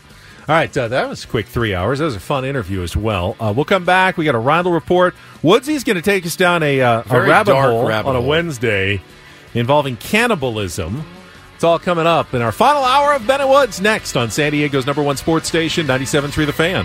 All 0.49 0.55
right, 0.55 0.77
uh, 0.79 0.87
that 0.87 1.09
was 1.09 1.25
a 1.25 1.27
quick 1.27 1.47
three 1.47 1.75
hours. 1.75 1.99
That 1.99 2.05
was 2.05 2.15
a 2.15 2.21
fun 2.21 2.45
interview 2.45 2.83
as 2.83 2.97
well. 2.97 3.35
Uh, 3.41 3.53
we'll 3.55 3.65
come 3.65 3.85
back. 3.85 4.17
We 4.17 4.25
got 4.25 4.37
a 4.37 4.39
Rindle 4.39 4.73
report. 4.73 5.17
Woodsy's 5.43 5.83
going 5.83 5.97
to 5.97 6.03
take 6.03 6.25
us 6.25 6.37
down 6.37 6.63
a, 6.63 6.81
uh, 6.81 7.03
a 7.11 7.21
rabbit 7.21 7.57
hole 7.57 7.85
rabbit 7.89 8.09
on 8.09 8.15
a. 8.15 8.21
Wednesday 8.21 9.03
involving 9.55 9.97
cannibalism. 9.97 11.05
It's 11.57 11.65
all 11.65 11.79
coming 11.79 12.07
up 12.07 12.35
in 12.35 12.43
our 12.43 12.53
final 12.53 12.85
hour 12.85 13.15
of 13.15 13.27
Ben 13.27 13.41
and 13.41 13.49
Woods 13.49 13.81
next 13.81 14.15
on 14.15 14.31
San 14.31 14.53
Diego's 14.53 14.85
number 14.85 15.03
one 15.03 15.17
sports 15.17 15.49
station, 15.49 15.87
97.3 15.87 16.45
The 16.45 16.53
Fan. 16.53 16.85